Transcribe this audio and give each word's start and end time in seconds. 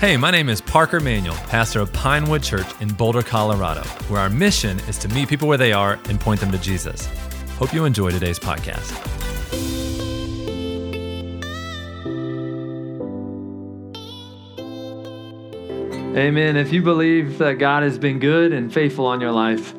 Hey, 0.00 0.16
my 0.16 0.30
name 0.30 0.48
is 0.48 0.62
Parker 0.62 0.98
Manuel, 0.98 1.36
pastor 1.48 1.80
of 1.80 1.92
Pinewood 1.92 2.42
Church 2.42 2.66
in 2.80 2.88
Boulder, 2.88 3.20
Colorado, 3.20 3.82
where 4.08 4.22
our 4.22 4.30
mission 4.30 4.80
is 4.88 4.96
to 4.96 5.08
meet 5.08 5.28
people 5.28 5.46
where 5.46 5.58
they 5.58 5.74
are 5.74 6.00
and 6.08 6.18
point 6.18 6.40
them 6.40 6.50
to 6.52 6.56
Jesus. 6.56 7.04
Hope 7.58 7.74
you 7.74 7.84
enjoy 7.84 8.10
today's 8.10 8.38
podcast. 8.38 8.96
Amen. 16.16 16.56
If 16.56 16.72
you 16.72 16.80
believe 16.80 17.36
that 17.36 17.58
God 17.58 17.82
has 17.82 17.98
been 17.98 18.18
good 18.18 18.54
and 18.54 18.72
faithful 18.72 19.04
on 19.04 19.20
your 19.20 19.32
life, 19.32 19.74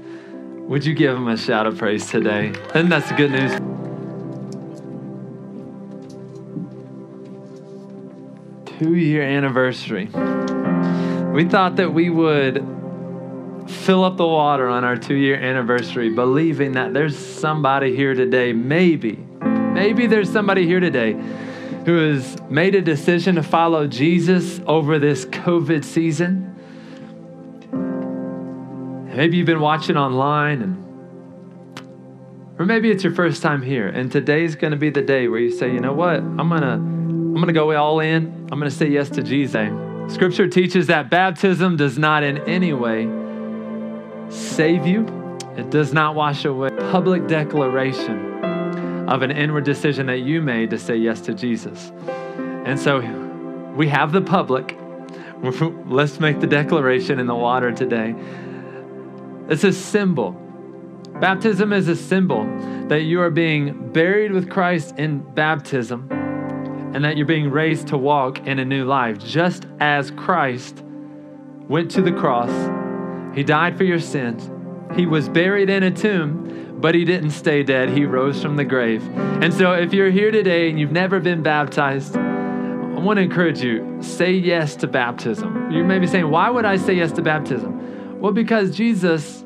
would 0.68 0.86
you 0.86 0.94
give 0.94 1.18
him 1.18 1.30
a 1.30 1.36
shout 1.36 1.66
of 1.66 1.80
praise 1.80 2.08
today? 2.08 2.54
And 2.76 2.92
that's 2.92 3.10
the 3.10 3.16
good 3.16 3.32
news. 3.32 3.71
Two 8.82 8.96
year 8.96 9.22
anniversary. 9.22 10.06
We 10.06 11.46
thought 11.48 11.76
that 11.76 11.94
we 11.94 12.10
would 12.10 12.66
fill 13.68 14.04
up 14.04 14.18
the 14.18 14.26
water 14.26 14.68
on 14.68 14.84
our 14.84 14.98
two 14.98 15.14
year 15.14 15.36
anniversary, 15.36 16.10
believing 16.10 16.72
that 16.72 16.92
there's 16.92 17.16
somebody 17.16 17.96
here 17.96 18.16
today, 18.16 18.54
maybe, 18.54 19.18
maybe 19.44 20.08
there's 20.08 20.32
somebody 20.32 20.66
here 20.66 20.80
today 20.80 21.14
who 21.86 22.10
has 22.10 22.42
made 22.50 22.74
a 22.74 22.82
decision 22.82 23.36
to 23.36 23.44
follow 23.44 23.86
Jesus 23.86 24.60
over 24.66 24.98
this 24.98 25.26
COVID 25.26 25.86
season. 25.86 26.48
Maybe 29.16 29.38
you've 29.38 29.46
been 29.46 29.60
watching 29.60 29.96
online 29.96 30.62
and 30.64 30.78
or 32.58 32.66
maybe 32.66 32.90
it's 32.90 33.04
your 33.04 33.14
first 33.14 33.44
time 33.44 33.62
here 33.62 33.88
and 33.88 34.12
today's 34.12 34.56
going 34.56 34.72
to 34.72 34.78
be 34.78 34.90
the 34.90 35.02
day 35.04 35.28
where 35.28 35.40
you 35.40 35.52
say, 35.52 35.72
"You 35.72 35.80
know 35.80 35.94
what? 35.94 36.18
I'm 36.18 36.50
going 36.50 36.62
to 36.62 37.01
I'm 37.32 37.36
going 37.36 37.48
to 37.48 37.54
go 37.54 37.74
all 37.78 38.02
in. 38.02 38.26
I'm 38.52 38.60
going 38.60 38.70
to 38.70 38.76
say 38.76 38.90
yes 38.90 39.10
to 39.12 39.24
Jesus. 39.24 39.70
Scripture 40.14 40.50
teaches 40.50 40.88
that 40.88 41.10
baptism 41.10 41.78
does 41.78 41.98
not 41.98 42.24
in 42.24 42.40
any 42.40 42.74
way 42.74 43.10
save 44.30 44.86
you, 44.86 45.06
it 45.56 45.70
does 45.70 45.94
not 45.94 46.14
wash 46.14 46.44
away. 46.44 46.70
Public 46.92 47.28
declaration 47.28 48.44
of 49.08 49.22
an 49.22 49.32
inward 49.32 49.64
decision 49.64 50.08
that 50.08 50.20
you 50.20 50.42
made 50.42 50.70
to 50.72 50.78
say 50.78 50.98
yes 50.98 51.22
to 51.22 51.34
Jesus. 51.34 51.94
And 52.66 52.78
so 52.78 53.00
we 53.78 53.88
have 53.88 54.12
the 54.12 54.22
public. 54.22 54.78
Let's 55.86 56.20
make 56.20 56.42
the 56.42 56.48
declaration 56.48 57.18
in 57.18 57.28
the 57.28 57.36
water 57.36 57.72
today. 57.72 58.14
It's 59.48 59.64
a 59.64 59.72
symbol. 59.72 60.34
Baptism 61.22 61.72
is 61.72 61.88
a 61.88 61.96
symbol 61.96 62.44
that 62.90 63.04
you 63.04 63.22
are 63.22 63.32
being 63.32 63.94
buried 63.94 64.34
with 64.34 64.50
Christ 64.50 64.96
in 64.98 65.20
baptism 65.34 66.21
and 66.94 67.04
that 67.06 67.18
you're 67.18 67.26
being 67.26 67.50
raised 67.50 67.88
to 67.88 67.98
walk 67.98 68.46
in 68.48 68.60
a 68.60 68.66
new 68.66 68.86
life, 68.86 69.18
just 69.20 69.66
as 69.80 70.12
Christ 70.12 70.84
went 71.68 71.92
to 71.92 72.02
the 72.02 72.12
cross. 72.12 72.52
He 73.36 73.44
died 73.44 73.78
for 73.78 73.84
your 73.84 74.00
sins. 74.00 74.50
He 74.96 75.06
was 75.06 75.30
buried 75.30 75.70
in 75.70 75.84
a 75.84 75.92
tomb, 75.92 76.78
but 76.82 76.96
he 76.96 77.06
didn't 77.06 77.32
stay 77.32 77.64
dead. 77.64 77.90
He 77.90 78.06
rose 78.06 78.42
from 78.42 78.58
the 78.58 78.66
grave. 78.66 79.08
And 79.42 79.54
so, 79.54 79.74
if 79.74 79.94
you're 79.94 80.12
here 80.12 80.32
today 80.32 80.70
and 80.70 80.80
you've 80.80 80.92
never 80.92 81.20
been 81.20 81.42
baptized, 81.42 82.18
I 82.18 83.00
want 83.00 83.18
to 83.18 83.24
encourage 83.24 83.64
you 83.64 83.98
say 84.02 84.34
yes 84.34 84.76
to 84.78 84.88
baptism. 84.88 85.72
You 85.72 85.84
may 85.84 85.98
be 85.98 86.08
saying, 86.08 86.30
Why 86.30 86.50
would 86.50 86.66
I 86.66 86.76
say 86.76 86.94
yes 86.94 87.12
to 87.14 87.22
baptism? 87.22 88.20
Well, 88.20 88.34
because 88.34 88.76
Jesus 88.76 89.46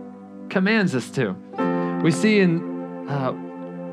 commands 0.49 0.95
us 0.95 1.11
to. 1.11 1.35
We 2.03 2.11
see 2.11 2.39
in 2.39 3.07
uh, 3.07 3.31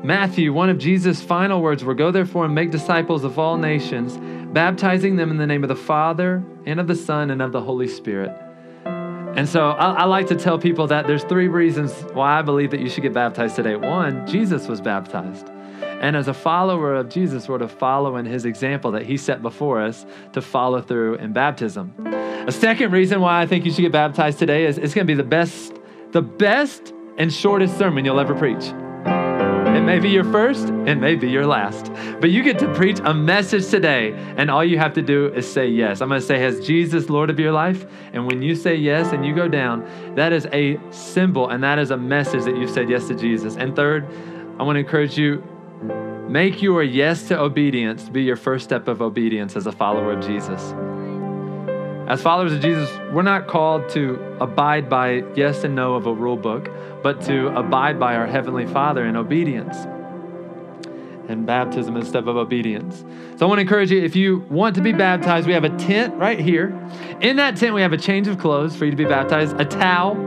Matthew, 0.03 0.51
one 0.51 0.69
of 0.69 0.77
Jesus' 0.77 1.23
final 1.23 1.61
words 1.61 1.81
were 1.81 1.93
Go 1.93 2.11
therefore 2.11 2.43
and 2.43 2.53
make 2.53 2.71
disciples 2.71 3.23
of 3.23 3.39
all 3.39 3.57
nations, 3.57 4.17
baptizing 4.51 5.15
them 5.15 5.31
in 5.31 5.37
the 5.37 5.47
name 5.47 5.63
of 5.63 5.69
the 5.69 5.77
Father 5.77 6.43
and 6.65 6.77
of 6.81 6.87
the 6.87 6.95
Son 6.95 7.31
and 7.31 7.41
of 7.41 7.53
the 7.53 7.61
Holy 7.61 7.87
Spirit. 7.87 8.37
And 8.85 9.47
so 9.47 9.69
I, 9.69 9.93
I, 9.93 10.03
like 10.03 10.27
to 10.27 10.35
tell 10.35 10.59
people 10.59 10.87
that 10.87 11.07
there's 11.07 11.23
three 11.23 11.47
reasons 11.47 11.93
why 12.11 12.37
I 12.37 12.41
believe 12.41 12.69
that 12.71 12.81
you 12.81 12.89
should 12.89 13.01
get 13.01 13.13
baptized 13.13 13.55
today. 13.55 13.77
One, 13.77 14.27
Jesus 14.27 14.67
was 14.67 14.81
baptized. 14.81 15.49
And 15.81 16.17
as 16.17 16.27
a 16.27 16.33
follower 16.33 16.95
of 16.95 17.07
Jesus, 17.07 17.47
we're 17.47 17.57
to 17.59 17.69
follow 17.69 18.17
in 18.17 18.25
his 18.25 18.43
example 18.43 18.91
that 18.91 19.03
he 19.05 19.15
set 19.15 19.41
before 19.41 19.81
us 19.81 20.05
to 20.33 20.41
follow 20.41 20.81
through 20.81 21.15
in 21.15 21.31
baptism. 21.31 21.95
A 22.45 22.51
second 22.51 22.91
reason 22.91 23.21
why 23.21 23.41
I 23.41 23.47
think 23.47 23.65
you 23.65 23.71
should 23.71 23.83
get 23.83 23.93
baptized 23.93 24.37
today 24.37 24.65
is 24.65 24.77
it's 24.77 24.93
going 24.93 25.07
to 25.07 25.11
be 25.11 25.17
the 25.17 25.23
best, 25.23 25.73
the 26.11 26.21
best 26.21 26.93
and 27.17 27.31
shortest 27.31 27.77
sermon 27.77 28.03
you'll 28.03 28.19
ever 28.19 28.35
preach. 28.35 28.65
May 29.85 29.99
be 29.99 30.09
your 30.09 30.23
first, 30.23 30.69
it 30.69 30.95
may 30.95 31.15
be 31.15 31.29
your 31.29 31.45
last. 31.45 31.91
But 32.21 32.31
you 32.31 32.41
get 32.41 32.57
to 32.59 32.73
preach 32.73 32.99
a 33.03 33.13
message 33.13 33.67
today, 33.67 34.13
and 34.37 34.49
all 34.49 34.63
you 34.63 34.77
have 34.77 34.93
to 34.93 35.01
do 35.01 35.27
is 35.33 35.51
say 35.51 35.67
yes. 35.67 35.99
I'm 35.99 36.07
going 36.07 36.21
to 36.21 36.25
say, 36.25 36.39
Has 36.39 36.65
Jesus 36.65 37.09
Lord 37.09 37.29
of 37.29 37.37
your 37.37 37.51
life? 37.51 37.85
And 38.13 38.25
when 38.25 38.41
you 38.41 38.55
say 38.55 38.75
yes 38.75 39.11
and 39.11 39.25
you 39.25 39.35
go 39.35 39.49
down, 39.49 39.85
that 40.15 40.31
is 40.31 40.47
a 40.53 40.79
symbol 40.89 41.49
and 41.49 41.61
that 41.63 41.79
is 41.79 41.91
a 41.91 41.97
message 41.97 42.45
that 42.45 42.55
you've 42.55 42.69
said 42.69 42.89
yes 42.89 43.09
to 43.09 43.15
Jesus. 43.15 43.57
And 43.57 43.75
third, 43.75 44.07
I 44.57 44.63
want 44.63 44.77
to 44.77 44.79
encourage 44.79 45.17
you 45.17 45.43
make 46.29 46.61
your 46.61 46.81
yes 46.81 47.27
to 47.27 47.37
obedience 47.37 48.07
be 48.07 48.23
your 48.23 48.37
first 48.37 48.63
step 48.63 48.87
of 48.87 49.01
obedience 49.01 49.57
as 49.57 49.67
a 49.67 49.71
follower 49.71 50.13
of 50.13 50.25
Jesus. 50.25 50.73
As 52.07 52.21
followers 52.21 52.51
of 52.51 52.59
Jesus, 52.59 52.89
we're 53.13 53.21
not 53.21 53.47
called 53.47 53.87
to 53.91 54.15
abide 54.41 54.89
by 54.89 55.23
yes 55.35 55.63
and 55.63 55.73
no 55.73 55.95
of 55.95 56.05
a 56.05 56.13
rule 56.13 56.35
book, 56.35 56.69
but 57.01 57.21
to 57.21 57.47
abide 57.57 57.97
by 57.97 58.15
our 58.15 58.27
Heavenly 58.27 58.67
Father 58.67 59.05
in 59.05 59.15
obedience. 59.15 59.77
And 61.29 61.45
baptism 61.45 61.95
is 61.95 62.05
a 62.05 62.09
step 62.09 62.27
of 62.27 62.35
obedience. 62.35 63.05
So 63.37 63.45
I 63.45 63.49
want 63.49 63.59
to 63.59 63.61
encourage 63.61 63.89
you 63.89 64.03
if 64.03 64.17
you 64.17 64.39
want 64.49 64.75
to 64.75 64.81
be 64.81 64.91
baptized, 64.91 65.47
we 65.47 65.53
have 65.53 65.63
a 65.63 65.75
tent 65.77 66.13
right 66.15 66.37
here. 66.37 66.77
In 67.21 67.37
that 67.37 67.55
tent, 67.55 67.73
we 67.73 67.81
have 67.81 67.93
a 67.93 67.97
change 67.97 68.27
of 68.27 68.37
clothes 68.37 68.75
for 68.75 68.83
you 68.83 68.91
to 68.91 68.97
be 68.97 69.05
baptized, 69.05 69.57
a 69.57 69.65
towel, 69.65 70.17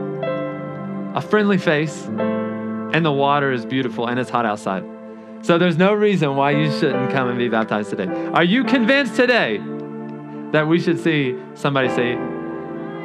a 1.15 1.21
friendly 1.21 1.59
face, 1.59 2.05
and 2.05 3.05
the 3.05 3.11
water 3.11 3.51
is 3.51 3.67
beautiful 3.67 4.07
and 4.07 4.19
it's 4.19 4.31
hot 4.31 4.47
outside. 4.47 4.83
So 5.43 5.59
there's 5.59 5.77
no 5.77 5.93
reason 5.93 6.35
why 6.35 6.51
you 6.51 6.71
shouldn't 6.71 7.11
come 7.11 7.29
and 7.29 7.37
be 7.37 7.49
baptized 7.49 7.91
today. 7.91 8.07
Are 8.33 8.43
you 8.43 8.63
convinced 8.63 9.15
today 9.15 9.61
that 10.51 10.67
we 10.67 10.79
should 10.79 10.99
see 10.99 11.37
somebody 11.55 11.89
say 11.89 12.13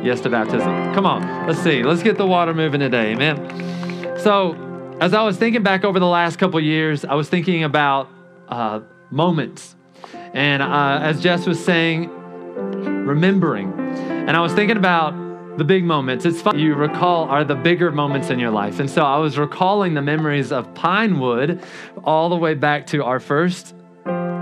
yes 0.03 0.21
to 0.21 0.31
baptism. 0.31 0.95
Come 0.95 1.07
on, 1.07 1.47
let's 1.47 1.61
see. 1.61 1.83
Let's 1.83 2.03
get 2.03 2.17
the 2.19 2.27
water 2.27 2.55
moving 2.55 2.81
today, 2.81 3.13
amen. 3.13 4.19
So, 4.19 4.57
as 5.01 5.15
I 5.15 5.23
was 5.23 5.37
thinking 5.37 5.63
back 5.63 5.85
over 5.85 5.99
the 5.99 6.07
last 6.07 6.39
couple 6.39 6.61
years, 6.61 7.05
I 7.05 7.15
was 7.15 7.29
thinking 7.29 7.65
about 7.65 8.09
uh, 8.49 8.81
moments. 9.11 9.75
And 10.33 10.63
uh, 10.63 11.01
as 11.03 11.21
Jess 11.21 11.47
was 11.47 11.63
saying, 11.63 12.09
remembering. 13.05 13.73
And 13.73 14.37
I 14.37 14.41
was 14.41 14.53
thinking 14.53 14.77
about 14.77 15.13
the 15.59 15.65
big 15.65 15.85
moments. 15.85 16.25
It's 16.25 16.41
fun. 16.41 16.59
You 16.59 16.75
recall 16.75 17.25
are 17.25 17.45
the 17.45 17.55
bigger 17.55 17.91
moments 17.93 18.31
in 18.31 18.39
your 18.39 18.51
life. 18.51 18.81
And 18.81 18.89
so 18.89 19.03
I 19.03 19.19
was 19.19 19.39
recalling 19.39 19.95
the 19.95 20.03
memories 20.03 20.53
of 20.53 20.73
Pinewood 20.75 21.63
all 22.05 22.29
the 22.29 22.37
way 22.37 22.55
back 22.55 22.87
to 22.89 23.05
our 23.05 23.21
first 23.21 23.75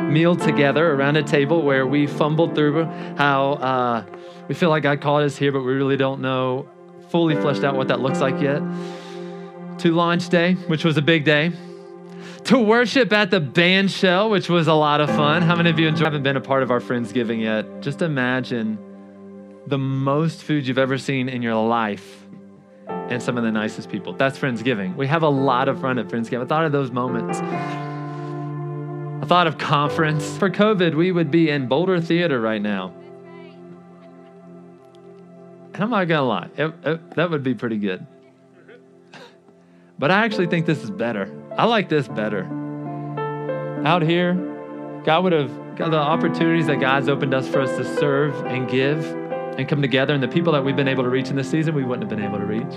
meal 0.02 0.36
together 0.36 0.92
around 0.92 1.16
a 1.16 1.22
table 1.22 1.62
where 1.62 1.86
we 1.86 2.06
fumbled 2.06 2.54
through 2.54 2.84
how 3.16 3.52
uh, 3.52 4.04
we 4.48 4.54
feel 4.54 4.70
like 4.70 4.82
God 4.82 5.00
called 5.00 5.22
us 5.22 5.36
here, 5.36 5.52
but 5.52 5.62
we 5.62 5.72
really 5.72 5.96
don't 5.96 6.20
know 6.20 6.68
fully 7.10 7.34
fleshed 7.34 7.64
out 7.64 7.74
what 7.74 7.88
that 7.88 8.00
looks 8.00 8.20
like 8.20 8.40
yet. 8.40 8.62
To 9.78 9.92
launch 9.92 10.28
day, 10.28 10.54
which 10.54 10.84
was 10.84 10.96
a 10.96 11.02
big 11.02 11.24
day. 11.24 11.52
To 12.44 12.58
worship 12.58 13.12
at 13.12 13.30
the 13.30 13.40
band 13.40 13.90
shell, 13.90 14.30
which 14.30 14.48
was 14.48 14.66
a 14.66 14.74
lot 14.74 15.00
of 15.00 15.08
fun. 15.10 15.42
How 15.42 15.56
many 15.56 15.70
of 15.70 15.78
you 15.78 15.88
enjoy, 15.88 16.04
haven't 16.04 16.22
been 16.22 16.36
a 16.36 16.40
part 16.40 16.62
of 16.62 16.70
our 16.70 16.80
Friendsgiving 16.80 17.40
yet? 17.40 17.82
Just 17.82 18.02
imagine 18.02 18.78
the 19.66 19.78
most 19.78 20.42
food 20.42 20.66
you've 20.66 20.78
ever 20.78 20.98
seen 20.98 21.28
in 21.28 21.42
your 21.42 21.54
life 21.54 22.26
and 22.88 23.22
some 23.22 23.36
of 23.36 23.44
the 23.44 23.52
nicest 23.52 23.90
people. 23.90 24.12
That's 24.14 24.38
Friendsgiving. 24.38 24.96
We 24.96 25.06
have 25.06 25.22
a 25.22 25.28
lot 25.28 25.68
of 25.68 25.80
fun 25.80 25.98
at 25.98 26.08
Friendsgiving. 26.08 26.42
I 26.42 26.46
thought 26.46 26.64
of 26.64 26.72
those 26.72 26.90
moments. 26.90 27.40
Thought 29.26 29.46
of 29.46 29.58
conference. 29.58 30.36
For 30.38 30.50
COVID, 30.50 30.94
we 30.94 31.12
would 31.12 31.30
be 31.30 31.50
in 31.50 31.68
Boulder 31.68 32.00
Theater 32.00 32.40
right 32.40 32.60
now. 32.60 32.94
And 35.74 35.84
I'm 35.84 35.90
not 35.90 36.08
going 36.08 36.18
to 36.18 36.22
lie, 36.22 36.48
it, 36.56 36.74
it, 36.84 37.10
that 37.16 37.30
would 37.30 37.42
be 37.42 37.54
pretty 37.54 37.78
good. 37.78 38.06
But 39.98 40.10
I 40.10 40.24
actually 40.24 40.46
think 40.46 40.66
this 40.66 40.82
is 40.82 40.90
better. 40.90 41.30
I 41.56 41.66
like 41.66 41.88
this 41.88 42.08
better. 42.08 42.44
Out 43.84 44.02
here, 44.02 44.34
God 45.04 45.24
would 45.24 45.32
have 45.32 45.76
got 45.76 45.90
the 45.90 45.98
opportunities 45.98 46.66
that 46.66 46.80
God's 46.80 47.08
opened 47.08 47.32
us 47.34 47.48
for 47.48 47.60
us 47.60 47.76
to 47.76 47.84
serve 47.96 48.34
and 48.46 48.68
give 48.68 49.04
and 49.58 49.68
come 49.68 49.80
together. 49.80 50.12
And 50.12 50.22
the 50.22 50.28
people 50.28 50.52
that 50.52 50.64
we've 50.64 50.76
been 50.76 50.88
able 50.88 51.04
to 51.04 51.10
reach 51.10 51.28
in 51.28 51.36
this 51.36 51.50
season, 51.50 51.74
we 51.74 51.84
wouldn't 51.84 52.10
have 52.10 52.18
been 52.18 52.26
able 52.26 52.38
to 52.38 52.46
reach. 52.46 52.72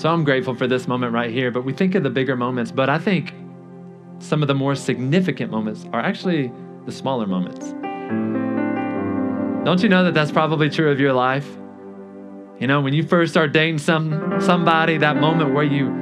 So 0.00 0.08
I'm 0.08 0.24
grateful 0.24 0.54
for 0.54 0.66
this 0.66 0.88
moment 0.88 1.12
right 1.12 1.30
here. 1.30 1.50
But 1.50 1.64
we 1.64 1.72
think 1.72 1.94
of 1.94 2.02
the 2.02 2.10
bigger 2.10 2.36
moments. 2.36 2.72
But 2.72 2.88
I 2.88 2.98
think 2.98 3.34
some 4.20 4.42
of 4.42 4.48
the 4.48 4.54
more 4.54 4.74
significant 4.74 5.50
moments 5.50 5.84
are 5.92 6.00
actually 6.00 6.52
the 6.86 6.92
smaller 6.92 7.26
moments. 7.26 7.74
Don't 9.64 9.82
you 9.82 9.88
know 9.88 10.04
that 10.04 10.14
that's 10.14 10.30
probably 10.30 10.70
true 10.70 10.90
of 10.90 11.00
your 11.00 11.12
life? 11.12 11.48
You 12.58 12.66
know, 12.66 12.80
when 12.80 12.94
you 12.94 13.02
first 13.02 13.32
start 13.32 13.52
dating 13.52 13.78
some 13.78 14.40
somebody, 14.40 14.98
that 14.98 15.16
moment 15.16 15.54
where 15.54 15.64
you 15.64 15.98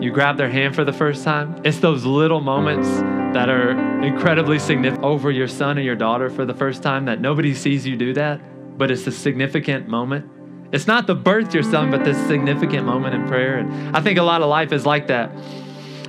you 0.00 0.12
grab 0.12 0.36
their 0.36 0.48
hand 0.48 0.74
for 0.74 0.84
the 0.84 0.92
first 0.92 1.24
time, 1.24 1.60
it's 1.64 1.80
those 1.80 2.04
little 2.04 2.40
moments 2.40 2.88
that 3.34 3.48
are 3.48 3.72
incredibly 4.02 4.58
significant 4.58 5.04
over 5.04 5.30
your 5.30 5.48
son 5.48 5.78
or 5.78 5.82
your 5.82 5.96
daughter 5.96 6.30
for 6.30 6.46
the 6.46 6.54
first 6.54 6.82
time 6.82 7.04
that 7.06 7.20
nobody 7.20 7.54
sees 7.54 7.86
you 7.86 7.96
do 7.96 8.14
that, 8.14 8.40
but 8.78 8.90
it's 8.90 9.06
a 9.06 9.12
significant 9.12 9.88
moment? 9.88 10.30
It's 10.72 10.86
not 10.86 11.06
the 11.06 11.14
birth 11.14 11.52
your 11.52 11.62
son, 11.62 11.90
but 11.90 12.04
this 12.04 12.16
significant 12.26 12.86
moment 12.86 13.14
in 13.14 13.26
prayer. 13.26 13.58
And 13.58 13.96
I 13.96 14.00
think 14.00 14.18
a 14.18 14.22
lot 14.22 14.42
of 14.42 14.48
life 14.48 14.72
is 14.72 14.86
like 14.86 15.08
that. 15.08 15.30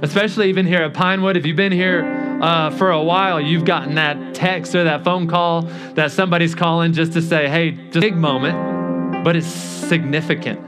Especially 0.01 0.49
even 0.49 0.65
here 0.65 0.81
at 0.81 0.93
Pinewood, 0.93 1.35
if 1.35 1.45
you've 1.45 1.57
been 1.57 1.71
here 1.71 2.03
uh, 2.41 2.69
for 2.71 2.91
a 2.91 3.03
while, 3.03 3.41
you've 3.41 3.65
gotten 3.65 3.95
that 3.95 4.33
text 4.33 4.73
or 4.75 4.85
that 4.85 5.03
phone 5.03 5.27
call 5.27 5.63
that 5.95 6.11
somebody's 6.11 6.55
calling 6.55 6.93
just 6.93 7.13
to 7.13 7.21
say, 7.21 7.49
hey, 7.49 7.71
just 7.71 7.99
big 7.99 8.15
moment, 8.15 9.23
but 9.23 9.35
it's 9.35 9.47
significant. 9.47 10.59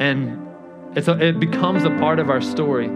And 0.00 0.48
it's 0.96 1.08
a, 1.08 1.18
it 1.20 1.40
becomes 1.40 1.84
a 1.84 1.90
part 1.90 2.18
of 2.18 2.30
our 2.30 2.40
story. 2.40 2.88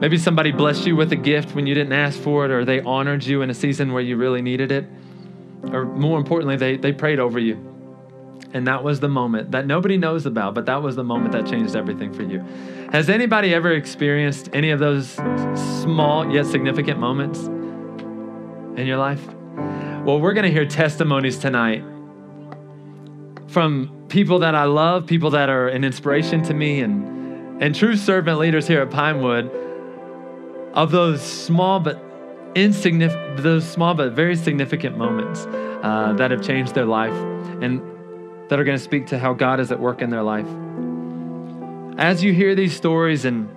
Maybe 0.00 0.18
somebody 0.18 0.50
blessed 0.50 0.86
you 0.86 0.96
with 0.96 1.12
a 1.12 1.16
gift 1.16 1.54
when 1.54 1.66
you 1.66 1.74
didn't 1.74 1.92
ask 1.92 2.18
for 2.18 2.44
it, 2.44 2.50
or 2.50 2.64
they 2.64 2.80
honored 2.80 3.24
you 3.24 3.42
in 3.42 3.50
a 3.50 3.54
season 3.54 3.92
where 3.92 4.02
you 4.02 4.16
really 4.16 4.42
needed 4.42 4.72
it. 4.72 4.86
Or 5.70 5.84
more 5.84 6.18
importantly, 6.18 6.56
they, 6.56 6.76
they 6.76 6.92
prayed 6.92 7.20
over 7.20 7.38
you. 7.38 7.73
And 8.54 8.68
that 8.68 8.84
was 8.84 9.00
the 9.00 9.08
moment 9.08 9.50
that 9.50 9.66
nobody 9.66 9.96
knows 9.96 10.26
about, 10.26 10.54
but 10.54 10.64
that 10.66 10.80
was 10.80 10.94
the 10.94 11.02
moment 11.02 11.32
that 11.32 11.44
changed 11.44 11.74
everything 11.74 12.12
for 12.12 12.22
you. 12.22 12.38
Has 12.92 13.10
anybody 13.10 13.52
ever 13.52 13.72
experienced 13.72 14.48
any 14.52 14.70
of 14.70 14.78
those 14.78 15.10
small 15.82 16.32
yet 16.32 16.46
significant 16.46 17.00
moments 17.00 17.40
in 18.78 18.86
your 18.86 18.98
life? 18.98 19.26
Well, 20.04 20.20
we're 20.20 20.34
going 20.34 20.44
to 20.44 20.52
hear 20.52 20.66
testimonies 20.66 21.36
tonight 21.36 21.82
from 23.48 24.06
people 24.08 24.38
that 24.38 24.54
I 24.54 24.64
love, 24.64 25.06
people 25.06 25.30
that 25.30 25.48
are 25.48 25.66
an 25.66 25.82
inspiration 25.82 26.42
to 26.44 26.54
me, 26.54 26.80
and, 26.80 27.60
and 27.60 27.74
true 27.74 27.96
servant 27.96 28.38
leaders 28.38 28.68
here 28.68 28.82
at 28.82 28.90
Pinewood 28.90 29.50
of 30.74 30.92
those 30.92 31.22
small 31.22 31.80
but 31.80 32.00
insignificant, 32.54 33.42
those 33.42 33.68
small 33.68 33.94
but 33.94 34.12
very 34.12 34.36
significant 34.36 34.96
moments 34.96 35.46
uh, 35.46 36.14
that 36.16 36.30
have 36.30 36.40
changed 36.40 36.74
their 36.76 36.84
life 36.84 37.14
and 37.60 37.80
that 38.48 38.58
are 38.58 38.64
going 38.64 38.78
to 38.78 38.82
speak 38.82 39.06
to 39.08 39.18
how 39.18 39.32
God 39.32 39.60
is 39.60 39.72
at 39.72 39.80
work 39.80 40.02
in 40.02 40.10
their 40.10 40.22
life. 40.22 40.46
As 41.98 42.22
you 42.22 42.32
hear 42.32 42.54
these 42.54 42.74
stories 42.74 43.24
and 43.24 43.48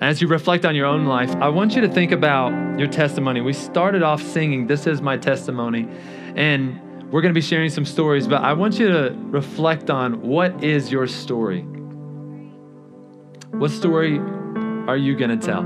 as 0.00 0.20
you 0.20 0.28
reflect 0.28 0.64
on 0.64 0.74
your 0.74 0.86
own 0.86 1.06
life, 1.06 1.34
I 1.36 1.48
want 1.48 1.74
you 1.74 1.80
to 1.80 1.88
think 1.88 2.12
about 2.12 2.78
your 2.78 2.88
testimony. 2.88 3.40
We 3.40 3.52
started 3.52 4.02
off 4.02 4.22
singing, 4.22 4.66
This 4.66 4.86
is 4.86 5.00
my 5.00 5.16
testimony. 5.16 5.88
And 6.36 7.10
we're 7.10 7.22
going 7.22 7.32
to 7.32 7.38
be 7.38 7.46
sharing 7.46 7.70
some 7.70 7.84
stories, 7.84 8.26
but 8.26 8.42
I 8.42 8.52
want 8.54 8.78
you 8.78 8.88
to 8.88 9.16
reflect 9.26 9.88
on 9.88 10.20
what 10.22 10.64
is 10.64 10.90
your 10.90 11.06
story? 11.06 11.62
What 13.52 13.70
story 13.70 14.18
are 14.18 14.96
you 14.96 15.16
going 15.16 15.38
to 15.38 15.46
tell? 15.46 15.64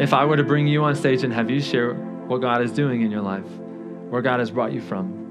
If 0.00 0.12
I 0.12 0.24
were 0.24 0.36
to 0.36 0.44
bring 0.44 0.66
you 0.66 0.84
on 0.84 0.94
stage 0.94 1.24
and 1.24 1.32
have 1.32 1.50
you 1.50 1.60
share 1.60 1.94
what 1.94 2.40
God 2.40 2.60
is 2.62 2.72
doing 2.72 3.02
in 3.02 3.10
your 3.10 3.22
life, 3.22 3.46
where 4.10 4.20
God 4.22 4.40
has 4.40 4.50
brought 4.50 4.72
you 4.72 4.82
from, 4.82 5.23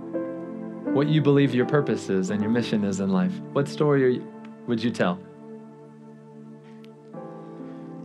what 0.93 1.07
you 1.07 1.21
believe 1.21 1.55
your 1.55 1.65
purpose 1.65 2.09
is 2.09 2.29
and 2.29 2.41
your 2.41 2.51
mission 2.51 2.83
is 2.83 2.99
in 2.99 3.09
life, 3.09 3.33
what 3.51 3.67
story 3.67 4.15
you, 4.15 4.33
would 4.67 4.83
you 4.83 4.91
tell? 4.91 5.19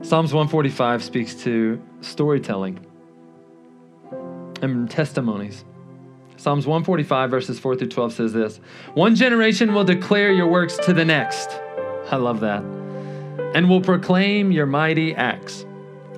Psalms 0.01 0.33
145 0.33 1.05
speaks 1.05 1.35
to 1.35 1.83
storytelling 2.01 2.81
and 4.63 4.91
testimonies. 4.91 5.65
Psalms 6.37 6.67
145, 6.67 7.31
verses 7.31 7.59
4 7.59 7.77
through 7.77 7.89
12 7.89 8.13
says 8.13 8.33
this 8.33 8.61
One 8.95 9.15
generation 9.15 9.75
will 9.75 9.85
declare 9.85 10.33
your 10.33 10.47
works 10.47 10.79
to 10.79 10.93
the 10.93 11.05
next. 11.05 11.51
I 12.11 12.17
love 12.17 12.41
that. 12.41 12.63
And 13.55 13.69
will 13.69 13.81
proclaim 13.83 14.51
your 14.51 14.67
mighty 14.67 15.15
acts. 15.15 15.67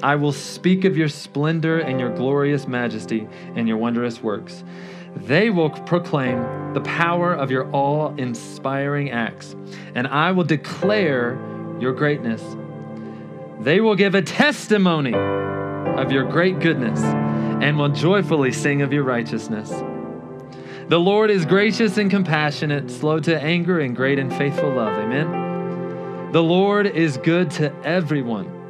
I 0.03 0.17
will 0.17 0.33
speak 0.33 0.85
of 0.85 0.97
your 0.97 1.09
splendor 1.09 1.79
and 1.79 1.99
your 1.99 2.15
glorious 2.15 2.67
majesty 2.69 3.27
and 3.55 3.67
your 3.67 3.77
wondrous 3.77 4.23
works. 4.23 4.63
They 5.17 5.51
will 5.51 5.71
proclaim 5.71 6.73
the 6.75 6.81
power 6.81 7.33
of 7.35 7.51
your 7.51 7.69
awe 7.73 8.15
inspiring 8.17 9.11
acts, 9.11 9.55
and 9.95 10.07
I 10.07 10.33
will 10.33 10.45
declare 10.45 11.39
your 11.81 11.93
greatness. 11.93 12.43
They 13.61 13.81
will 13.81 13.95
give 13.95 14.15
a 14.15 14.23
testimony 14.23 15.15
of 15.15 16.13
your 16.13 16.25
great 16.25 16.61
goodness 16.61 17.01
and 17.03 17.79
will 17.79 17.89
joyfully 17.89 18.53
sing 18.53 18.83
of 18.83 18.93
your 18.93 19.05
righteousness. 19.05 19.71
The 20.89 20.99
Lord 20.99 21.31
is 21.31 21.45
gracious 21.45 21.99
and 21.99 22.11
compassionate, 22.11 22.91
slow 22.91 23.21
to 23.21 23.41
anger, 23.41 23.81
and 23.81 23.95
great 23.95 24.19
in 24.19 24.31
faithful 24.31 24.71
love. 24.73 24.99
Amen. 24.99 26.33
The 26.33 26.43
Lord 26.43 26.87
is 26.87 27.17
good 27.19 27.51
to 27.53 27.75
everyone 27.85 28.61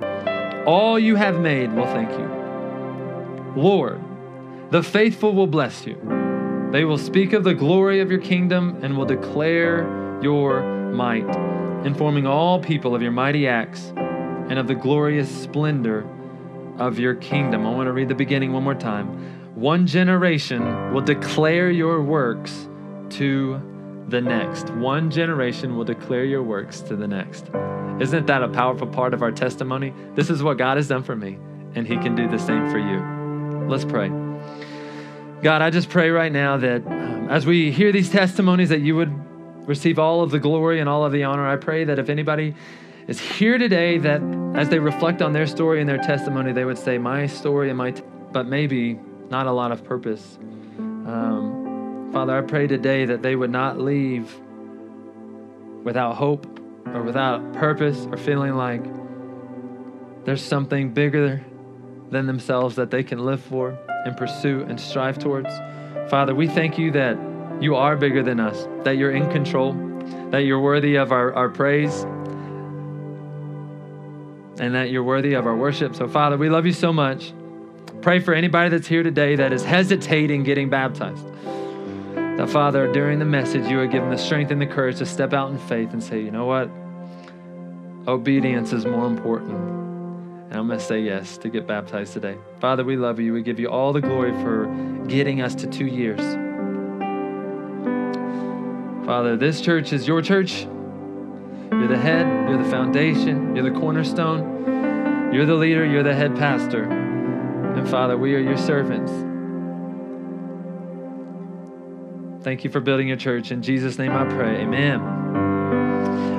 all 0.67 0.99
you 0.99 1.17
have 1.17 1.41
made 1.41 1.73
will 1.73 1.87
thank 1.87 2.11
you. 2.11 3.61
Lord, 3.61 4.01
the 4.71 4.83
faithful 4.83 5.35
will 5.35 5.47
bless 5.47 5.87
you. 5.87 6.20
They 6.73 6.85
will 6.85 6.99
speak 6.99 7.33
of 7.33 7.43
the 7.43 7.55
glory 7.55 8.01
of 8.01 8.13
your 8.13 8.21
kingdom 8.21 8.79
and 8.83 8.97
will 8.97 9.05
declare 9.05 10.21
your 10.23 10.63
might, 10.93 11.29
informing 11.85 12.29
all 12.29 12.61
people 12.61 12.95
of 12.95 13.03
your 13.03 13.11
mighty 13.11 13.49
acts 13.49 13.93
and 13.97 14.57
of 14.57 14.69
the 14.69 14.77
glorious 14.77 15.29
splendor 15.29 16.09
of 16.79 16.99
your 16.99 17.17
kingdom. 17.17 17.67
I 17.67 17.71
want 17.71 17.89
to 17.89 17.93
read 17.93 18.09
the 18.09 18.15
beginning 18.15 18.53
one 18.53 18.63
more 18.63 18.77
time. 18.77 19.55
One 19.57 19.85
generation 19.85 20.93
will 20.95 21.01
declare 21.01 21.71
your 21.71 22.03
works 22.03 22.69
to 23.11 23.61
the 24.09 24.21
next. 24.21 24.71
One 24.71 25.11
generation 25.11 25.77
will 25.77 25.85
declare 25.85 26.25
your 26.25 26.45
works 26.45 26.81
to 26.83 26.95
the 26.95 27.09
next. 27.09 27.51
Isn't 28.01 28.29
that 28.29 28.45
a 28.45 28.49
powerful 28.49 28.87
part 28.87 29.13
of 29.13 29.23
our 29.23 29.33
testimony? 29.33 29.93
This 30.15 30.31
is 30.31 30.43
what 30.43 30.57
God 30.57 30.77
has 30.77 30.87
done 30.87 31.03
for 31.03 31.17
me, 31.17 31.37
and 31.75 31.85
He 31.85 31.97
can 31.97 32.15
do 32.15 32.29
the 32.29 32.39
same 32.39 32.71
for 32.71 32.79
you. 32.79 33.69
Let's 33.69 33.85
pray. 33.85 34.30
God, 35.43 35.63
I 35.63 35.71
just 35.71 35.89
pray 35.89 36.11
right 36.11 36.31
now 36.31 36.59
that 36.59 36.87
um, 36.87 37.31
as 37.31 37.47
we 37.47 37.73
hear 37.73 37.93
these 37.93 38.11
testimonies, 38.11 38.69
that 38.69 38.81
you 38.81 38.95
would 38.97 39.11
receive 39.67 39.99
all 39.99 40.23
of 40.23 40.31
the 40.31 40.39
glory 40.39 40.81
and 40.81 40.89
all 40.89 41.03
of 41.03 41.13
the 41.13 41.25
honor. 41.25 41.49
I 41.49 41.57
pray 41.57 41.85
that 41.85 41.99
if 41.99 42.11
anybody 42.11 42.55
is 43.09 43.19
here 43.19 43.57
today, 43.57 43.97
that 43.99 44.21
as 44.55 44.69
they 44.69 44.79
reflect 44.79 45.23
on 45.23 45.33
their 45.33 45.47
story 45.47 45.81
and 45.81 45.89
their 45.89 45.99
testimony, 45.99 46.53
they 46.53 46.67
would 46.67 46.77
say, 46.77 46.99
My 46.99 47.27
story 47.27 47.71
and 47.71 47.79
my, 47.79 47.93
t-, 47.93 48.03
but 48.33 48.47
maybe 48.47 49.01
not 49.31 49.47
a 49.47 49.53
lot 49.53 49.73
of 49.73 49.83
purpose. 49.83 50.39
Um, 50.79 52.11
Father, 52.13 52.37
I 52.37 52.43
pray 52.43 52.67
today 52.67 53.07
that 53.07 53.23
they 53.23 53.35
would 53.35 53.51
not 53.51 53.81
leave 53.81 54.39
without 55.85 56.17
hope 56.17 56.61
or 56.87 57.03
without 57.03 57.55
purpose 57.55 58.07
or 58.11 58.19
feeling 58.19 58.57
like 58.57 58.83
there's 60.27 60.45
something 60.45 60.93
bigger 60.93 61.43
than 62.11 62.27
themselves 62.27 62.77
that 62.77 62.91
they 62.91 63.03
can 63.03 63.25
live 63.25 63.41
for 63.41 63.79
and 64.05 64.17
pursue 64.17 64.63
and 64.69 64.81
strive 64.81 65.19
towards. 65.19 65.49
Father, 66.09 66.35
we 66.35 66.47
thank 66.49 66.79
you 66.79 66.91
that 66.93 67.19
you 67.61 67.77
are 67.77 67.97
bigger 67.97 68.23
than 68.23 68.41
us, 68.41 68.67
that 68.85 68.97
you're 68.97 69.11
in 69.13 69.31
control, 69.31 69.73
that 70.31 70.45
you're 70.45 70.61
worthy 70.61 70.97
of 70.97 71.13
our, 71.13 71.33
our 71.35 71.49
praise, 71.49 72.03
and 74.59 74.75
that 74.75 74.91
you're 74.91 75.05
worthy 75.05 75.35
of 75.35 75.47
our 75.47 75.57
worship. 75.57 75.95
So, 75.95 76.09
Father, 76.09 76.37
we 76.37 76.49
love 76.49 76.67
you 76.67 76.73
so 76.73 76.93
much. 76.93 77.33
Pray 78.03 78.19
for 78.19 78.33
anybody 78.35 78.71
that's 78.71 78.87
here 78.87 79.03
today 79.03 79.37
that 79.37 79.53
is 79.53 79.63
hesitating 79.63 80.43
getting 80.45 80.71
baptized. 80.71 81.27
That, 82.15 82.49
Father, 82.49 82.91
during 82.91 83.19
the 83.19 83.27
message, 83.27 83.67
you 83.69 83.79
would 83.79 83.91
give 83.91 84.03
them 84.03 84.11
the 84.11 84.19
strength 84.19 84.51
and 84.51 84.61
the 84.61 84.67
courage 84.67 84.99
to 84.99 85.07
step 85.07 85.35
out 85.35 85.51
in 85.51 85.59
faith 85.59 85.93
and 85.93 86.03
say, 86.03 86.21
you 86.21 86.31
know 86.31 86.47
what? 86.47 86.71
Obedience 88.09 88.73
is 88.73 88.87
more 88.87 89.07
important. 89.07 89.90
And 90.51 90.59
I'm 90.59 90.67
going 90.67 90.81
to 90.81 90.85
say 90.85 91.01
yes 91.01 91.39
to 91.39 91.49
get 91.49 91.69
baptized 91.69 92.13
today. 92.13 92.37
Father, 92.59 92.83
we 92.83 92.97
love 92.97 93.21
you. 93.21 93.33
We 93.33 93.43
give 93.43 93.61
you 93.61 93.69
all 93.69 93.93
the 93.93 94.01
glory 94.01 94.33
for 94.43 94.67
getting 95.07 95.41
us 95.43 95.55
to 95.55 95.69
two 95.69 95.87
years. 95.87 96.21
Father, 99.07 99.37
this 99.37 99.61
church 99.61 99.93
is 99.93 100.09
your 100.09 100.21
church. 100.23 100.67
You're 101.71 101.87
the 101.87 101.97
head, 101.97 102.27
you're 102.49 102.61
the 102.61 102.69
foundation, 102.69 103.55
you're 103.55 103.71
the 103.71 103.79
cornerstone, 103.79 105.33
you're 105.33 105.47
the 105.47 105.55
leader, 105.55 105.87
you're 105.87 106.03
the 106.03 106.15
head 106.15 106.35
pastor. 106.35 106.83
And 106.83 107.89
Father, 107.89 108.19
we 108.19 108.35
are 108.35 108.41
your 108.41 108.59
servants. 108.59 109.13
Thank 112.43 112.65
you 112.65 112.71
for 112.71 112.81
building 112.81 113.07
your 113.07 113.17
church. 113.17 113.53
In 113.53 113.63
Jesus' 113.63 113.99
name 113.99 114.11
I 114.11 114.25
pray. 114.25 114.63
Amen. 114.63 115.01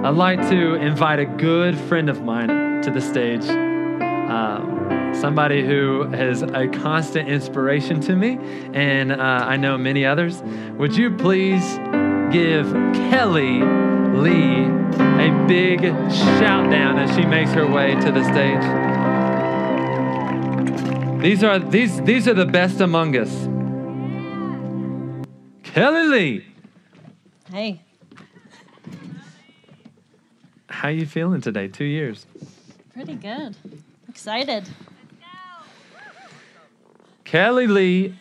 I'd 0.04 0.16
like 0.16 0.42
to 0.50 0.76
invite 0.76 1.20
a 1.20 1.26
good 1.26 1.78
friend 1.78 2.10
of 2.10 2.24
mine 2.24 2.82
to 2.82 2.92
the 2.92 3.00
stage. 3.00 3.71
Um, 4.32 5.14
somebody 5.14 5.66
who 5.66 6.04
is 6.14 6.42
a 6.42 6.66
constant 6.70 7.28
inspiration 7.28 8.00
to 8.02 8.16
me, 8.16 8.40
and 8.74 9.12
uh, 9.12 9.16
I 9.18 9.58
know 9.58 9.78
many 9.78 10.06
others. 10.06 10.42
Would 10.78 10.96
you 10.96 11.12
please 11.12 11.78
give 12.32 12.72
Kelly 13.10 13.60
Lee 13.60 14.64
a 15.20 15.46
big 15.50 15.82
shout 15.82 16.72
down 16.72 16.98
as 16.98 17.14
she 17.14 17.26
makes 17.26 17.52
her 17.52 17.68
way 17.68 17.94
to 17.96 18.10
the 18.10 18.24
stage? 18.24 18.64
These 21.22 21.44
are 21.44 21.60
these 21.60 22.00
these 22.04 22.26
are 22.30 22.34
the 22.34 22.46
best 22.46 22.80
among 22.80 23.18
us. 23.18 23.34
Kelly 25.64 26.08
Lee. 26.08 26.46
Hey. 27.52 27.82
How 30.70 30.88
you 30.88 31.06
feeling 31.06 31.42
today? 31.42 31.68
Two 31.68 31.84
years. 31.84 32.26
Pretty 32.94 33.16
good. 33.16 33.58
Excited. 34.12 34.68
Kelly 37.24 37.66
Lee 37.66 38.14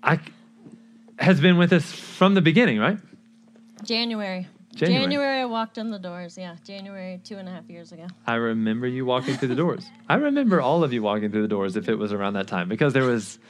I, 0.00 0.20
has 1.18 1.40
been 1.40 1.58
with 1.58 1.72
us 1.72 1.90
from 1.90 2.34
the 2.34 2.40
beginning, 2.40 2.78
right? 2.78 2.96
January. 3.82 4.46
January. 4.72 5.02
January, 5.02 5.40
I 5.40 5.44
walked 5.46 5.78
in 5.78 5.90
the 5.90 5.98
doors. 5.98 6.38
Yeah, 6.38 6.54
January 6.64 7.20
two 7.24 7.38
and 7.38 7.48
a 7.48 7.50
half 7.50 7.68
years 7.68 7.90
ago. 7.90 8.06
I 8.24 8.36
remember 8.36 8.86
you 8.86 9.04
walking 9.04 9.36
through 9.36 9.48
the 9.48 9.56
doors. 9.56 9.84
I 10.08 10.14
remember 10.14 10.60
all 10.60 10.84
of 10.84 10.92
you 10.92 11.02
walking 11.02 11.32
through 11.32 11.42
the 11.42 11.48
doors 11.48 11.74
if 11.76 11.88
it 11.88 11.96
was 11.96 12.12
around 12.12 12.34
that 12.34 12.46
time 12.46 12.68
because 12.68 12.92
there 12.92 13.02
was 13.02 13.40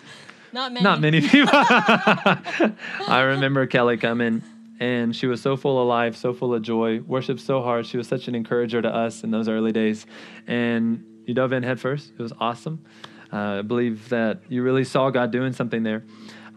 Not 0.55 0.73
many. 0.73 0.83
not 0.83 1.03
many 1.03 1.21
people. 1.21 1.51
I 1.53 3.21
remember 3.27 3.67
Kelly 3.67 3.99
coming 3.99 4.43
and 4.81 5.15
she 5.15 5.27
was 5.27 5.43
so 5.43 5.59
full 5.59 5.79
of 5.79 5.87
life, 5.87 6.17
so 6.17 6.33
full 6.33 6.55
of 6.55 6.63
joy, 6.63 7.01
worshiped 7.01 7.41
so 7.41 7.63
hard. 7.63 7.85
She 7.85 7.99
was 7.99 8.09
such 8.09 8.29
an 8.29 8.35
encourager 8.35 8.81
to 8.81 8.89
us 8.89 9.25
in 9.25 9.31
those 9.31 9.47
early 9.47 9.73
days. 9.73 10.07
And 10.47 11.05
you 11.27 11.35
dove 11.35 11.53
in 11.53 11.63
head 11.63 11.79
first. 11.81 12.13
It 12.17 12.23
was 12.23 12.33
awesome. 12.41 12.85
Uh, 13.33 13.37
I 13.37 13.63
believe 13.63 14.09
that 14.09 14.41
you 14.49 14.63
really 14.63 14.85
saw 14.85 15.11
God 15.11 15.33
doing 15.33 15.53
something 15.53 15.83
there. 15.83 16.05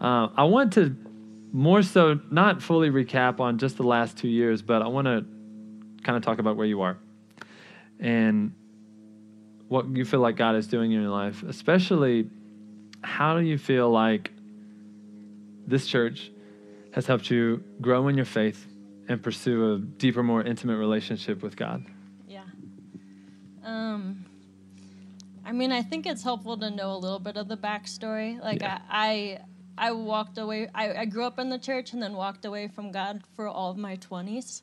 Uh, 0.00 0.28
I 0.36 0.44
want 0.44 0.72
to 0.74 0.96
more 1.52 1.82
so 1.82 2.20
not 2.30 2.62
fully 2.62 2.90
recap 2.90 3.40
on 3.40 3.58
just 3.58 3.76
the 3.76 3.82
last 3.82 4.16
two 4.16 4.28
years, 4.28 4.62
but 4.62 4.82
I 4.82 4.86
want 4.86 5.06
to 5.06 5.26
kind 6.04 6.16
of 6.16 6.22
talk 6.22 6.38
about 6.38 6.56
where 6.56 6.66
you 6.66 6.80
are 6.82 6.96
and 7.98 8.54
what 9.68 9.88
you 9.94 10.04
feel 10.04 10.20
like 10.20 10.36
God 10.36 10.56
is 10.56 10.66
doing 10.66 10.92
in 10.92 11.00
your 11.00 11.10
life, 11.10 11.42
especially 11.42 12.30
how 13.02 13.38
do 13.38 13.44
you 13.44 13.58
feel 13.58 13.90
like 13.90 14.30
this 15.66 15.86
church 15.86 16.30
has 16.92 17.06
helped 17.06 17.30
you 17.30 17.62
grow 17.80 18.08
in 18.08 18.16
your 18.16 18.24
faith 18.24 18.66
and 19.08 19.22
pursue 19.22 19.74
a 19.74 19.78
deeper, 19.78 20.22
more 20.22 20.42
intimate 20.42 20.76
relationship 20.76 21.42
with 21.42 21.56
God? 21.56 21.84
Yeah. 22.26 22.42
Um, 23.64 24.26
I 25.50 25.52
mean, 25.52 25.72
I 25.72 25.82
think 25.82 26.06
it's 26.06 26.22
helpful 26.22 26.56
to 26.58 26.70
know 26.70 26.92
a 26.92 26.96
little 26.96 27.18
bit 27.18 27.36
of 27.36 27.48
the 27.48 27.56
backstory. 27.56 28.40
Like, 28.40 28.60
Yeah. 28.60 28.78
I, 28.88 29.40
I, 29.76 29.88
I 29.88 29.92
walked 29.92 30.38
away. 30.38 30.68
I, 30.72 30.92
I 30.94 31.04
grew 31.06 31.24
up 31.24 31.40
in 31.40 31.48
the 31.48 31.58
church 31.58 31.92
and 31.92 32.00
then 32.00 32.12
walked 32.12 32.44
away 32.44 32.68
from 32.68 32.92
God 32.92 33.24
for 33.34 33.48
all 33.48 33.72
of 33.72 33.76
my 33.76 33.96
twenties, 33.96 34.62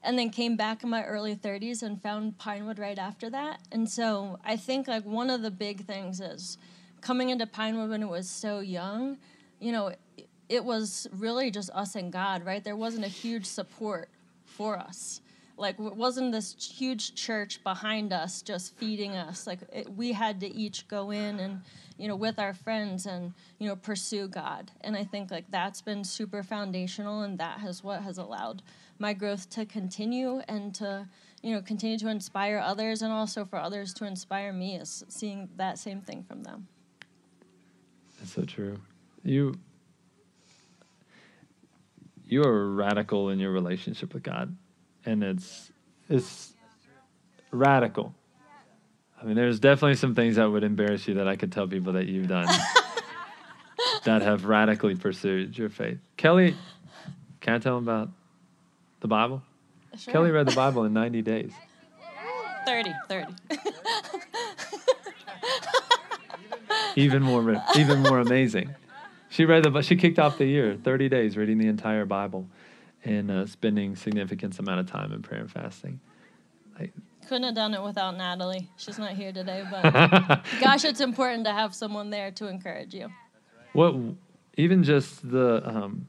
and 0.00 0.16
then 0.16 0.30
came 0.30 0.54
back 0.56 0.84
in 0.84 0.90
my 0.90 1.02
early 1.02 1.34
thirties 1.34 1.82
and 1.82 2.00
found 2.00 2.38
Pinewood 2.38 2.78
right 2.78 3.00
after 3.00 3.30
that. 3.30 3.62
And 3.72 3.90
so 3.90 4.38
I 4.44 4.56
think 4.56 4.86
like 4.86 5.04
one 5.04 5.28
of 5.28 5.42
the 5.42 5.50
big 5.50 5.86
things 5.86 6.20
is 6.20 6.56
coming 7.00 7.30
into 7.30 7.48
Pinewood 7.48 7.90
when 7.90 8.02
it 8.04 8.08
was 8.08 8.30
so 8.30 8.60
young. 8.60 9.18
You 9.58 9.72
know, 9.72 9.88
it, 10.16 10.28
it 10.48 10.64
was 10.64 11.08
really 11.18 11.50
just 11.50 11.68
us 11.70 11.96
and 11.96 12.12
God, 12.12 12.46
right? 12.46 12.62
There 12.62 12.76
wasn't 12.76 13.04
a 13.04 13.08
huge 13.08 13.46
support 13.46 14.08
for 14.44 14.78
us 14.78 15.20
like 15.56 15.76
wasn't 15.78 16.32
this 16.32 16.54
huge 16.54 17.14
church 17.14 17.62
behind 17.62 18.12
us 18.12 18.42
just 18.42 18.76
feeding 18.76 19.16
us? 19.16 19.46
Like 19.46 19.60
it, 19.72 19.90
we 19.94 20.12
had 20.12 20.40
to 20.40 20.52
each 20.52 20.88
go 20.88 21.10
in 21.10 21.40
and 21.40 21.60
you 21.98 22.08
know 22.08 22.16
with 22.16 22.38
our 22.38 22.54
friends 22.54 23.06
and 23.06 23.32
you 23.58 23.68
know 23.68 23.76
pursue 23.76 24.28
god. 24.28 24.72
And 24.80 24.96
i 24.96 25.04
think 25.04 25.30
like 25.30 25.50
that's 25.50 25.80
been 25.80 26.04
super 26.04 26.42
foundational 26.42 27.22
and 27.22 27.38
that 27.38 27.60
has 27.60 27.84
what 27.84 28.02
has 28.02 28.18
allowed 28.18 28.62
my 28.98 29.12
growth 29.12 29.50
to 29.50 29.66
continue 29.66 30.40
and 30.48 30.74
to 30.76 31.08
you 31.42 31.52
know 31.54 31.60
continue 31.60 31.98
to 31.98 32.08
inspire 32.08 32.58
others 32.58 33.02
and 33.02 33.12
also 33.12 33.44
for 33.44 33.58
others 33.58 33.92
to 33.94 34.06
inspire 34.06 34.52
me 34.52 34.76
is 34.76 35.04
seeing 35.08 35.48
that 35.56 35.78
same 35.78 36.00
thing 36.00 36.22
from 36.22 36.42
them. 36.42 36.68
That's 38.18 38.32
so 38.32 38.44
true. 38.44 38.78
You 39.24 39.54
you 42.24 42.42
are 42.44 42.72
radical 42.72 43.28
in 43.28 43.38
your 43.38 43.50
relationship 43.50 44.14
with 44.14 44.22
God, 44.22 44.56
and 45.04 45.22
it's 45.22 45.72
it's 46.08 46.52
radical. 47.50 48.14
I 49.20 49.24
mean, 49.24 49.36
there's 49.36 49.60
definitely 49.60 49.94
some 49.94 50.14
things 50.14 50.36
that 50.36 50.50
would 50.50 50.64
embarrass 50.64 51.06
you 51.06 51.14
that 51.14 51.28
I 51.28 51.36
could 51.36 51.52
tell 51.52 51.68
people 51.68 51.92
that 51.92 52.06
you've 52.06 52.26
done 52.26 52.48
that 54.04 54.22
have 54.22 54.46
radically 54.46 54.96
pursued 54.96 55.56
your 55.56 55.68
faith. 55.68 55.98
Kelly, 56.16 56.56
can 57.40 57.54
I 57.54 57.58
tell 57.58 57.76
them 57.76 57.88
about 57.88 58.08
the 59.00 59.06
Bible? 59.06 59.42
Sure. 59.96 60.12
Kelly 60.12 60.30
read 60.30 60.46
the 60.46 60.54
Bible 60.56 60.84
in 60.84 60.92
90 60.92 61.22
days. 61.22 61.52
30 62.64 62.92
30 63.08 63.26
even 66.96 67.22
more 67.22 67.62
even 67.76 68.00
more 68.00 68.20
amazing. 68.20 68.72
She 69.30 69.44
read 69.44 69.64
the 69.64 69.82
she 69.82 69.96
kicked 69.96 70.18
off 70.18 70.38
the 70.38 70.46
year 70.46 70.76
30 70.76 71.08
days 71.08 71.36
reading 71.36 71.58
the 71.58 71.66
entire 71.66 72.04
Bible 72.04 72.46
and 73.04 73.30
uh, 73.30 73.46
spending 73.46 73.96
significant 73.96 74.58
amount 74.58 74.80
of 74.80 74.86
time 74.86 75.12
in 75.12 75.22
prayer 75.22 75.40
and 75.40 75.50
fasting. 75.50 76.00
Like, 76.78 76.92
couldn't 77.26 77.44
have 77.44 77.54
done 77.54 77.72
it 77.72 77.82
without 77.82 78.16
natalie 78.16 78.68
she's 78.76 78.98
not 78.98 79.12
here 79.12 79.32
today 79.32 79.64
but 79.70 80.42
gosh 80.60 80.84
it's 80.84 81.00
important 81.00 81.44
to 81.44 81.52
have 81.52 81.72
someone 81.72 82.10
there 82.10 82.32
to 82.32 82.48
encourage 82.48 82.92
you 82.92 83.08
what 83.72 83.94
even 84.56 84.82
just 84.82 85.30
the 85.30 85.62
um, 85.64 86.06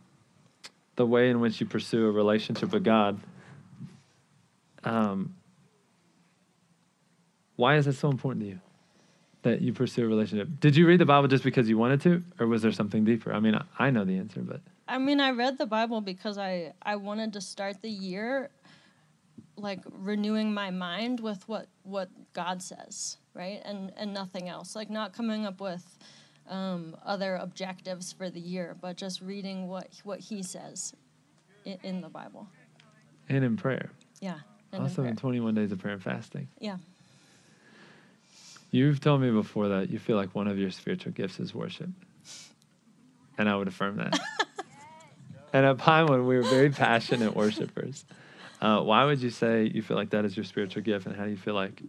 the 0.96 1.06
way 1.06 1.30
in 1.30 1.40
which 1.40 1.60
you 1.60 1.66
pursue 1.66 2.08
a 2.08 2.12
relationship 2.12 2.72
with 2.72 2.84
God. 2.84 3.20
Um, 4.84 5.36
why 7.56 7.78
is 7.78 7.88
it 7.88 7.94
so 7.94 8.10
important 8.10 8.44
to 8.44 8.50
you 8.52 8.60
that 9.44 9.62
you 9.62 9.74
pursue 9.74 10.06
a 10.06 10.08
relationship? 10.08 10.50
Did 10.60 10.76
you 10.76 10.88
read 10.88 11.00
the 11.00 11.06
Bible 11.06 11.28
just 11.28 11.44
because 11.44 11.70
you 11.70 11.78
wanted 11.78 12.02
to, 12.02 12.24
or 12.40 12.48
was 12.48 12.62
there 12.62 12.72
something 12.72 13.06
deeper? 13.06 13.34
I 13.34 13.40
mean, 13.40 13.56
I, 13.56 13.64
I 13.80 13.90
know 13.90 14.06
the 14.06 14.18
answer, 14.18 14.42
but 14.42 14.62
I 14.88 14.98
mean, 14.98 15.20
I 15.20 15.32
read 15.32 15.58
the 15.58 15.66
Bible 15.66 16.02
because 16.02 16.38
I 16.38 16.74
I 16.82 16.96
wanted 16.98 17.34
to 17.34 17.42
start 17.42 17.82
the 17.82 17.90
year 17.90 18.50
like 19.56 19.80
renewing 19.92 20.54
my 20.54 20.72
mind 20.72 21.20
with 21.20 21.48
what 21.48 21.68
what 21.84 22.10
God 22.34 22.62
says, 22.62 23.18
right? 23.34 23.62
And 23.66 23.92
and 23.96 24.14
nothing 24.14 24.50
else. 24.50 24.76
Like 24.76 24.90
not 24.90 25.14
coming 25.14 25.46
up 25.46 25.62
with 25.62 25.98
um, 26.50 26.98
other 27.06 27.36
objectives 27.36 28.12
for 28.12 28.30
the 28.30 28.40
year, 28.40 28.76
but 28.82 28.98
just 28.98 29.22
reading 29.22 29.68
what 29.68 29.90
what 30.04 30.20
He 30.20 30.44
says 30.44 30.94
in, 31.66 31.78
in 31.84 32.02
the 32.02 32.10
Bible. 32.10 32.48
and 33.30 33.44
in 33.44 33.56
prayer. 33.56 33.90
Yeah. 34.20 34.40
also 34.74 35.04
in 35.04 35.16
21 35.16 35.54
days 35.56 35.72
of 35.72 35.80
prayer 35.80 35.94
and 35.94 36.04
fasting. 36.04 36.48
Yeah. 36.60 36.78
You've 38.72 39.00
told 39.00 39.22
me 39.22 39.30
before 39.30 39.68
that 39.70 39.90
you 39.92 40.00
feel 40.00 40.18
like 40.18 40.34
one 40.34 40.48
of 40.48 40.58
your 40.58 40.72
spiritual 40.72 41.12
gifts 41.12 41.40
is 41.40 41.54
worship. 41.54 41.90
And 43.38 43.48
I 43.50 43.56
would 43.56 43.68
affirm 43.68 43.98
that. 43.98 44.20
and 45.54 45.66
at 45.66 45.78
Pinewood, 45.78 46.22
we 46.22 46.36
were 46.36 46.44
very 46.44 46.70
passionate 46.72 47.36
worshipers. 47.36 48.06
Uh, 48.62 48.82
why 48.82 49.06
would 49.06 49.22
you 49.22 49.30
say 49.30 49.70
you 49.74 49.82
feel 49.82 49.98
like 49.98 50.10
that 50.10 50.26
is 50.26 50.36
your 50.36 50.44
spiritual 50.44 50.82
gift, 50.82 51.06
and 51.06 51.16
how 51.16 51.26
do 51.26 51.30
you 51.30 51.38
feel 51.38 51.54
like? 51.54 51.82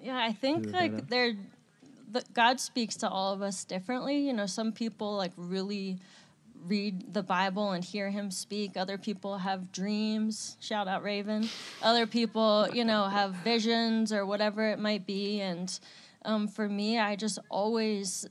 Yeah, 0.00 0.18
I 0.18 0.32
think 0.32 0.72
like 0.72 1.08
there, 1.08 1.34
the, 2.10 2.22
God 2.32 2.60
speaks 2.60 2.96
to 2.96 3.08
all 3.08 3.32
of 3.32 3.42
us 3.42 3.64
differently. 3.64 4.18
You 4.18 4.32
know, 4.32 4.46
some 4.46 4.72
people 4.72 5.16
like 5.16 5.32
really 5.36 5.98
read 6.66 7.12
the 7.12 7.22
Bible 7.22 7.72
and 7.72 7.84
hear 7.84 8.10
Him 8.10 8.30
speak. 8.30 8.76
Other 8.76 8.98
people 8.98 9.38
have 9.38 9.72
dreams. 9.72 10.56
Shout 10.60 10.86
out 10.86 11.02
Raven. 11.02 11.48
Other 11.82 12.06
people, 12.06 12.68
you 12.72 12.84
know, 12.84 13.06
have 13.08 13.34
visions 13.36 14.12
or 14.12 14.26
whatever 14.26 14.68
it 14.68 14.78
might 14.78 15.06
be. 15.06 15.40
And 15.40 15.78
um, 16.24 16.46
for 16.46 16.68
me, 16.68 16.98
I 16.98 17.16
just 17.16 17.38
always 17.48 18.26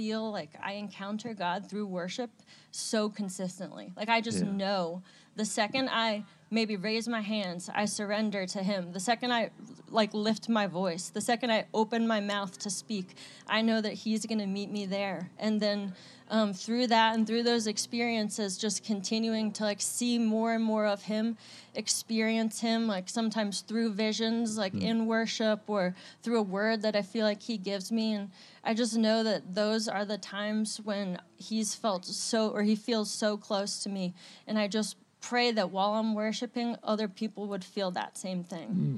feel 0.00 0.32
like 0.32 0.48
I 0.62 0.72
encounter 0.72 1.34
God 1.34 1.68
through 1.68 1.86
worship 1.86 2.30
so 2.70 3.10
consistently. 3.10 3.92
Like 3.98 4.08
I 4.08 4.22
just 4.22 4.42
Yeah. 4.42 4.50
know 4.50 5.02
the 5.36 5.44
second 5.44 5.90
I 5.90 6.24
maybe 6.50 6.76
raise 6.76 7.06
my 7.06 7.20
hands, 7.20 7.70
I 7.74 7.84
surrender 7.84 8.44
to 8.46 8.62
him. 8.62 8.92
The 8.92 9.00
second 9.00 9.32
I 9.32 9.50
like 9.88 10.12
lift 10.14 10.48
my 10.48 10.66
voice, 10.66 11.08
the 11.08 11.20
second 11.20 11.50
I 11.50 11.66
open 11.72 12.06
my 12.06 12.20
mouth 12.20 12.58
to 12.58 12.70
speak, 12.70 13.16
I 13.48 13.62
know 13.62 13.80
that 13.80 13.92
he's 13.92 14.26
going 14.26 14.38
to 14.38 14.46
meet 14.46 14.70
me 14.70 14.86
there. 14.86 15.30
And 15.38 15.60
then 15.60 15.94
um, 16.28 16.52
through 16.52 16.86
that 16.88 17.16
and 17.16 17.26
through 17.26 17.42
those 17.42 17.66
experiences, 17.66 18.56
just 18.56 18.84
continuing 18.84 19.52
to 19.52 19.64
like 19.64 19.80
see 19.80 20.18
more 20.18 20.54
and 20.54 20.62
more 20.62 20.86
of 20.86 21.02
him, 21.02 21.36
experience 21.74 22.60
him, 22.60 22.86
like 22.86 23.08
sometimes 23.08 23.62
through 23.62 23.92
visions, 23.92 24.56
like 24.56 24.74
in 24.74 25.06
worship 25.06 25.62
or 25.66 25.94
through 26.22 26.38
a 26.38 26.42
word 26.42 26.82
that 26.82 26.94
I 26.94 27.02
feel 27.02 27.26
like 27.26 27.42
he 27.42 27.58
gives 27.58 27.90
me. 27.90 28.14
And 28.14 28.30
I 28.62 28.74
just 28.74 28.96
know 28.96 29.24
that 29.24 29.54
those 29.54 29.88
are 29.88 30.04
the 30.04 30.18
times 30.18 30.80
when 30.82 31.18
he's 31.36 31.74
felt 31.74 32.04
so, 32.04 32.50
or 32.50 32.62
he 32.62 32.76
feels 32.76 33.10
so 33.10 33.36
close 33.36 33.82
to 33.82 33.88
me. 33.88 34.14
And 34.46 34.56
I 34.58 34.68
just 34.68 34.96
pray 35.20 35.50
that 35.52 35.70
while 35.70 35.94
I'm 35.94 36.14
worshiping, 36.14 36.76
other 36.82 37.08
people 37.08 37.46
would 37.46 37.64
feel 37.64 37.90
that 37.92 38.16
same 38.16 38.44
thing. 38.44 38.68
Hmm. 38.68 38.96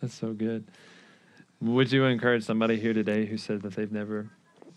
That's 0.00 0.14
so 0.14 0.32
good. 0.32 0.64
Would 1.60 1.92
you 1.92 2.04
encourage 2.04 2.44
somebody 2.44 2.80
here 2.80 2.94
today 2.94 3.26
who 3.26 3.36
said 3.36 3.62
that 3.62 3.74
they've 3.74 3.92
never 3.92 4.30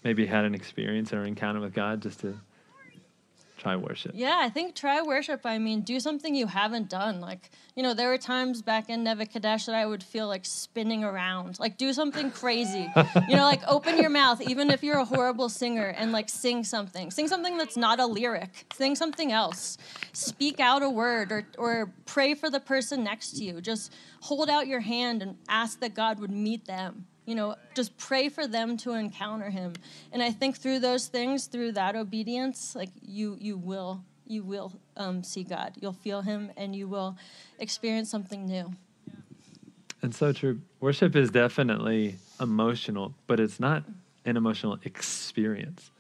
maybe 0.03 0.25
had 0.25 0.43
an 0.43 0.53
experience 0.53 1.13
or 1.13 1.23
encounter 1.23 1.61
with 1.61 1.73
God 1.73 2.01
just 2.01 2.19
to 2.21 2.37
try 3.57 3.75
worship? 3.75 4.11
Yeah, 4.15 4.39
I 4.39 4.49
think 4.49 4.75
try 4.75 5.01
worship. 5.01 5.41
I 5.45 5.57
mean, 5.57 5.81
do 5.81 5.99
something 5.99 6.35
you 6.35 6.47
haven't 6.47 6.89
done. 6.89 7.21
Like, 7.21 7.51
you 7.75 7.83
know, 7.83 7.93
there 7.93 8.09
were 8.09 8.17
times 8.17 8.61
back 8.61 8.89
in 8.89 9.03
Nebuchadnezzar 9.03 9.73
that 9.73 9.79
I 9.79 9.85
would 9.85 10.03
feel 10.03 10.27
like 10.27 10.45
spinning 10.45 11.03
around. 11.03 11.59
Like, 11.59 11.77
do 11.77 11.93
something 11.93 12.31
crazy. 12.31 12.91
you 13.27 13.35
know, 13.35 13.43
like 13.43 13.61
open 13.67 13.97
your 13.97 14.09
mouth, 14.09 14.41
even 14.41 14.69
if 14.69 14.83
you're 14.83 14.99
a 14.99 15.05
horrible 15.05 15.49
singer, 15.49 15.87
and 15.97 16.11
like 16.11 16.29
sing 16.29 16.63
something. 16.63 17.11
Sing 17.11 17.27
something 17.27 17.57
that's 17.57 17.77
not 17.77 17.99
a 17.99 18.05
lyric. 18.05 18.73
Sing 18.73 18.95
something 18.95 19.31
else. 19.31 19.77
Speak 20.13 20.59
out 20.59 20.83
a 20.83 20.89
word 20.89 21.31
or, 21.31 21.47
or 21.57 21.93
pray 22.05 22.33
for 22.33 22.49
the 22.49 22.59
person 22.59 23.03
next 23.03 23.37
to 23.37 23.43
you. 23.43 23.61
Just 23.61 23.93
hold 24.21 24.49
out 24.49 24.67
your 24.67 24.81
hand 24.81 25.21
and 25.21 25.37
ask 25.47 25.79
that 25.79 25.93
God 25.93 26.19
would 26.19 26.31
meet 26.31 26.65
them 26.65 27.05
you 27.25 27.35
know 27.35 27.55
just 27.75 27.95
pray 27.97 28.29
for 28.29 28.45
them 28.47 28.75
to 28.77 28.91
encounter 28.91 29.49
him 29.49 29.73
and 30.11 30.21
i 30.21 30.31
think 30.31 30.57
through 30.57 30.79
those 30.79 31.07
things 31.07 31.45
through 31.47 31.71
that 31.71 31.95
obedience 31.95 32.75
like 32.75 32.89
you 33.01 33.37
you 33.39 33.57
will 33.57 34.03
you 34.25 34.43
will 34.43 34.71
um, 34.97 35.23
see 35.23 35.43
god 35.43 35.73
you'll 35.79 35.93
feel 35.93 36.21
him 36.21 36.51
and 36.57 36.75
you 36.75 36.87
will 36.87 37.15
experience 37.59 38.09
something 38.09 38.45
new 38.45 38.71
And 40.01 40.13
so 40.13 40.33
true. 40.33 40.59
Worship 40.81 41.15
is 41.15 41.31
definitely 41.31 42.17
emotional, 42.41 43.13
but 43.25 43.39
it's 43.39 43.57
not 43.57 43.83
an 44.25 44.35
emotional 44.35 44.77
experience. 44.83 45.91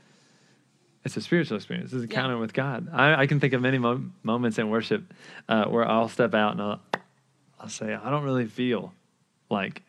It's 1.05 1.15
a 1.15 1.21
spiritual 1.21 1.55
experience. 1.55 1.93
It's 1.93 2.03
an 2.03 2.09
Yeah. 2.11 2.17
encounter 2.19 2.37
with 2.37 2.53
God. 2.53 2.89
I, 2.91 3.15
I 3.23 3.27
can 3.27 3.39
think 3.39 3.53
of 3.53 3.61
many 3.61 3.77
mo- 3.77 4.03
moments 4.23 4.57
in 4.57 4.69
worship 4.69 5.03
uh, 5.47 5.65
where 5.65 5.87
I'll 5.87 6.09
step 6.09 6.33
out 6.33 6.51
and 6.53 6.61
I'll, 6.61 6.81
I'll 7.61 7.69
say, 7.69 7.93
I 7.93 8.09
don't 8.09 8.23
really 8.25 8.45
feel 8.45 8.93
like 9.49 9.83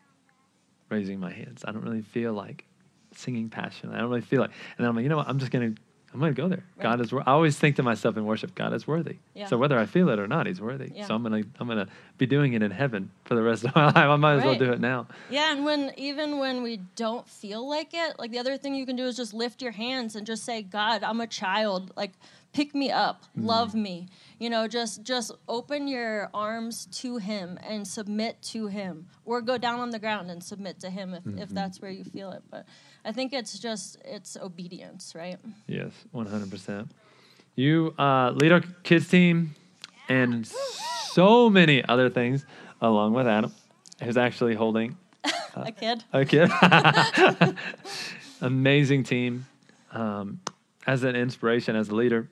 raising 0.95 1.21
my 1.21 1.33
hands. 1.33 1.65
I 1.67 1.73
don't 1.73 1.83
really 1.83 2.03
feel 2.03 2.33
like 2.33 2.65
singing 3.13 3.49
passion. 3.49 3.91
I 3.93 3.99
don't 3.99 4.09
really 4.09 4.21
feel 4.21 4.41
like, 4.41 4.51
and 4.51 4.85
then 4.85 4.89
I'm 4.89 4.97
like, 4.97 5.03
you 5.03 5.09
know 5.09 5.17
what? 5.17 5.29
I'm 5.29 5.39
just 5.39 5.53
going 5.53 5.75
to, 5.75 5.81
I'm 6.13 6.21
going 6.21 6.33
to 6.33 6.41
go 6.41 6.49
there. 6.49 6.65
God 6.81 7.01
is, 7.01 7.13
I 7.13 7.23
always 7.27 7.59
think 7.59 7.75
to 7.77 7.83
myself 7.83 8.17
in 8.17 8.25
worship, 8.25 8.55
God 8.55 8.73
is 8.73 8.87
worthy. 8.87 9.17
Yeah. 9.35 9.47
So 9.47 9.59
whether 9.59 9.77
I 9.77 9.87
feel 9.87 10.09
it 10.11 10.21
or 10.21 10.29
not, 10.29 10.47
he's 10.47 10.61
worthy. 10.61 10.93
Yeah. 10.95 11.07
So 11.07 11.15
I'm 11.17 11.25
going 11.25 11.43
to, 11.43 11.49
I'm 11.59 11.67
going 11.67 11.85
to 11.85 11.89
be 12.19 12.27
doing 12.27 12.53
it 12.53 12.63
in 12.63 12.71
heaven 12.71 13.11
for 13.25 13.35
the 13.35 13.43
rest 13.43 13.65
of 13.65 13.75
my 13.77 13.87
life. 13.87 13.97
I 13.97 14.15
might 14.17 14.37
as 14.37 14.45
well 14.45 14.55
do 14.57 14.73
it 14.73 14.81
now. 14.81 15.09
Yeah, 15.29 15.53
and 15.53 15.65
when 15.65 15.93
even 15.97 16.39
when 16.39 16.63
we 16.63 16.77
don't 16.95 17.29
feel 17.29 17.69
like 17.69 17.95
it, 17.95 18.19
like 18.19 18.31
the 18.31 18.39
other 18.39 18.57
thing 18.57 18.77
you 18.77 18.87
can 18.87 18.95
do 18.95 19.07
is 19.07 19.17
just 19.17 19.35
lift 19.35 19.61
your 19.61 19.73
hands 19.73 20.15
and 20.15 20.25
just 20.25 20.45
say, 20.45 20.63
"God, 20.63 21.03
I'm 21.03 21.21
a 21.21 21.27
child. 21.27 21.93
Like 21.97 22.13
pick 22.55 22.75
me 22.75 22.91
up, 22.91 23.25
love 23.37 23.75
me." 23.75 24.09
You 24.39 24.49
know, 24.49 24.67
just 24.67 25.03
just 25.03 25.33
open 25.47 25.87
your 25.87 26.31
arms 26.33 26.87
to 27.03 27.19
him 27.19 27.59
and 27.63 27.87
submit 27.87 28.41
to 28.55 28.69
him 28.69 29.07
or 29.27 29.43
go 29.43 29.59
down 29.59 29.81
on 29.81 29.91
the 29.91 29.99
ground 29.99 30.31
and 30.31 30.43
submit 30.43 30.81
to 30.81 30.89
him 30.91 31.13
if, 31.13 31.27
if 31.39 31.49
that's 31.51 31.83
where 31.83 31.91
you 31.91 32.05
feel 32.05 32.31
it. 32.33 32.43
But 32.51 32.65
I 33.05 33.13
think 33.13 33.33
it's 33.35 33.59
just 33.59 33.99
it's 34.05 34.37
obedience, 34.37 35.15
right? 35.15 35.39
Yes, 35.67 35.93
100%. 36.15 36.89
You 37.57 37.95
uh, 37.99 38.31
lead 38.31 38.53
our 38.53 38.63
kids 38.83 39.09
team 39.09 39.55
and 40.09 40.47
so 40.47 41.51
many 41.51 41.85
other 41.85 42.09
things 42.11 42.47
along 42.81 43.13
with 43.15 43.27
Adam, 43.27 43.53
who's 44.03 44.17
actually 44.17 44.55
holding 44.55 44.97
a 45.55 45.71
kid. 45.73 46.05
a 46.13 46.25
kid. 46.25 46.51
Amazing 48.41 49.05
team. 49.05 49.47
Um, 49.93 50.41
as 50.87 51.05
an 51.05 51.15
inspiration, 51.17 51.77
as 51.77 51.89
a 51.89 51.95
leader, 51.95 52.29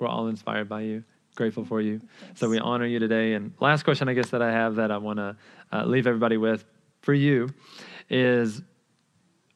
we're 0.00 0.08
all 0.08 0.28
inspired 0.28 0.68
by 0.68 0.80
you. 0.82 1.04
Grateful 1.36 1.64
for 1.64 1.80
you. 1.80 2.00
So 2.34 2.48
we 2.48 2.58
honor 2.58 2.86
you 2.86 2.98
today. 2.98 3.34
And 3.34 3.52
last 3.60 3.84
question, 3.84 4.08
I 4.08 4.14
guess, 4.14 4.30
that 4.30 4.42
I 4.42 4.50
have 4.50 4.76
that 4.76 4.90
I 4.90 4.98
want 4.98 5.18
to 5.18 5.36
uh, 5.72 5.84
leave 5.84 6.06
everybody 6.06 6.36
with 6.36 6.64
for 7.02 7.14
you 7.14 7.48
is 8.08 8.62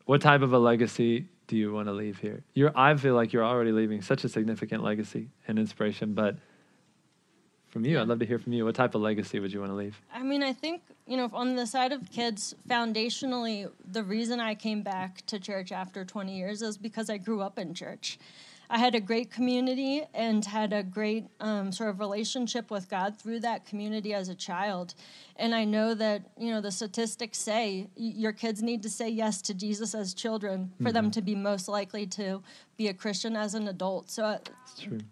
what 0.05 0.21
type 0.21 0.43
of 0.43 0.53
a 0.53 0.59
legacy 0.59 1.29
do 1.47 1.57
you 1.57 1.73
want 1.73 1.89
to 1.89 1.93
leave 1.93 2.19
here? 2.19 2.45
You're, 2.55 2.73
I 2.75 2.95
feel 2.97 3.15
like 3.15 3.33
you're 3.33 3.45
already 3.45 3.73
leaving 3.73 4.03
such 4.03 4.25
a 4.25 4.29
significant 4.29 4.83
legacy 4.83 5.29
and 5.49 5.59
inspiration, 5.59 6.15
but 6.15 6.37
from 7.69 7.85
you, 7.85 8.01
I'd 8.01 8.07
love 8.07 8.21
to 8.21 8.27
hear 8.27 8.39
from 8.39 8.53
you. 8.53 8.65
What 8.65 8.77
type 8.77 8.95
of 8.95 9.01
legacy 9.01 9.41
would 9.41 9.53
you 9.53 9.59
want 9.59 9.73
to 9.73 9.77
leave? 9.77 10.01
I 10.15 10.23
mean, 10.23 10.45
I 10.45 10.53
think, 10.53 10.83
you 11.09 11.17
know, 11.17 11.29
on 11.33 11.57
the 11.57 11.67
side 11.67 11.91
of 11.91 12.09
kids, 12.13 12.55
foundationally, 12.69 13.69
the 13.85 14.05
reason 14.05 14.39
I 14.39 14.55
came 14.55 14.83
back 14.83 15.27
to 15.27 15.41
church 15.41 15.73
after 15.73 16.05
20 16.05 16.37
years 16.37 16.63
is 16.63 16.79
because 16.79 17.11
I 17.11 17.19
grew 17.19 17.41
up 17.41 17.59
in 17.59 17.75
church. 17.75 18.19
I 18.75 18.79
had 18.79 18.97
a 18.97 19.01
great 19.01 19.31
community 19.31 20.03
and 20.15 20.45
had 20.45 20.73
a 20.73 20.83
great 20.83 21.27
um, 21.39 21.71
sort 21.71 21.91
of 21.91 22.01
relationship 22.01 22.73
with 22.73 22.89
God 22.89 23.17
through 23.17 23.39
that 23.41 23.65
community 23.67 24.13
as 24.13 24.29
a 24.29 24.35
child. 24.35 24.95
And 25.37 25.55
I 25.55 25.65
know 25.65 25.95
that, 25.95 26.23
you 26.37 26.51
know, 26.51 26.61
the 26.61 26.73
statistics 26.73 27.39
say 27.39 27.87
your 27.95 28.33
kids 28.33 28.65
need 28.65 28.83
to 28.83 28.91
say 28.91 29.09
yes 29.09 29.41
to 29.43 29.55
Jesus 29.55 29.95
as 29.95 30.13
children 30.13 30.73
for 30.83 30.91
them 30.91 31.13
to 31.13 31.23
be 31.23 31.37
most 31.37 31.69
likely 31.69 32.05
to 32.19 32.43
be 32.77 32.89
a 32.89 32.95
Christian 32.95 33.37
as 33.37 33.55
an 33.55 33.69
adult. 33.69 34.11
So 34.11 34.25
uh, 34.25 34.39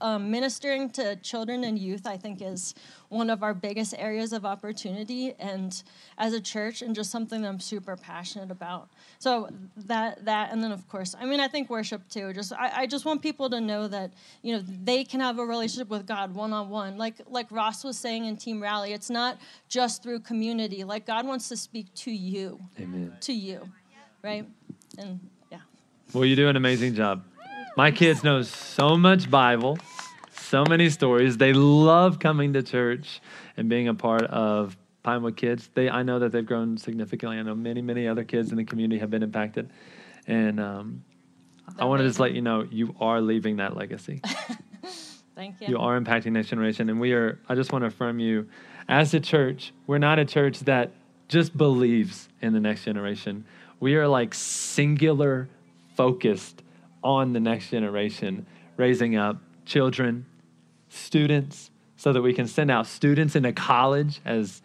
um, 0.01 0.31
ministering 0.31 0.91
to 0.91 1.17
children 1.17 1.65
and 1.65 1.79
youth, 1.79 2.07
I 2.07 2.17
think, 2.17 2.43
is 2.43 2.75
one 3.09 3.31
of 3.31 3.43
our 3.43 3.55
biggest 3.55 3.95
areas 3.99 4.33
of 4.33 4.45
opportunity, 4.45 5.35
and 5.39 5.83
as 6.19 6.33
a 6.33 6.41
church, 6.41 6.83
and 6.83 6.95
just 6.95 7.11
something 7.11 7.43
that 7.43 7.49
I'm 7.49 7.61
super 7.61 7.97
passionate 7.97 8.51
about. 8.51 8.89
So 9.19 9.51
that 9.77 10.25
that, 10.25 10.53
and 10.53 10.63
then 10.63 10.73
of 10.73 10.89
course, 10.89 11.15
I 11.19 11.27
mean, 11.27 11.41
I 11.41 11.49
think 11.49 11.71
worship 11.71 12.09
too. 12.09 12.33
Just 12.33 12.53
I, 12.53 12.83
I 12.83 12.87
just 12.87 13.05
want 13.05 13.23
people 13.23 13.51
to 13.51 13.61
know 13.61 13.87
that 13.89 14.13
you 14.43 14.57
know 14.57 14.65
they 14.85 15.05
can 15.05 15.21
have 15.21 15.39
a 15.39 15.45
relationship 15.45 15.89
with 15.89 16.07
God 16.07 16.35
one 16.35 16.53
on 16.53 16.69
one, 16.69 16.97
like 16.99 17.17
like 17.29 17.47
Ross 17.51 17.85
was 17.85 17.99
saying 17.99 18.25
in 18.25 18.37
Team 18.37 18.63
Rally. 18.63 18.93
It's 18.93 19.11
not 19.11 19.39
just 19.69 20.03
through 20.03 20.21
community. 20.21 20.85
Like 20.85 21.07
God 21.07 21.27
wants 21.27 21.49
to 21.51 21.57
speak 21.57 21.93
to 21.97 22.11
you, 22.11 22.59
Amen. 22.81 23.17
to 23.21 23.33
you, 23.33 23.69
right? 24.23 24.47
And 24.99 25.21
yeah. 25.51 25.59
Well, 26.13 26.25
you 26.25 26.37
do 26.37 26.49
an 26.49 26.57
amazing 26.57 26.95
job. 26.95 27.25
My 27.75 27.91
kids 27.91 28.23
know 28.23 28.43
so 28.43 28.99
much 28.99 29.31
Bible, 29.31 29.79
so 30.31 30.63
many 30.69 30.91
stories. 30.91 31.39
They 31.39 31.55
love 31.55 32.19
coming 32.19 32.53
to 32.53 32.63
church 32.63 33.23
and 33.57 33.71
being 33.71 33.89
a 33.89 33.95
part 33.95 34.25
of 34.25 34.77
Pinewood 35.03 35.39
Kids. 35.39 35.71
They, 35.73 35.89
I 35.89 36.03
know 36.03 36.19
that 36.19 36.33
they've 36.33 36.45
grown 36.45 36.77
significantly. 36.77 37.39
I 37.39 37.43
know 37.43 37.55
many, 37.55 37.81
many 37.81 38.07
other 38.07 38.25
kids 38.25 38.51
in 38.51 38.59
the 38.59 38.65
community 38.65 38.99
have 39.01 39.11
been 39.11 39.23
impacted, 39.23 39.71
and 40.27 40.61
um, 40.61 41.03
I 41.79 41.87
want 41.87 42.01
to 42.01 42.07
just 42.07 42.21
let 42.21 42.33
you 42.33 42.43
know 42.43 42.69
you 42.71 42.95
are 43.01 43.23
leaving 43.23 43.57
that 43.57 43.75
legacy. 43.75 44.21
Thank 45.35 45.63
you. 45.63 45.69
You 45.69 45.79
are 45.79 45.99
impacting 45.99 46.33
next 46.33 46.51
generation, 46.51 46.91
and 46.91 47.01
we 47.01 47.15
are. 47.15 47.39
I 47.49 47.55
just 47.55 47.73
want 47.73 47.85
to 47.85 47.87
affirm 47.87 48.19
you, 48.19 48.49
as 48.87 49.15
a 49.15 49.21
church, 49.21 49.73
we're 49.87 49.97
not 49.97 50.19
a 50.19 50.27
church 50.27 50.61
that 50.61 50.91
just 51.29 51.57
believes 51.57 52.29
in 52.43 52.53
the 52.53 52.61
next 52.61 52.85
generation. 52.85 53.47
We 53.81 53.95
are 53.97 54.07
like 54.07 54.35
singular 54.35 55.49
focused 55.97 56.62
on 57.03 57.33
the 57.33 57.41
next 57.41 57.71
generation, 57.71 58.47
raising 58.77 59.17
up 59.17 59.39
children, 59.65 60.27
students, 60.89 61.71
so 61.97 62.13
that 62.13 62.23
we 62.23 62.33
can 62.35 62.47
send 62.47 62.71
out 62.71 62.87
students 62.87 63.37
into 63.37 63.53
college 63.53 64.21
as 64.25 64.63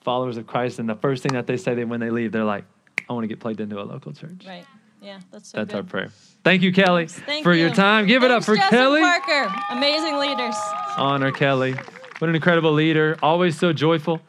followers 0.00 0.36
of 0.36 0.46
Christ. 0.46 0.78
And 0.78 0.88
the 0.88 0.94
first 0.94 1.22
thing 1.22 1.32
that 1.32 1.46
they 1.46 1.56
say 1.56 1.74
they, 1.74 1.84
when 1.84 2.00
they 2.00 2.10
leave, 2.10 2.32
they're 2.32 2.44
like, 2.44 2.64
"I 3.08 3.12
want 3.12 3.24
to 3.24 3.28
get 3.28 3.40
plugged 3.40 3.60
into 3.60 3.80
a 3.80 3.84
local 3.84 4.12
church." 4.12 4.44
Right. 4.46 4.64
Yeah, 5.00 5.18
that's 5.32 5.48
so 5.48 5.58
That's 5.58 5.72
good. 5.72 5.76
our 5.78 5.82
prayer. 5.82 6.10
Thank 6.44 6.62
you, 6.62 6.72
Kelly, 6.72 7.08
Thank 7.08 7.42
for 7.42 7.52
you. 7.52 7.62
your 7.62 7.74
time. 7.74 8.06
Give 8.06 8.22
it 8.22 8.30
up 8.30 8.44
for 8.44 8.54
Kelly. 8.54 9.00
Parker, 9.00 9.52
amazing 9.70 10.16
leaders. 10.18 10.54
honor 10.96 11.32
Kelly. 11.32 11.72
What 12.18 12.28
an 12.28 12.36
incredible 12.36 12.72
leader, 12.72 13.18
always 13.20 13.58
so 13.58 13.72
joyful. 13.72 14.20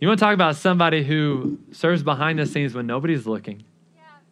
You 0.00 0.06
want 0.06 0.20
to 0.20 0.24
talk 0.24 0.34
about 0.34 0.54
somebody 0.54 1.02
who 1.02 1.58
serves 1.72 2.04
behind 2.04 2.38
the 2.38 2.46
scenes 2.46 2.74
when 2.74 2.86
nobody's 2.86 3.26
looking, 3.26 3.64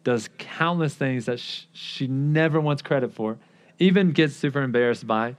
does 0.07 0.29
countless 0.37 0.93
things 0.93 1.25
that 1.25 1.37
sh- 1.37 1.63
she 1.73 2.07
never 2.07 2.61
wants 2.61 2.81
credit 2.81 3.13
for, 3.13 3.37
even 3.77 4.13
gets 4.13 4.33
super 4.33 4.61
embarrassed 4.61 5.05
by 5.05 5.35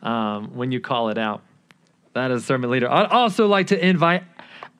um, 0.00 0.54
when 0.54 0.70
you 0.70 0.78
call 0.78 1.08
it 1.08 1.18
out. 1.18 1.42
That 2.12 2.30
is 2.30 2.44
a 2.44 2.46
servant 2.46 2.70
leader. 2.70 2.88
I'd 2.88 3.06
also 3.06 3.48
like 3.48 3.66
to 3.66 3.84
invite 3.84 4.22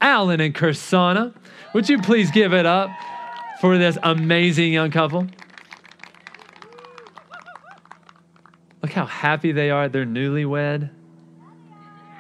Alan 0.01 0.41
and 0.41 0.55
Kursana. 0.55 1.35
Would 1.75 1.89
you 1.89 1.99
please 1.99 2.31
give 2.31 2.55
it 2.55 2.67
up 2.67 2.91
for 3.61 3.79
this 3.79 3.99
amazing 4.05 4.73
young 4.73 4.93
couple? 4.93 5.27
Look 8.81 8.93
how 8.93 9.07
happy 9.07 9.51
they 9.51 9.71
are. 9.71 9.89
They're 9.89 10.07
newlywed. 10.07 10.89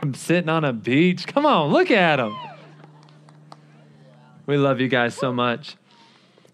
I'm 0.03 0.15
sitting 0.15 0.49
on 0.49 0.65
a 0.65 0.73
beach. 0.73 1.29
Come 1.29 1.47
on, 1.47 1.71
look 1.71 1.93
at 1.93 2.17
them. 2.17 2.37
We 4.45 4.57
love 4.57 4.81
you 4.81 4.89
guys 4.89 5.15
so 5.15 5.33
much. 5.33 5.77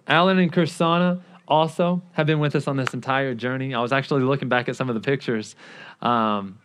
Alan 0.09 0.39
and 0.39 0.53
Kursana 0.53 1.21
also 1.47 2.03
have 2.13 2.27
been 2.27 2.41
with 2.41 2.55
us 2.55 2.67
on 2.67 2.77
this 2.77 2.93
entire 2.95 3.35
journey. 3.35 3.75
I 3.75 3.81
was 3.81 3.93
actually 3.93 4.23
looking 4.23 4.49
back 4.49 4.69
at 4.69 4.77
some 4.77 4.89
of 4.89 4.95
the 4.95 5.01
pictures. 5.01 5.55
Um, 6.03 6.59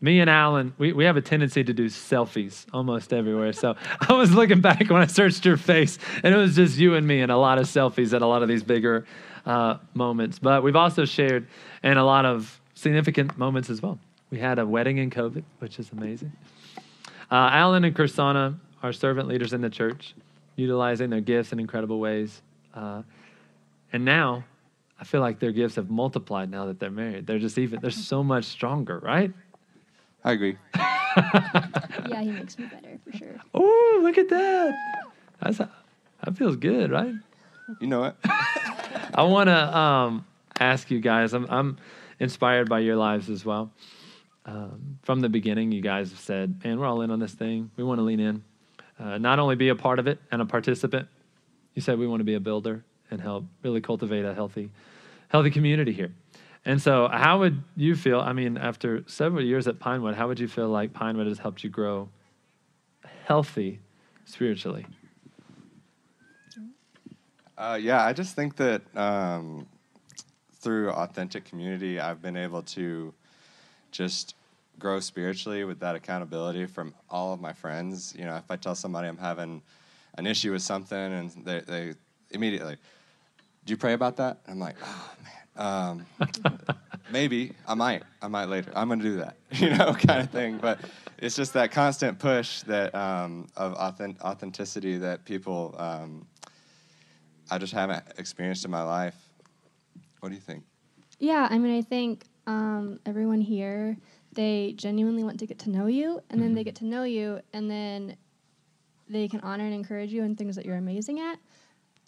me 0.00 0.20
and 0.20 0.28
Alan, 0.28 0.74
we, 0.78 0.92
we 0.92 1.04
have 1.04 1.16
a 1.16 1.20
tendency 1.20 1.64
to 1.64 1.72
do 1.72 1.86
selfies 1.86 2.66
almost 2.72 3.12
everywhere. 3.12 3.52
So 3.52 3.76
I 4.08 4.12
was 4.12 4.32
looking 4.32 4.60
back 4.60 4.88
when 4.90 5.02
I 5.02 5.06
searched 5.06 5.44
your 5.44 5.56
face, 5.56 5.98
and 6.22 6.34
it 6.34 6.36
was 6.36 6.56
just 6.56 6.78
you 6.78 6.94
and 6.94 7.06
me 7.06 7.20
and 7.20 7.32
a 7.32 7.36
lot 7.36 7.58
of 7.58 7.66
selfies 7.66 8.12
at 8.14 8.22
a 8.22 8.26
lot 8.26 8.42
of 8.42 8.48
these 8.48 8.62
bigger 8.62 9.06
uh, 9.44 9.78
moments. 9.94 10.38
But 10.38 10.62
we've 10.62 10.76
also 10.76 11.04
shared 11.04 11.46
in 11.82 11.96
a 11.96 12.04
lot 12.04 12.24
of 12.24 12.60
significant 12.74 13.38
moments 13.38 13.70
as 13.70 13.80
well. 13.80 13.98
We 14.30 14.38
had 14.38 14.58
a 14.58 14.66
wedding 14.66 14.98
in 14.98 15.10
COVID, 15.10 15.44
which 15.60 15.78
is 15.78 15.90
amazing. 15.92 16.32
Uh, 17.30 17.50
Alan 17.52 17.84
and 17.84 17.94
Kursana 17.94 18.56
are 18.82 18.92
servant 18.92 19.28
leaders 19.28 19.52
in 19.52 19.60
the 19.60 19.70
church, 19.70 20.14
utilizing 20.56 21.10
their 21.10 21.20
gifts 21.20 21.52
in 21.52 21.60
incredible 21.60 22.00
ways. 22.00 22.42
Uh, 22.74 23.02
and 23.92 24.04
now, 24.04 24.44
I 24.98 25.04
feel 25.04 25.20
like 25.20 25.38
their 25.38 25.52
gifts 25.52 25.76
have 25.76 25.90
multiplied 25.90 26.50
now 26.50 26.66
that 26.66 26.80
they're 26.80 26.90
married. 26.90 27.26
They're 27.26 27.38
just 27.38 27.58
even, 27.58 27.80
they're 27.80 27.90
so 27.90 28.24
much 28.24 28.44
stronger, 28.44 28.98
right? 28.98 29.32
I 30.24 30.32
agree. 30.32 30.56
Yeah, 32.08 32.20
he 32.22 32.30
makes 32.30 32.58
me 32.58 32.66
better 32.66 32.98
for 33.04 33.16
sure. 33.16 33.36
Oh, 33.54 34.00
look 34.02 34.18
at 34.18 34.28
that. 34.28 34.74
That's, 35.40 35.58
that 35.58 36.36
feels 36.36 36.56
good, 36.56 36.90
right? 36.90 37.14
You 37.80 37.86
know 37.86 38.00
what? 38.00 38.16
I 38.24 39.22
want 39.22 39.48
to 39.48 39.76
um, 39.76 40.26
ask 40.60 40.90
you 40.90 41.00
guys. 41.00 41.32
I'm, 41.32 41.46
I'm 41.50 41.78
inspired 42.20 42.68
by 42.68 42.80
your 42.80 42.96
lives 42.96 43.28
as 43.28 43.44
well. 43.44 43.70
Um, 44.44 44.98
from 45.02 45.20
the 45.20 45.28
beginning, 45.28 45.72
you 45.72 45.80
guys 45.80 46.10
have 46.10 46.20
said, 46.20 46.62
"Man, 46.62 46.78
we're 46.78 46.86
all 46.86 47.02
in 47.02 47.10
on 47.10 47.18
this 47.18 47.32
thing. 47.32 47.70
We 47.76 47.82
want 47.82 47.98
to 47.98 48.04
lean 48.04 48.20
in, 48.20 48.44
uh, 48.98 49.18
not 49.18 49.38
only 49.38 49.56
be 49.56 49.68
a 49.68 49.74
part 49.74 49.98
of 49.98 50.06
it 50.06 50.18
and 50.30 50.40
a 50.40 50.46
participant, 50.46 51.08
You 51.74 51.82
said 51.82 51.98
we 51.98 52.06
want 52.06 52.20
to 52.20 52.24
be 52.24 52.34
a 52.34 52.40
builder 52.40 52.84
and 53.10 53.20
help 53.20 53.44
really 53.62 53.80
cultivate 53.80 54.24
a 54.24 54.34
healthy, 54.34 54.70
healthy 55.28 55.50
community 55.50 55.92
here. 55.92 56.12
And 56.64 56.82
so, 56.82 57.06
how 57.08 57.38
would 57.38 57.62
you 57.76 57.94
feel? 57.94 58.18
I 58.20 58.32
mean, 58.32 58.56
after 58.56 59.04
several 59.06 59.44
years 59.44 59.68
at 59.68 59.78
Pinewood, 59.78 60.16
how 60.16 60.26
would 60.26 60.40
you 60.40 60.48
feel 60.48 60.68
like 60.68 60.92
Pinewood 60.92 61.28
has 61.28 61.38
helped 61.38 61.62
you 61.62 61.70
grow 61.70 62.08
healthy 63.24 63.80
spiritually? 64.24 64.86
Uh, 67.56 67.78
yeah, 67.80 68.04
I 68.04 68.12
just 68.12 68.34
think 68.34 68.56
that 68.56 68.82
um, 68.96 69.66
through 70.54 70.90
authentic 70.90 71.44
community, 71.44 72.00
I've 72.00 72.20
been 72.20 72.36
able 72.36 72.62
to 72.62 73.14
just 73.92 74.34
grow 74.78 75.00
spiritually 75.00 75.64
with 75.64 75.80
that 75.80 75.94
accountability 75.94 76.66
from 76.66 76.94
all 77.08 77.32
of 77.32 77.40
my 77.40 77.52
friends. 77.52 78.14
You 78.16 78.24
know, 78.24 78.36
if 78.36 78.50
I 78.50 78.56
tell 78.56 78.74
somebody 78.74 79.08
I'm 79.08 79.16
having 79.16 79.62
an 80.18 80.26
issue 80.26 80.52
with 80.52 80.62
something 80.62 80.98
and 80.98 81.30
they, 81.44 81.60
they 81.60 81.94
immediately, 82.30 82.76
do 83.64 83.72
you 83.72 83.76
pray 83.76 83.94
about 83.94 84.16
that? 84.16 84.40
I'm 84.46 84.58
like, 84.58 84.76
oh 84.82 85.12
man. 85.22 85.32
Um, 85.58 86.06
maybe 87.10 87.52
I 87.66 87.74
might, 87.74 88.02
I 88.20 88.28
might 88.28 88.46
later. 88.46 88.70
I'm 88.76 88.88
gonna 88.88 89.02
do 89.02 89.16
that, 89.16 89.36
you 89.52 89.70
know, 89.70 89.94
kind 89.94 90.20
of 90.20 90.30
thing. 90.30 90.58
But 90.58 90.80
it's 91.18 91.34
just 91.34 91.54
that 91.54 91.72
constant 91.72 92.18
push 92.18 92.62
that 92.62 92.94
um, 92.94 93.46
of 93.56 93.72
authentic, 93.74 94.22
authenticity 94.22 94.98
that 94.98 95.24
people 95.24 95.74
um, 95.78 96.26
I 97.50 97.58
just 97.58 97.72
haven't 97.72 98.04
experienced 98.18 98.64
in 98.64 98.70
my 98.70 98.82
life. 98.82 99.14
What 100.20 100.30
do 100.30 100.34
you 100.34 100.40
think? 100.40 100.64
Yeah, 101.18 101.46
I 101.48 101.58
mean, 101.58 101.76
I 101.76 101.82
think 101.82 102.24
um, 102.46 102.98
everyone 103.06 103.40
here, 103.40 103.96
they 104.36 104.74
genuinely 104.76 105.24
want 105.24 105.40
to 105.40 105.46
get 105.46 105.58
to 105.60 105.70
know 105.70 105.86
you, 105.86 106.22
and 106.30 106.40
then 106.40 106.54
they 106.54 106.60
mm-hmm. 106.60 106.66
get 106.66 106.76
to 106.76 106.84
know 106.84 107.02
you, 107.02 107.40
and 107.52 107.68
then 107.70 108.16
they 109.08 109.26
can 109.26 109.40
honor 109.40 109.64
and 109.64 109.74
encourage 109.74 110.12
you 110.12 110.22
in 110.22 110.36
things 110.36 110.54
that 110.56 110.64
you're 110.64 110.76
amazing 110.76 111.18
at. 111.18 111.38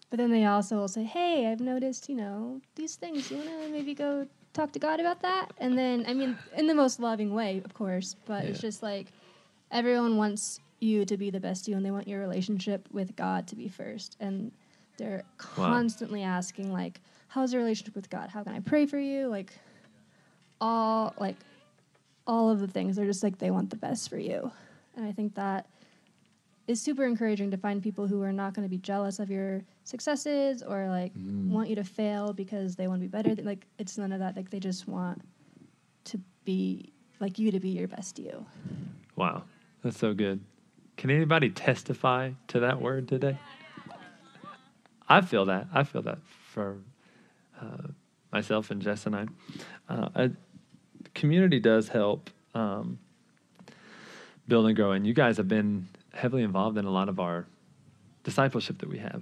But 0.09 0.17
then 0.17 0.31
they 0.31 0.45
also 0.45 0.77
will 0.77 0.87
say, 0.87 1.03
hey, 1.03 1.47
I've 1.51 1.59
noticed, 1.59 2.09
you 2.09 2.15
know, 2.15 2.61
these 2.75 2.95
things. 2.95 3.29
You 3.29 3.37
want 3.37 3.49
to 3.49 3.69
maybe 3.69 3.93
go 3.93 4.25
talk 4.53 4.71
to 4.71 4.79
God 4.79 4.99
about 4.99 5.21
that? 5.21 5.51
And 5.59 5.77
then, 5.77 6.05
I 6.07 6.13
mean, 6.13 6.37
in 6.57 6.67
the 6.67 6.73
most 6.73 6.99
loving 6.99 7.33
way, 7.33 7.61
of 7.65 7.73
course, 7.73 8.15
but 8.25 8.45
it's 8.45 8.59
just 8.59 8.81
like 8.81 9.07
everyone 9.71 10.17
wants 10.17 10.59
you 10.79 11.05
to 11.05 11.17
be 11.17 11.29
the 11.29 11.39
best 11.39 11.67
you, 11.67 11.75
and 11.75 11.85
they 11.85 11.91
want 11.91 12.07
your 12.07 12.21
relationship 12.21 12.87
with 12.91 13.15
God 13.15 13.47
to 13.49 13.55
be 13.55 13.67
first. 13.67 14.15
And 14.19 14.51
they're 14.97 15.23
Wow. 15.57 15.65
constantly 15.67 16.23
asking, 16.23 16.71
like, 16.71 17.01
how's 17.27 17.53
your 17.53 17.61
relationship 17.61 17.95
with 17.95 18.09
God? 18.09 18.29
How 18.29 18.43
can 18.43 18.53
I 18.53 18.59
pray 18.59 18.85
for 18.85 18.99
you? 18.99 19.27
Like, 19.27 19.53
all 20.61 21.13
like 21.19 21.37
all 22.29 22.49
of 22.49 22.59
the 22.59 22.67
things 22.67 22.95
they're 22.95 23.05
just 23.05 23.23
like 23.23 23.37
they 23.37 23.51
want 23.51 23.69
the 23.69 23.75
best 23.75 24.09
for 24.09 24.17
you 24.17 24.51
and 24.95 25.05
i 25.05 25.11
think 25.11 25.33
that 25.35 25.65
is 26.67 26.79
super 26.79 27.03
encouraging 27.05 27.49
to 27.49 27.57
find 27.57 27.81
people 27.81 28.05
who 28.05 28.21
are 28.21 28.31
not 28.31 28.53
going 28.53 28.63
to 28.63 28.69
be 28.69 28.77
jealous 28.77 29.17
of 29.17 29.31
your 29.31 29.63
successes 29.83 30.61
or 30.61 30.87
like 30.87 31.11
want 31.47 31.67
you 31.67 31.75
to 31.75 31.83
fail 31.83 32.31
because 32.31 32.75
they 32.75 32.87
want 32.87 33.01
to 33.01 33.07
be 33.07 33.11
better 33.11 33.33
like 33.43 33.65
it's 33.79 33.97
none 33.97 34.11
of 34.11 34.19
that 34.19 34.35
like 34.35 34.49
they 34.51 34.59
just 34.59 34.87
want 34.87 35.19
to 36.03 36.19
be 36.45 36.93
like 37.19 37.39
you 37.39 37.49
to 37.49 37.59
be 37.59 37.69
your 37.69 37.87
best 37.87 38.19
you 38.19 38.45
Wow, 39.19 39.43
that's 39.83 39.99
so 39.99 40.13
good. 40.13 40.39
Can 40.95 41.09
anybody 41.09 41.49
testify 41.49 42.31
to 42.47 42.61
that 42.61 42.81
word 42.81 43.09
today? 43.09 43.37
I 45.09 45.19
feel 45.19 45.43
that. 45.45 45.67
I 45.73 45.83
feel 45.83 46.01
that 46.03 46.19
for 46.53 46.77
uh, 47.61 47.89
myself 48.31 48.71
and 48.71 48.81
Jess 48.81 49.05
and 49.05 49.15
I. 49.17 49.25
Uh, 49.89 50.09
a, 50.15 50.31
community 51.19 51.59
does 51.59 51.89
help 51.89 52.29
um, 52.55 52.97
build 54.47 54.65
and 54.65 54.75
grow, 54.75 54.91
and 54.91 55.05
you 55.05 55.13
guys 55.13 55.37
have 55.37 55.47
been 55.47 55.87
heavily 56.13 56.43
involved 56.43 56.77
in 56.77 56.85
a 56.85 56.89
lot 56.89 57.09
of 57.09 57.19
our 57.19 57.45
discipleship 58.23 58.79
that 58.79 58.89
we 58.89 58.97
have. 58.97 59.21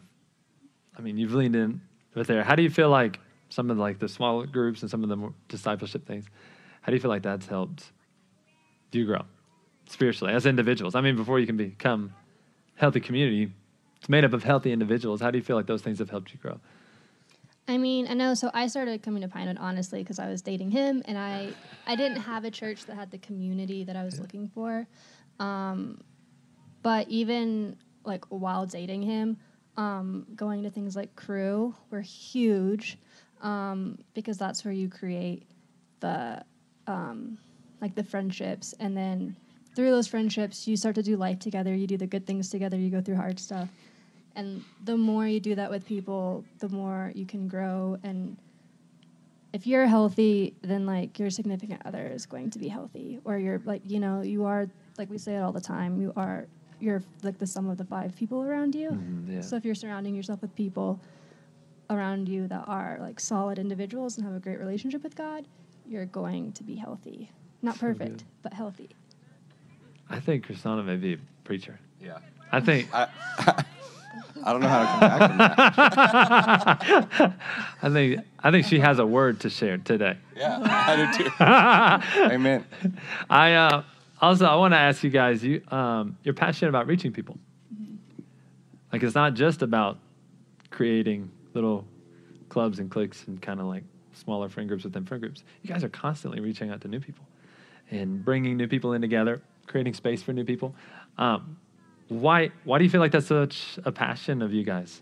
I 0.98 1.02
mean, 1.02 1.18
you've 1.18 1.34
leaned 1.34 1.56
in 1.56 1.82
with 2.16 2.28
there. 2.28 2.44
How 2.44 2.56
do 2.56 2.64
you 2.64 2.70
feel 2.70 2.90
like 2.90 3.20
some 3.50 3.70
of 3.70 3.78
like 3.78 4.00
the 4.00 4.08
small 4.08 4.46
groups 4.46 4.82
and 4.82 4.90
some 4.90 5.04
of 5.04 5.10
the 5.10 5.34
discipleship 5.48 6.06
things? 6.08 6.26
How 6.82 6.92
do 6.92 6.96
you 6.96 7.02
feel 7.02 7.10
like 7.10 7.24
that's 7.24 7.48
helped 7.48 7.92
you 8.92 9.06
grow 9.06 9.24
spiritually 9.90 10.34
as 10.34 10.46
individuals? 10.46 10.96
I 10.96 11.02
mean, 11.02 11.16
before 11.16 11.40
you 11.40 11.46
can 11.46 11.58
become 11.58 12.14
healthy 12.76 13.00
community, 13.00 13.52
it's 13.98 14.10
made 14.10 14.24
up 14.24 14.34
of 14.34 14.44
healthy 14.44 14.72
individuals. 14.72 15.22
How 15.22 15.32
do 15.32 15.38
you 15.38 15.44
feel 15.44 15.56
like 15.56 15.68
those 15.68 15.82
things 15.82 16.00
have 16.00 16.10
helped 16.10 16.32
you 16.32 16.40
grow? 16.40 16.60
I 17.68 17.78
mean, 17.78 18.08
I 18.08 18.14
know. 18.14 18.34
So 18.34 18.50
I 18.54 18.68
started 18.68 19.04
coming 19.04 19.22
to 19.24 19.28
Pinewood 19.28 19.58
honestly 19.60 20.02
because 20.02 20.20
I 20.20 20.30
was 20.30 20.42
dating 20.42 20.72
him, 20.72 21.04
and 21.06 21.18
I 21.18 21.50
I 21.86 21.96
didn't 21.96 22.22
have 22.22 22.46
a 22.46 22.52
church 22.52 22.86
that 22.86 22.96
had 22.96 23.12
the 23.12 23.18
community 23.18 23.84
that 23.84 23.96
I 23.96 24.04
was 24.04 24.20
looking 24.20 24.48
for. 24.48 24.88
Um, 25.40 26.02
but 26.82 27.10
even 27.10 27.76
like 28.06 28.24
while 28.30 28.66
dating 28.66 29.02
him, 29.02 29.38
um, 29.76 30.26
going 30.36 30.64
to 30.64 30.70
things 30.70 30.96
like 30.96 31.16
Crew 31.16 31.76
were 31.92 32.02
huge 32.02 32.98
um, 33.42 33.98
because 34.14 34.38
that's 34.38 34.64
where 34.64 34.74
you 34.74 34.88
create 34.88 35.44
the 36.00 36.44
um, 36.88 37.38
like 37.82 37.96
the 37.96 38.04
friendships, 38.04 38.74
and 38.80 38.96
then 38.96 39.36
through 39.76 39.92
those 39.92 40.08
friendships, 40.08 40.68
you 40.68 40.78
start 40.78 40.96
to 40.96 41.04
do 41.04 41.18
life 41.18 41.38
together. 41.38 41.76
You 41.76 41.86
do 41.86 41.98
the 41.98 42.08
good 42.08 42.26
things 42.26 42.50
together. 42.50 42.78
You 42.78 42.90
go 42.90 43.02
through 43.02 43.18
hard 43.18 43.40
stuff 43.40 43.70
and 44.38 44.64
the 44.86 44.96
more 44.96 45.28
you 45.28 45.40
do 45.42 45.56
that 45.56 45.70
with 45.70 45.86
people 45.86 46.46
the 46.60 46.70
more 46.70 47.12
you 47.16 47.26
can 47.26 47.48
grow 47.50 47.98
and 48.04 48.38
if 49.54 49.66
you're 49.68 49.88
healthy 49.88 50.54
then 50.62 50.86
like 50.86 51.18
your 51.20 51.30
significant 51.30 51.82
other 51.86 52.06
is 52.08 52.26
going 52.26 52.50
to 52.52 52.60
be 52.60 52.68
healthy 52.68 53.20
or 53.26 53.38
you're 53.38 53.62
like 53.66 53.82
you 53.86 54.00
know 54.00 54.22
you 54.22 54.46
are 54.46 54.70
like 54.98 55.10
we 55.10 55.18
say 55.18 55.36
it 55.36 55.40
all 55.40 55.52
the 55.52 55.62
time 55.62 56.00
you 56.00 56.14
are 56.16 56.48
you're 56.80 57.02
like 57.24 57.38
the 57.40 57.48
sum 57.48 57.68
of 57.70 57.78
the 57.78 57.86
five 57.86 58.16
people 58.16 58.44
around 58.44 58.76
you 58.76 58.92
Mhm, 58.92 59.34
yeah. 59.34 59.42
so 59.42 59.56
if 59.56 59.66
you're 59.66 59.76
surrounding 59.76 60.14
yourself 60.16 60.42
with 60.42 60.54
people 60.56 61.00
around 61.90 62.28
you 62.30 62.48
that 62.48 62.64
are 62.68 62.98
like 63.02 63.20
solid 63.20 63.58
individuals 63.58 64.18
and 64.18 64.26
have 64.28 64.36
a 64.36 64.40
great 64.40 64.60
relationship 64.60 65.02
with 65.04 65.16
god 65.16 65.48
you're 65.88 66.06
going 66.06 66.52
to 66.52 66.64
be 66.64 66.76
healthy 66.76 67.32
not 67.62 67.76
So 67.76 67.80
perfect 67.88 68.18
good. 68.18 68.24
but 68.44 68.54
healthy 68.54 68.90
I 70.10 70.20
think 70.22 70.46
Christina 70.46 70.84
may 70.84 70.96
be 70.96 71.14
a 71.16 71.18
preacher. 71.44 71.78
Yeah. 72.02 72.20
I 72.54 72.62
think 72.62 72.88
I, 72.94 73.08
I 74.44 74.52
don't 74.52 74.62
know 74.62 74.68
how 74.68 74.80
to 74.80 74.86
come 74.88 75.00
back 75.00 76.84
from 76.84 76.98
that. 77.20 77.34
I 77.82 77.90
think 77.90 78.22
I 78.40 78.52
think 78.52 78.66
she 78.66 78.80
has 78.80 79.00
a 79.00 79.06
word 79.06 79.42
to 79.42 79.50
share 79.50 79.78
today. 79.78 80.18
Yeah, 80.36 80.60
I 80.62 81.12
do 81.12 81.24
too. 81.24 81.30
Amen. 82.34 82.66
I 83.30 83.54
uh, 83.54 83.84
also 84.22 84.46
I 84.46 84.56
want 84.56 84.74
to 84.74 84.78
ask 84.78 85.04
you 85.04 85.10
guys. 85.10 85.44
You 85.44 85.62
um, 85.70 86.18
you're 86.24 86.34
passionate 86.34 86.70
about 86.70 86.88
reaching 86.88 87.12
people. 87.12 87.38
Like 88.92 89.04
it's 89.04 89.16
not 89.16 89.34
just 89.34 89.62
about 89.62 89.98
creating 90.70 91.30
little 91.54 91.86
clubs 92.50 92.80
and 92.80 92.90
cliques 92.90 93.28
and 93.28 93.42
kind 93.42 93.60
of 93.60 93.66
like 93.66 93.84
smaller 94.14 94.50
friend 94.50 94.68
groups 94.68 94.84
within 94.84 95.06
friend 95.06 95.22
groups. 95.22 95.44
You 95.62 95.70
guys 95.70 95.84
are 95.84 95.90
constantly 95.90 96.40
reaching 96.40 96.70
out 96.70 96.82
to 96.82 96.88
new 96.88 97.00
people 97.00 97.26
and 97.92 98.24
bringing 98.24 98.58
new 98.58 98.68
people 98.68 98.94
in 98.94 99.02
together, 99.02 99.42
creating 99.66 99.94
space 99.94 100.22
for 100.24 100.34
new 100.34 100.46
people. 100.46 100.76
Um, 101.18 101.58
why 102.10 102.52
why 102.64 102.78
do 102.78 102.84
you 102.84 102.90
feel 102.90 103.02
like 103.02 103.12
that's 103.12 103.28
such 103.28 103.80
a 103.86 103.92
passion 103.92 104.42
of 104.42 104.54
you 104.54 104.64
guys? 104.64 105.02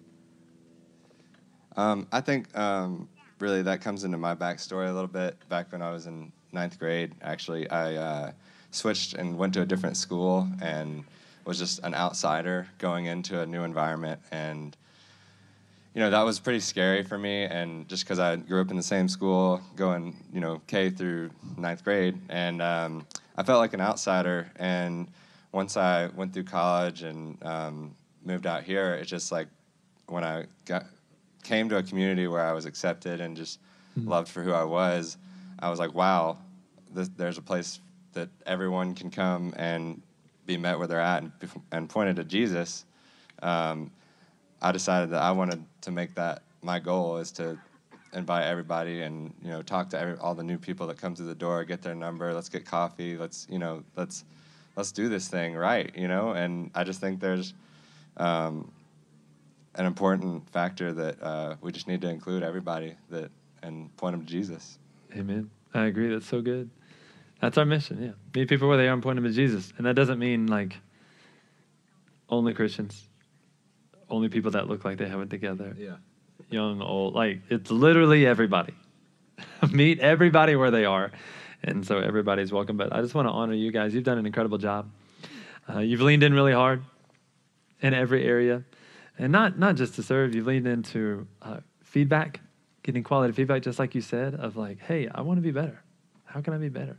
Um, 1.77 2.07
I 2.11 2.21
think 2.21 2.55
um, 2.57 3.09
really 3.39 3.61
that 3.63 3.81
comes 3.81 4.03
into 4.03 4.17
my 4.17 4.35
backstory 4.35 4.89
a 4.89 4.93
little 4.93 5.07
bit. 5.07 5.37
Back 5.49 5.71
when 5.71 5.81
I 5.81 5.91
was 5.91 6.07
in 6.07 6.31
ninth 6.51 6.79
grade, 6.79 7.13
actually, 7.21 7.69
I 7.69 7.95
uh, 7.95 8.31
switched 8.71 9.13
and 9.13 9.37
went 9.37 9.53
to 9.55 9.61
a 9.61 9.65
different 9.65 9.97
school 9.97 10.47
and 10.61 11.03
was 11.45 11.59
just 11.59 11.79
an 11.83 11.93
outsider 11.93 12.67
going 12.79 13.05
into 13.05 13.39
a 13.41 13.45
new 13.45 13.63
environment. 13.63 14.19
And, 14.31 14.75
you 15.93 16.01
know, 16.01 16.09
that 16.09 16.23
was 16.23 16.39
pretty 16.39 16.59
scary 16.59 17.03
for 17.03 17.17
me. 17.17 17.43
And 17.43 17.87
just 17.87 18.03
because 18.03 18.19
I 18.19 18.35
grew 18.37 18.61
up 18.61 18.71
in 18.71 18.77
the 18.77 18.83
same 18.83 19.07
school, 19.07 19.61
going, 19.75 20.15
you 20.33 20.39
know, 20.39 20.61
K 20.67 20.89
through 20.89 21.29
ninth 21.57 21.83
grade. 21.83 22.17
And 22.29 22.61
um, 22.61 23.05
I 23.37 23.43
felt 23.43 23.59
like 23.59 23.73
an 23.73 23.81
outsider. 23.81 24.51
And 24.55 25.07
once 25.55 25.77
I 25.77 26.07
went 26.07 26.33
through 26.33 26.43
college 26.43 27.01
and 27.03 27.41
um, 27.41 27.95
moved 28.25 28.45
out 28.45 28.63
here, 28.63 28.95
it's 28.95 29.09
just 29.09 29.31
like 29.31 29.47
when 30.07 30.21
I 30.21 30.47
got 30.65 30.85
came 31.43 31.69
to 31.69 31.77
a 31.77 31.83
community 31.83 32.27
where 32.27 32.45
I 32.45 32.51
was 32.51 32.65
accepted 32.65 33.21
and 33.21 33.37
just 33.37 33.59
loved 33.95 34.27
for 34.27 34.43
who 34.43 34.51
I 34.51 34.65
was, 34.65 35.17
I 35.59 35.69
was 35.69 35.79
like, 35.79 35.93
wow, 35.93 36.39
this, 36.93 37.09
there's 37.15 37.37
a 37.37 37.41
place 37.41 37.79
that 38.13 38.27
everyone 38.45 38.95
can 38.95 39.09
come 39.09 39.53
and 39.55 40.01
be 40.45 40.57
met 40.57 40.77
where 40.77 40.87
they're 40.87 40.99
at 40.99 41.23
and, 41.23 41.31
and 41.71 41.89
pointed 41.89 42.17
to 42.17 42.25
Jesus. 42.25 42.83
Um, 43.41 43.91
I 44.61 44.73
decided 44.73 45.11
that 45.11 45.21
I 45.21 45.31
wanted 45.31 45.63
to 45.81 45.91
make 45.91 46.15
that 46.15 46.41
my 46.63 46.79
goal 46.79 47.17
is 47.17 47.31
to 47.33 47.57
invite 48.13 48.45
everybody 48.45 49.03
and 49.03 49.33
you 49.41 49.51
know 49.51 49.61
talk 49.61 49.89
to 49.91 49.99
every, 49.99 50.17
all 50.17 50.35
the 50.35 50.43
new 50.43 50.57
people 50.57 50.85
that 50.87 50.97
come 50.97 51.15
through 51.15 51.27
the 51.27 51.35
door, 51.35 51.63
get 51.63 51.81
their 51.81 51.95
number, 51.95 52.33
let's 52.33 52.49
get 52.49 52.65
coffee, 52.65 53.15
let's 53.15 53.47
you 53.49 53.59
know 53.59 53.83
let's 53.95 54.25
let's 54.75 54.91
do 54.91 55.09
this 55.09 55.27
thing 55.27 55.55
right, 55.55 55.91
you 55.95 56.07
know. 56.07 56.31
And 56.31 56.71
I 56.75 56.83
just 56.83 56.99
think 56.99 57.19
there's 57.19 57.53
um, 58.17 58.71
an 59.75 59.85
important 59.85 60.49
factor 60.49 60.93
that 60.93 61.21
uh, 61.21 61.55
we 61.61 61.71
just 61.71 61.87
need 61.87 62.01
to 62.01 62.09
include 62.09 62.43
everybody 62.43 62.95
that 63.09 63.31
and 63.61 63.95
point 63.97 64.15
them 64.15 64.25
to 64.25 64.31
Jesus. 64.31 64.77
Amen. 65.15 65.49
I 65.73 65.85
agree. 65.85 66.09
That's 66.09 66.27
so 66.27 66.41
good. 66.41 66.69
That's 67.41 67.57
our 67.57 67.65
mission. 67.65 68.01
Yeah, 68.01 68.11
meet 68.33 68.47
people 68.47 68.67
where 68.67 68.77
they 68.77 68.87
are 68.87 68.93
and 68.93 69.03
point 69.03 69.17
them 69.17 69.25
to 69.25 69.31
Jesus. 69.31 69.73
And 69.77 69.85
that 69.85 69.95
doesn't 69.95 70.19
mean 70.19 70.47
like 70.47 70.77
only 72.29 72.53
Christians 72.53 73.07
only 74.09 74.29
people 74.29 74.51
that 74.51 74.67
look 74.67 74.85
like 74.85 74.97
they 74.97 75.07
have 75.07 75.21
it 75.21 75.29
together. 75.29 75.75
Yeah. 75.77 75.95
Young, 76.49 76.81
old, 76.81 77.15
like 77.15 77.41
it's 77.49 77.71
literally 77.71 78.25
everybody. 78.25 78.73
Meet 79.71 79.99
everybody 79.99 80.55
where 80.55 80.71
they 80.71 80.85
are. 80.85 81.11
And 81.65 81.85
so 81.85 81.97
everybody's 81.97 82.51
welcome. 82.51 82.77
But 82.77 82.93
I 82.93 83.01
just 83.01 83.15
want 83.15 83.27
to 83.27 83.31
honor 83.31 83.53
you 83.53 83.71
guys. 83.71 83.93
You've 83.93 84.03
done 84.03 84.17
an 84.17 84.25
incredible 84.25 84.59
job. 84.59 84.91
Uh, 85.67 85.79
you've 85.79 86.01
leaned 86.01 86.23
in 86.23 86.33
really 86.33 86.53
hard 86.53 86.83
in 87.81 87.93
every 87.93 88.23
area. 88.23 88.63
And 89.17 89.31
not, 89.31 89.57
not 89.57 89.75
just 89.75 89.95
to 89.95 90.03
serve, 90.03 90.35
you've 90.35 90.45
leaned 90.45 90.67
into 90.67 91.27
uh, 91.41 91.61
feedback, 91.81 92.41
getting 92.83 93.03
quality 93.03 93.33
feedback, 93.33 93.63
just 93.63 93.79
like 93.79 93.95
you 93.95 94.01
said, 94.01 94.35
of 94.35 94.57
like, 94.57 94.79
hey, 94.79 95.07
I 95.13 95.21
want 95.21 95.37
to 95.37 95.41
be 95.41 95.51
better. 95.51 95.81
How 96.25 96.41
can 96.41 96.53
I 96.53 96.57
be 96.57 96.69
better? 96.69 96.97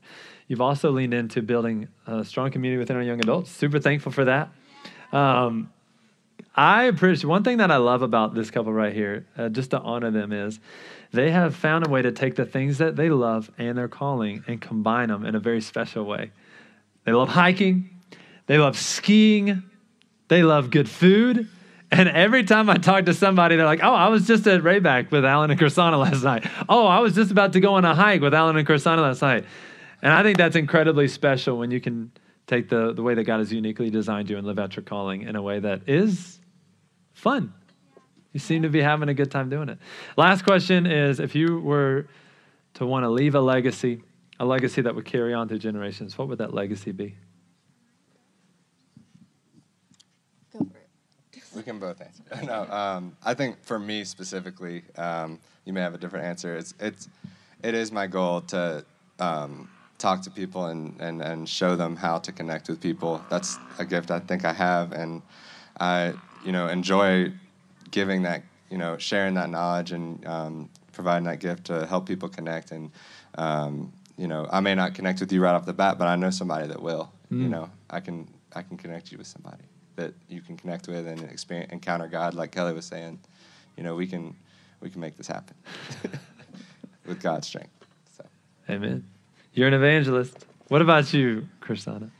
You've 0.49 0.63
also 0.63 0.91
leaned 0.91 1.15
into 1.15 1.43
building 1.43 1.89
a 2.07 2.25
strong 2.25 2.51
community 2.51 2.79
within 2.79 2.97
our 2.97 3.03
young 3.03 3.21
adults. 3.21 3.51
Super 3.51 3.79
thankful 3.79 4.11
for 4.11 4.25
that. 4.25 4.51
Um, 5.13 5.71
I 6.55 6.85
appreciate 6.85 7.29
one 7.29 7.45
thing 7.45 7.59
that 7.59 7.71
I 7.71 7.77
love 7.77 8.03
about 8.03 8.35
this 8.35 8.51
couple 8.51 8.73
right 8.73 8.95
here, 8.95 9.27
uh, 9.37 9.51
just 9.51 9.71
to 9.73 9.81
honor 9.81 10.11
them, 10.11 10.33
is 10.33 10.59
they 11.13 11.31
have 11.31 11.55
found 11.55 11.87
a 11.87 11.91
way 11.91 12.03
to 12.03 12.13
take 12.13 12.35
the 12.35 12.47
things 12.47 12.79
that 12.79 12.97
they 12.97 13.11
love 13.11 13.51
and 13.59 13.77
their 13.77 13.89
calling 13.89 14.43
and 14.47 14.61
combine 14.61 15.09
them 15.09 15.25
in 15.25 15.35
a 15.35 15.41
very 15.41 15.61
special 15.61 16.05
way. 16.05 16.31
They 17.05 17.13
love 17.13 17.29
hiking, 17.29 17.91
they 18.47 18.59
love 18.59 18.79
skiing, 18.79 19.63
they 20.29 20.43
love 20.43 20.71
good 20.71 20.89
food. 20.89 21.49
And 21.93 22.09
every 22.09 22.43
time 22.43 22.69
I 22.69 22.79
talk 22.79 23.05
to 23.05 23.15
somebody, 23.15 23.57
they're 23.57 23.65
like, 23.65 23.83
oh, 23.83 23.95
I 23.95 24.09
was 24.09 24.27
just 24.27 24.47
at 24.49 24.63
Rayback 24.63 25.13
with 25.13 25.25
Alan 25.25 25.51
and 25.51 25.61
Kursana 25.61 26.01
last 26.01 26.25
night. 26.25 26.45
Oh, 26.69 26.87
I 26.87 26.99
was 26.99 27.15
just 27.15 27.31
about 27.31 27.53
to 27.53 27.61
go 27.61 27.75
on 27.75 27.85
a 27.85 27.95
hike 27.95 28.23
with 28.23 28.35
Alan 28.35 28.57
and 28.57 28.67
Kursana 28.67 29.03
last 29.03 29.23
night. 29.23 29.45
And 30.03 30.13
I 30.13 30.23
think 30.23 30.37
that's 30.37 30.57
incredibly 30.57 31.07
special 31.07 31.59
when 31.59 31.71
you 31.71 31.81
can 31.81 32.11
take 32.47 32.69
the, 32.69 32.93
the 32.93 33.03
way 33.03 33.15
that 33.15 33.25
God 33.25 33.39
has 33.39 33.53
uniquely 33.53 33.91
designed 33.91 34.31
you 34.31 34.39
and 34.39 34.47
live 34.47 34.59
out 34.59 34.77
your 34.77 34.85
calling 34.85 35.23
in 35.23 35.37
a 35.37 35.43
way 35.43 35.61
that 35.61 35.89
is 35.89 36.41
fun. 37.13 37.53
You 38.33 38.41
seem 38.41 38.63
to 38.63 38.69
be 38.69 38.81
having 38.81 39.09
a 39.09 39.15
good 39.15 39.31
time 39.31 39.49
doing 39.49 39.69
it. 39.69 39.79
Last 40.17 40.43
question 40.43 40.87
is 40.87 41.21
if 41.21 41.35
you 41.35 41.59
were 41.61 42.07
to 42.75 42.87
want 42.87 43.05
to 43.05 43.09
leave 43.09 43.35
a 43.35 43.41
legacy, 43.41 44.03
a 44.39 44.45
legacy 44.45 44.83
that 44.83 44.95
would 44.95 45.07
carry 45.07 45.33
on 45.33 45.49
through 45.49 45.59
generations, 45.59 46.17
what 46.19 46.29
would 46.29 46.39
that 46.39 46.53
legacy 46.53 46.93
be? 46.93 47.17
Go 50.53 50.59
for 50.59 50.79
it. 50.79 51.43
We 51.55 51.63
can 51.63 51.79
both 51.79 52.01
answer. 52.01 52.23
no, 52.47 52.71
um, 52.71 53.17
I 53.25 53.33
think 53.33 53.65
for 53.65 53.79
me 53.79 54.05
specifically, 54.05 54.83
um, 54.97 55.41
you 55.65 55.73
may 55.73 55.81
have 55.81 55.95
a 55.95 55.99
different 55.99 56.27
answer. 56.27 56.57
It's 56.57 56.75
it's 56.79 57.09
it 57.63 57.75
is 57.75 57.91
my 57.91 58.07
goal 58.07 58.43
to 58.43 58.85
um, 59.19 59.71
talk 59.99 60.23
to 60.23 60.31
people 60.31 60.67
and, 60.67 61.01
and, 61.01 61.23
and 61.23 61.49
show 61.49 61.77
them 61.77 61.97
how 61.97 62.19
to 62.19 62.33
connect 62.33 62.69
with 62.69 62.81
people. 62.81 63.25
That's 63.29 63.57
a 63.79 63.85
gift 63.85 64.11
I 64.11 64.21
think 64.21 64.45
I 64.45 64.53
have, 64.53 64.93
and 64.93 65.23
I 65.81 66.15
you 66.45 66.53
know 66.53 66.69
enjoy 66.69 67.33
giving 67.91 68.23
that 68.23 68.43
you 68.71 68.79
know 68.79 68.97
sharing 68.99 69.35
that 69.35 69.51
knowledge 69.51 69.93
and 69.93 70.27
um, 70.27 70.69
providing 70.93 71.25
that 71.25 71.41
gift 71.41 71.65
to 71.67 71.87
help 71.87 72.07
people 72.07 72.29
connect. 72.29 72.71
And 72.71 72.91
um, 73.37 73.93
you 74.17 74.27
know 74.29 74.47
I 74.51 74.61
may 74.61 74.75
not 74.75 74.95
connect 74.95 75.21
with 75.21 75.33
you 75.33 75.43
right 75.43 75.55
off 75.55 75.67
the 75.67 75.73
bat, 75.73 75.99
but 75.99 76.09
I 76.09 76.17
know 76.17 76.31
somebody 76.31 76.67
that 76.69 76.81
will. 76.83 77.11
You 77.31 77.49
Mm. 77.49 77.51
know 77.51 77.71
I 77.91 78.01
can 78.01 78.29
I 78.55 78.63
can 78.63 78.77
connect 78.77 79.11
you 79.13 79.19
with 79.19 79.27
somebody 79.27 79.65
that 79.97 80.13
you 80.29 80.41
can 80.41 80.57
connect 80.57 80.87
with 80.89 81.07
and 81.07 81.23
experience, 81.25 81.73
encounter 81.73 82.07
God, 82.07 82.35
like 82.35 82.53
Kelly 82.53 82.73
was 82.73 82.85
saying. 82.87 83.19
You 83.77 83.83
know 83.83 83.95
we 83.97 84.07
can 84.07 84.37
we 84.81 84.91
can 84.91 85.01
make 85.01 85.17
this 85.17 85.27
happen 85.27 85.57
with 87.07 87.21
God's 87.21 87.47
strength. 87.49 87.71
So. 88.17 88.25
Amen. 88.71 89.05
You're 89.57 89.69
an 89.69 89.75
evangelist. 89.75 90.45
What 90.69 90.83
about 90.83 91.15
you, 91.15 91.49
Chrisana? 91.63 92.11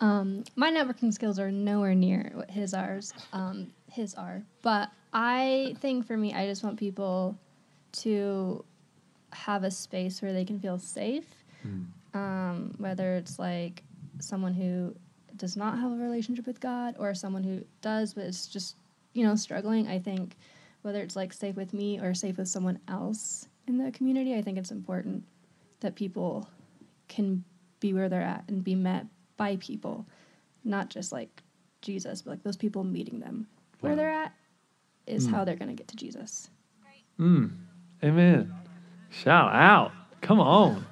Um, 0.00 0.44
my 0.54 0.70
networking 0.70 1.12
skills 1.12 1.40
are 1.40 1.50
nowhere 1.50 1.92
near 1.92 2.30
what 2.34 2.48
his 2.48 2.72
ours 2.72 3.12
um, 3.32 3.72
his 3.90 4.14
are, 4.14 4.44
but 4.62 4.90
I 5.12 5.74
think 5.80 6.06
for 6.06 6.16
me, 6.16 6.32
I 6.34 6.46
just 6.46 6.62
want 6.62 6.78
people 6.78 7.36
to 8.04 8.64
have 9.32 9.64
a 9.64 9.72
space 9.72 10.22
where 10.22 10.32
they 10.32 10.44
can 10.44 10.60
feel 10.60 10.78
safe. 10.78 11.26
Um, 12.14 12.74
whether 12.78 13.16
it's 13.16 13.40
like 13.40 13.82
someone 14.20 14.54
who 14.54 14.94
does 15.36 15.56
not 15.56 15.80
have 15.80 15.90
a 15.90 15.96
relationship 15.96 16.46
with 16.46 16.60
God 16.60 16.94
or 16.96 17.12
someone 17.12 17.42
who 17.42 17.64
does, 17.82 18.14
but 18.14 18.22
is 18.22 18.46
just 18.46 18.76
you 19.14 19.26
know 19.26 19.34
struggling. 19.34 19.88
I 19.88 19.98
think 19.98 20.36
whether 20.82 21.02
it's 21.02 21.16
like 21.16 21.32
safe 21.32 21.56
with 21.56 21.74
me 21.74 21.98
or 21.98 22.14
safe 22.14 22.36
with 22.36 22.46
someone 22.46 22.78
else 22.86 23.48
in 23.66 23.78
the 23.78 23.90
community, 23.90 24.36
I 24.36 24.42
think 24.42 24.58
it's 24.58 24.70
important 24.70 25.24
that 25.80 25.96
people 25.96 26.48
can 27.14 27.44
be 27.80 27.92
where 27.92 28.08
they're 28.08 28.22
at 28.22 28.44
and 28.48 28.62
be 28.64 28.74
met 28.74 29.06
by 29.36 29.56
people, 29.56 30.06
not 30.64 30.88
just 30.90 31.12
like 31.12 31.42
Jesus, 31.82 32.22
but 32.22 32.30
like 32.32 32.42
those 32.42 32.56
people 32.56 32.82
meeting 32.84 33.20
them 33.20 33.46
where 33.80 33.92
Wow. 33.92 33.96
they're 33.96 34.10
at 34.10 34.32
is 35.06 35.26
how 35.26 35.44
they're 35.44 35.56
going 35.56 35.68
to 35.68 35.74
get 35.74 35.88
to 35.88 35.96
Jesus. 35.96 36.48
Mm. 37.20 37.50
Amen. 38.02 38.52
Shout 39.10 39.52
out. 39.54 39.92
Come 40.22 40.40
on. 40.40 40.84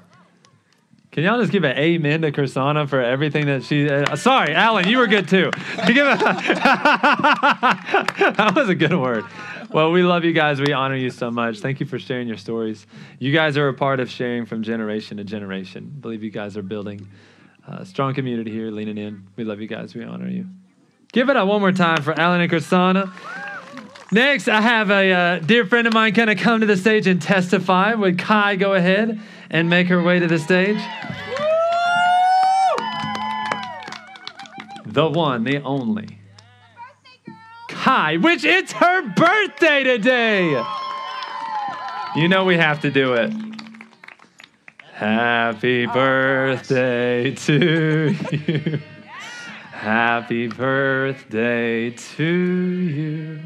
Can 1.11 1.24
y'all 1.24 1.40
just 1.40 1.50
give 1.52 1.64
an 1.64 1.76
amen 1.76 2.22
to 2.22 2.32
Chrisana 2.32 2.88
for 2.88 3.00
everything 3.02 3.46
that 3.46 3.64
she? 3.64 3.88
Uh, 3.90 4.16
sorry, 4.16 4.54
Alan, 4.54 4.87
you 4.88 4.98
were 4.98 5.06
good 5.06 5.28
too. 5.28 5.50
That 7.12 8.52
was 8.56 8.68
a 8.68 8.74
good 8.74 8.94
word. 8.94 9.24
Well, 9.72 9.90
we 9.90 10.02
love 10.02 10.22
you 10.22 10.35
guys. 10.35 10.61
We 10.61 10.74
honor 10.74 10.96
you 10.96 11.08
so 11.08 11.30
much. 11.30 11.61
Thank 11.61 11.80
you 11.80 11.87
for 11.87 11.98
sharing 11.98 12.28
your 12.28 12.37
stories. 12.37 12.87
You 13.18 13.32
guys 13.32 13.56
are 13.56 13.68
a 13.68 13.74
part 13.74 14.00
of 14.00 14.11
sharing 14.11 14.44
from 14.44 14.62
generation 14.62 15.16
to 15.16 15.24
generation. 15.24 15.90
I 15.96 16.00
believe 16.00 16.22
you 16.22 16.30
guys 16.30 16.58
are 16.58 16.62
building 16.62 17.08
a 17.66 17.87
strong 17.87 18.12
community 18.12 18.50
here, 18.50 18.70
leaning 18.70 18.98
in. 18.98 19.28
We 19.35 19.44
love 19.44 19.62
you 19.62 19.68
guys. 19.68 19.94
We 19.94 20.04
honor 20.04 20.28
you. 20.28 20.46
Give 21.12 21.30
it 21.30 21.37
up 21.37 21.48
one 21.48 21.62
more 21.62 21.72
time 21.72 22.02
for 22.02 22.12
Alan 22.12 22.42
and 22.42 22.52
Chrisana. 22.52 23.14
Next, 24.12 24.46
I 24.46 24.61
have 24.61 24.90
a 24.90 25.11
uh, 25.11 25.38
dear 25.38 25.64
friend 25.64 25.87
of 25.87 25.94
mine 25.94 26.12
of 26.18 26.37
come 26.37 26.61
to 26.61 26.66
the 26.66 26.76
stage 26.76 27.06
and 27.06 27.22
testify. 27.22 27.94
Would 27.94 28.18
Kai 28.18 28.56
go 28.56 28.74
ahead 28.74 29.18
and 29.48 29.70
make 29.70 29.87
her 29.87 30.02
way 30.02 30.18
to 30.18 30.26
the 30.26 30.38
stage? 30.38 30.76
The 34.85 35.08
one, 35.08 35.44
the 35.44 35.62
only. 35.62 36.18
Kai, 37.83 38.16
which 38.16 38.45
it's 38.45 38.71
her 38.75 39.03
birthday 39.09 39.83
today. 39.83 40.64
You 42.14 42.29
know 42.29 42.45
we 42.45 42.57
have 42.57 42.81
to 42.83 42.92
do 42.92 43.14
it. 43.14 43.33
Happy 44.92 45.87
birthday 45.87 47.35
to 47.35 48.14
you. 48.31 48.79
Happy 49.73 50.47
birthday 50.47 51.90
to 51.90 52.25
you. 52.25 53.40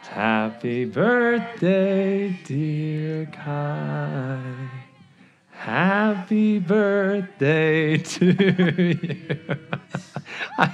Happy 0.00 0.86
birthday, 0.86 2.40
dear 2.44 3.26
Kai. 3.26 4.40
Happy 5.50 6.58
birthday 6.60 7.98
to 7.98 8.24
you. 8.24 9.18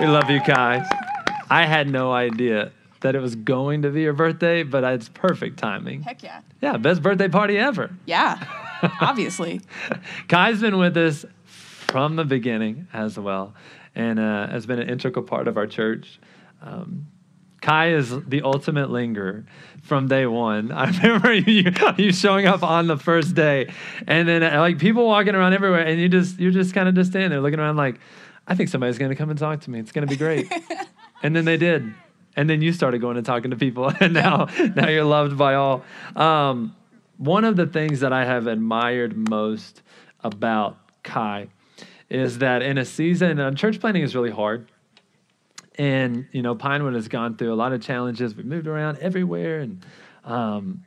we 0.00 0.06
love 0.08 0.28
you, 0.28 0.40
Kai. 0.40 1.01
I 1.52 1.66
had 1.66 1.90
no 1.90 2.12
idea 2.12 2.72
that 3.02 3.14
it 3.14 3.20
was 3.20 3.34
going 3.34 3.82
to 3.82 3.90
be 3.90 4.00
your 4.00 4.14
birthday, 4.14 4.62
but 4.62 4.84
it's 4.84 5.10
perfect 5.10 5.58
timing. 5.58 6.00
Heck 6.00 6.22
yeah. 6.22 6.40
Yeah, 6.62 6.78
best 6.78 7.02
birthday 7.02 7.28
party 7.28 7.58
ever. 7.58 7.90
Yeah. 8.06 8.42
Obviously. 9.02 9.60
Kai's 10.28 10.62
been 10.62 10.78
with 10.78 10.96
us 10.96 11.26
from 11.44 12.16
the 12.16 12.24
beginning 12.24 12.88
as 12.94 13.18
well, 13.18 13.54
and 13.94 14.18
uh, 14.18 14.46
has 14.48 14.64
been 14.64 14.78
an 14.78 14.88
integral 14.88 15.26
part 15.26 15.46
of 15.46 15.58
our 15.58 15.66
church. 15.66 16.18
Um, 16.62 17.08
Kai 17.60 17.92
is 17.92 18.18
the 18.26 18.40
ultimate 18.42 18.90
lingerer 18.90 19.44
from 19.82 20.08
day 20.08 20.24
one. 20.24 20.72
I 20.72 20.86
remember 20.86 21.34
you, 21.34 21.70
you 21.98 22.12
showing 22.12 22.46
up 22.46 22.62
on 22.62 22.86
the 22.86 22.96
first 22.96 23.34
day, 23.34 23.70
and 24.06 24.26
then 24.26 24.42
uh, 24.42 24.58
like 24.58 24.78
people 24.78 25.06
walking 25.06 25.34
around 25.34 25.52
everywhere, 25.52 25.86
and 25.86 26.00
you 26.00 26.08
just 26.08 26.40
you're 26.40 26.50
just 26.50 26.72
kind 26.72 26.88
of 26.88 26.94
just 26.94 27.10
standing 27.10 27.28
there 27.28 27.42
looking 27.42 27.60
around 27.60 27.76
like, 27.76 28.00
I 28.46 28.54
think 28.54 28.70
somebody's 28.70 28.96
gonna 28.96 29.16
come 29.16 29.28
and 29.28 29.38
talk 29.38 29.60
to 29.60 29.70
me. 29.70 29.80
It's 29.80 29.92
gonna 29.92 30.06
be 30.06 30.16
great. 30.16 30.50
and 31.22 31.34
then 31.34 31.44
they 31.44 31.56
did, 31.56 31.92
and 32.36 32.48
then 32.48 32.62
you 32.62 32.72
started 32.72 33.00
going 33.00 33.16
and 33.16 33.26
talking 33.26 33.50
to 33.50 33.56
people, 33.56 33.92
and 34.00 34.12
now 34.12 34.48
now 34.74 34.88
you're 34.88 35.04
loved 35.04 35.36
by 35.38 35.54
all. 35.54 35.84
Um, 36.16 36.74
one 37.18 37.44
of 37.44 37.56
the 37.56 37.66
things 37.66 38.00
that 38.00 38.12
I 38.12 38.24
have 38.24 38.46
admired 38.46 39.16
most 39.28 39.82
about 40.24 40.76
Kai 41.02 41.48
is 42.08 42.38
that 42.38 42.62
in 42.62 42.78
a 42.78 42.84
season, 42.84 43.40
uh, 43.40 43.52
church 43.52 43.80
planning 43.80 44.02
is 44.02 44.14
really 44.14 44.30
hard. 44.30 44.70
And, 45.78 46.26
you 46.32 46.42
know, 46.42 46.54
Pinewood 46.54 46.94
has 46.94 47.08
gone 47.08 47.36
through 47.36 47.52
a 47.52 47.56
lot 47.56 47.72
of 47.72 47.80
challenges. 47.80 48.34
We 48.34 48.42
moved 48.42 48.66
around 48.66 48.98
everywhere 48.98 49.60
and 49.60 49.84
um, 50.24 50.84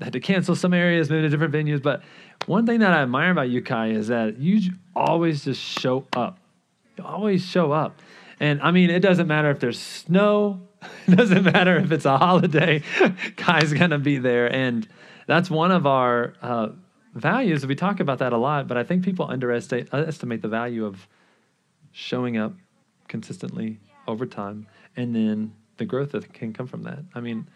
had 0.00 0.12
to 0.12 0.20
cancel 0.20 0.54
some 0.54 0.72
areas, 0.72 1.10
move 1.10 1.24
to 1.24 1.28
different 1.28 1.52
venues. 1.52 1.82
But 1.82 2.02
one 2.46 2.66
thing 2.66 2.80
that 2.80 2.92
I 2.92 3.02
admire 3.02 3.32
about 3.32 3.48
you, 3.48 3.60
Kai, 3.62 3.88
is 3.88 4.08
that 4.08 4.38
you 4.38 4.72
always 4.94 5.44
just 5.44 5.60
show 5.60 6.06
up. 6.14 6.38
You 6.96 7.04
always 7.04 7.44
show 7.44 7.72
up. 7.72 8.00
And 8.40 8.62
I 8.62 8.70
mean, 8.70 8.90
it 8.90 9.00
doesn't 9.00 9.26
matter 9.26 9.50
if 9.50 9.60
there's 9.60 9.78
snow, 9.78 10.60
it 11.06 11.16
doesn't 11.16 11.44
matter 11.44 11.76
if 11.76 11.90
it's 11.92 12.04
a 12.04 12.16
holiday, 12.18 12.82
Kai's 13.36 13.72
going 13.72 13.90
to 13.90 13.98
be 13.98 14.18
there. 14.18 14.52
And 14.52 14.86
that's 15.26 15.50
one 15.50 15.72
of 15.72 15.86
our 15.86 16.34
uh, 16.40 16.68
values. 17.14 17.66
We 17.66 17.74
talk 17.74 18.00
about 18.00 18.18
that 18.18 18.32
a 18.32 18.38
lot, 18.38 18.68
but 18.68 18.76
I 18.76 18.84
think 18.84 19.04
people 19.04 19.26
underestimate 19.28 20.42
the 20.42 20.48
value 20.48 20.86
of 20.86 21.08
showing 21.92 22.36
up 22.36 22.54
consistently 23.08 23.80
over 24.06 24.26
time 24.26 24.66
and 24.96 25.14
then 25.14 25.52
the 25.78 25.84
growth 25.84 26.12
that 26.12 26.32
can 26.32 26.52
come 26.52 26.66
from 26.66 26.84
that. 26.84 27.00
I 27.14 27.20
mean, 27.20 27.48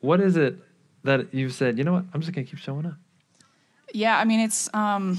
what 0.00 0.20
is 0.20 0.36
it 0.36 0.58
that 1.04 1.32
you've 1.32 1.54
said? 1.54 1.78
You 1.78 1.84
know 1.84 1.92
what? 1.92 2.04
I'm 2.12 2.20
just 2.20 2.32
gonna 2.32 2.46
keep 2.46 2.58
showing 2.58 2.86
up. 2.86 2.96
Yeah, 3.92 4.18
I 4.18 4.24
mean, 4.24 4.40
it's 4.40 4.72
um, 4.74 5.18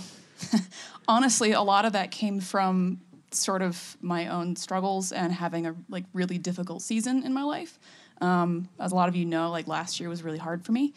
honestly 1.08 1.52
a 1.52 1.62
lot 1.62 1.86
of 1.86 1.94
that 1.94 2.12
came 2.12 2.40
from 2.40 3.02
sort 3.32 3.62
of 3.62 3.98
my 4.02 4.28
own 4.28 4.56
struggles 4.56 5.12
and 5.12 5.32
having 5.32 5.66
a 5.66 5.76
like 5.90 6.06
really 6.14 6.38
difficult 6.38 6.82
season 6.82 7.24
in 7.24 7.34
my 7.34 7.44
life. 7.44 7.80
Um, 8.20 8.70
as 8.80 8.92
a 8.92 8.96
lot 8.96 9.10
of 9.10 9.16
you 9.16 9.26
know, 9.26 9.50
like 9.50 9.68
last 9.68 10.00
year 10.00 10.10
was 10.10 10.24
really 10.24 10.38
hard 10.38 10.64
for 10.64 10.72
me. 10.72 10.94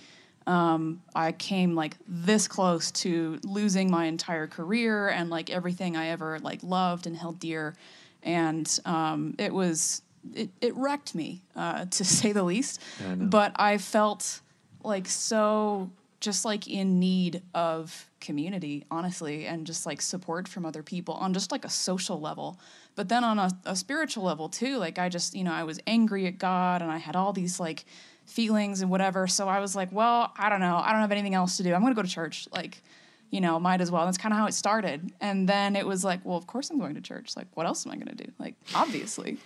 Um, 0.47 1.03
I 1.14 1.33
came 1.33 1.75
like 1.75 1.97
this 2.07 2.47
close 2.49 2.90
to 2.92 3.38
losing 3.44 3.90
my 3.90 4.07
entire 4.07 4.47
career 4.47 5.09
and 5.09 5.31
like 5.31 5.49
everything 5.49 5.97
I 5.97 6.09
ever 6.09 6.38
like 6.40 6.62
loved 6.62 7.07
and 7.07 7.16
held 7.16 7.38
dear, 7.40 7.75
and 8.23 8.79
um, 8.85 9.35
it 9.38 9.55
was 9.55 10.03
it, 10.35 10.51
it 10.61 10.77
wrecked 10.77 11.14
me 11.14 11.42
uh, 11.57 11.87
to 11.87 12.05
say 12.18 12.33
the 12.33 12.42
least. 12.42 12.81
I 13.01 13.14
but 13.14 13.53
I 13.57 13.79
felt 13.79 14.40
like 14.83 15.09
so 15.09 15.90
just 16.20 16.44
like 16.44 16.68
in 16.68 16.99
need 16.99 17.42
of 17.55 18.11
community, 18.25 18.85
honestly, 18.91 19.47
and 19.47 19.67
just 19.67 19.87
like 19.87 20.03
support 20.03 20.49
from 20.49 20.67
other 20.67 20.83
people 20.83 21.15
on 21.15 21.33
just 21.33 21.53
like 21.53 21.65
a 21.65 21.71
social 21.71 22.21
level. 22.21 22.59
But 22.97 23.09
then 23.09 23.23
on 23.23 23.39
a, 23.39 23.51
a 23.65 23.77
spiritual 23.77 24.25
level 24.25 24.49
too, 24.49 24.79
like 24.79 24.99
I 24.99 25.09
just, 25.09 25.35
you 25.35 25.45
know, 25.45 25.53
I 25.53 25.63
was 25.63 25.79
angry 25.87 26.27
at 26.27 26.39
God 26.39 26.83
and 26.83 26.91
I 26.91 26.99
had 26.99 27.15
all 27.15 27.33
these 27.33 27.61
like 27.61 27.85
feelings 28.25 28.81
and 28.81 28.91
whatever. 28.91 29.27
So 29.27 29.49
I 29.49 29.61
was 29.61 29.77
like, 29.77 29.93
well, 29.93 30.33
I 30.37 30.49
don't 30.49 30.61
know. 30.61 30.77
I 30.77 30.93
don't 30.93 31.01
have 31.01 31.13
anything 31.13 31.35
else 31.35 31.57
to 31.59 31.63
do. 31.63 31.75
I'm 31.75 31.83
going 31.83 31.95
to 31.95 31.97
go 31.97 32.03
to 32.03 32.09
church. 32.09 32.49
Like, 32.53 32.83
you 33.31 33.41
know, 33.41 33.59
might 33.59 33.81
as 33.81 33.91
well. 33.91 34.05
That's 34.05 34.19
kind 34.19 34.33
of 34.33 34.39
how 34.39 34.47
it 34.47 34.55
started. 34.55 35.13
And 35.21 35.49
then 35.49 35.77
it 35.77 35.87
was 35.87 36.05
like, 36.05 36.25
well, 36.25 36.37
of 36.37 36.47
course 36.47 36.71
I'm 36.71 36.79
going 36.79 36.95
to 36.95 37.01
church. 37.01 37.37
Like, 37.37 37.49
what 37.55 37.67
else 37.67 37.85
am 37.85 37.93
I 37.93 37.97
going 37.97 38.17
to 38.17 38.25
do? 38.25 38.31
Like, 38.39 38.55
obviously, 38.75 39.39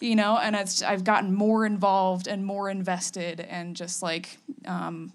you 0.00 0.14
know. 0.14 0.38
And 0.38 0.54
it's 0.54 0.82
I've 0.82 1.02
gotten 1.02 1.34
more 1.34 1.66
involved 1.66 2.28
and 2.28 2.46
more 2.46 2.70
invested, 2.70 3.40
and 3.40 3.74
just 3.74 4.00
like, 4.00 4.38
um, 4.64 5.12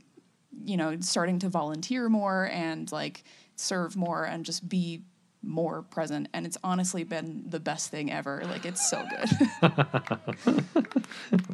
you 0.64 0.78
know, 0.78 0.98
starting 1.02 1.40
to 1.40 1.50
volunteer 1.50 2.10
more 2.10 2.50
and 2.52 2.92
like 2.92 3.24
serve 3.56 3.96
more 3.96 4.24
and 4.24 4.46
just 4.46 4.68
be 4.68 5.04
more 5.44 5.84
present. 5.84 6.28
And 6.34 6.46
it's 6.46 6.58
honestly 6.64 7.04
been 7.04 7.44
the 7.48 7.60
best 7.60 7.90
thing 7.92 8.12
ever. 8.12 8.44
Like, 8.46 8.66
it's 8.66 8.90
so 8.90 9.06
good. 9.10 10.66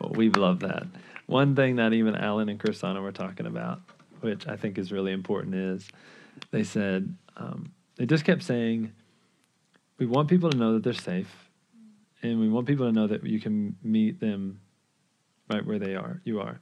Well, 0.00 0.12
we 0.14 0.30
love 0.30 0.60
that. 0.60 0.86
One 1.26 1.54
thing 1.54 1.76
that 1.76 1.92
even 1.92 2.16
Alan 2.16 2.48
and 2.48 2.58
Chrisana 2.58 3.02
were 3.02 3.12
talking 3.12 3.46
about, 3.46 3.80
which 4.20 4.48
I 4.48 4.56
think 4.56 4.78
is 4.78 4.90
really 4.90 5.12
important, 5.12 5.54
is 5.54 5.88
they 6.50 6.64
said 6.64 7.14
um, 7.36 7.72
they 7.96 8.06
just 8.06 8.24
kept 8.24 8.42
saying, 8.42 8.92
"We 9.98 10.06
want 10.06 10.28
people 10.28 10.50
to 10.50 10.56
know 10.56 10.74
that 10.74 10.82
they're 10.82 10.94
safe, 10.94 11.50
and 12.22 12.40
we 12.40 12.48
want 12.48 12.66
people 12.66 12.86
to 12.86 12.92
know 12.92 13.06
that 13.06 13.24
you 13.24 13.40
can 13.40 13.76
meet 13.82 14.20
them 14.20 14.60
right 15.48 15.64
where 15.64 15.78
they 15.78 15.94
are. 15.94 16.20
You 16.24 16.40
are, 16.40 16.60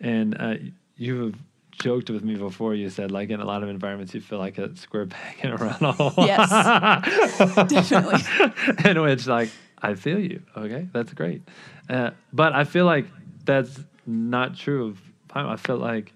and 0.00 0.36
uh, 0.38 0.54
you 1.02 1.24
have." 1.24 1.34
Joked 1.80 2.10
with 2.10 2.22
me 2.22 2.36
before. 2.36 2.74
You 2.74 2.90
said, 2.90 3.10
like 3.10 3.30
in 3.30 3.40
a 3.40 3.46
lot 3.46 3.62
of 3.62 3.68
environments, 3.70 4.12
you 4.14 4.20
feel 4.20 4.38
like 4.38 4.58
a 4.58 4.76
square 4.76 5.06
peg 5.06 5.42
in 5.42 5.52
a 5.52 5.56
round 5.56 5.76
hole. 5.96 6.12
Yes. 6.18 6.50
Definitely. 7.68 8.90
in 8.90 9.00
which 9.00 9.26
like 9.26 9.48
I 9.80 9.94
feel 9.94 10.18
you. 10.20 10.42
Okay, 10.56 10.86
that's 10.92 11.12
great. 11.14 11.42
Uh, 11.88 12.10
but 12.32 12.52
I 12.52 12.64
feel 12.64 12.84
like 12.84 13.06
that's 13.44 13.80
not 14.06 14.54
true 14.54 14.88
of 14.88 15.00
Pine. 15.28 15.46
I 15.46 15.56
felt 15.56 15.80
like 15.80 16.12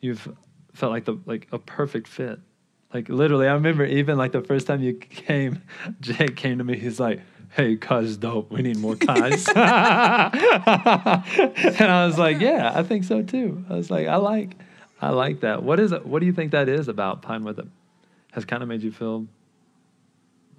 you've 0.00 0.26
felt 0.72 0.92
like 0.92 1.04
the 1.04 1.18
like 1.26 1.46
a 1.52 1.58
perfect 1.58 2.08
fit. 2.08 2.40
Like 2.92 3.08
literally, 3.08 3.48
I 3.48 3.52
remember 3.52 3.84
even 3.84 4.16
like 4.16 4.32
the 4.32 4.42
first 4.42 4.66
time 4.66 4.82
you 4.82 4.94
came, 4.98 5.62
Jake 6.00 6.36
came 6.36 6.58
to 6.58 6.64
me. 6.64 6.78
He's 6.78 6.98
like, 6.98 7.20
"Hey, 7.56 7.76
cuz 7.76 8.16
dope. 8.18 8.50
We 8.50 8.62
need 8.62 8.76
more 8.78 8.96
cuz." 8.96 9.48
and 9.54 9.56
I 11.80 12.04
was 12.06 12.18
like, 12.18 12.40
"Yeah, 12.40 12.72
I 12.74 12.82
think 12.82 13.04
so 13.04 13.22
too." 13.22 13.64
I 13.70 13.74
was 13.74 13.90
like, 13.90 14.06
"I 14.06 14.16
like, 14.16 14.56
I 15.00 15.10
like 15.10 15.40
that." 15.40 15.62
What 15.62 15.80
is 15.80 15.92
it? 15.92 16.04
What 16.04 16.20
do 16.20 16.26
you 16.26 16.32
think 16.32 16.52
that 16.52 16.68
is 16.68 16.88
about 16.88 17.22
Pinewood 17.22 17.56
that 17.56 17.66
has 18.32 18.44
kind 18.44 18.62
of 18.62 18.68
made 18.68 18.82
you 18.82 18.92
feel 18.92 19.26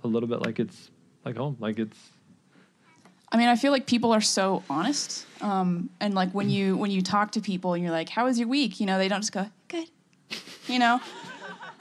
a 0.03 0.07
little 0.07 0.27
bit 0.27 0.41
like 0.41 0.59
it's 0.59 0.89
like 1.23 1.37
home, 1.37 1.57
like 1.59 1.77
it's 1.77 1.97
I 3.31 3.37
mean, 3.37 3.49
I 3.49 3.57
feel 3.57 3.71
like 3.71 3.85
people 3.85 4.13
are 4.13 4.21
so 4.21 4.63
honest, 4.69 5.25
um, 5.41 5.89
and 5.99 6.13
like 6.13 6.31
when 6.31 6.49
you 6.49 6.77
when 6.77 6.91
you 6.91 7.01
talk 7.01 7.31
to 7.33 7.41
people 7.41 7.73
and 7.73 7.83
you're 7.83 7.91
like, 7.91 8.09
"How 8.09 8.25
was 8.25 8.39
your 8.39 8.47
week?" 8.47 8.79
You 8.79 8.85
know, 8.85 8.97
they 8.97 9.09
don't 9.09 9.19
just 9.21 9.33
go, 9.33 9.49
"Good," 9.67 9.89
you 10.67 10.79
know. 10.79 11.01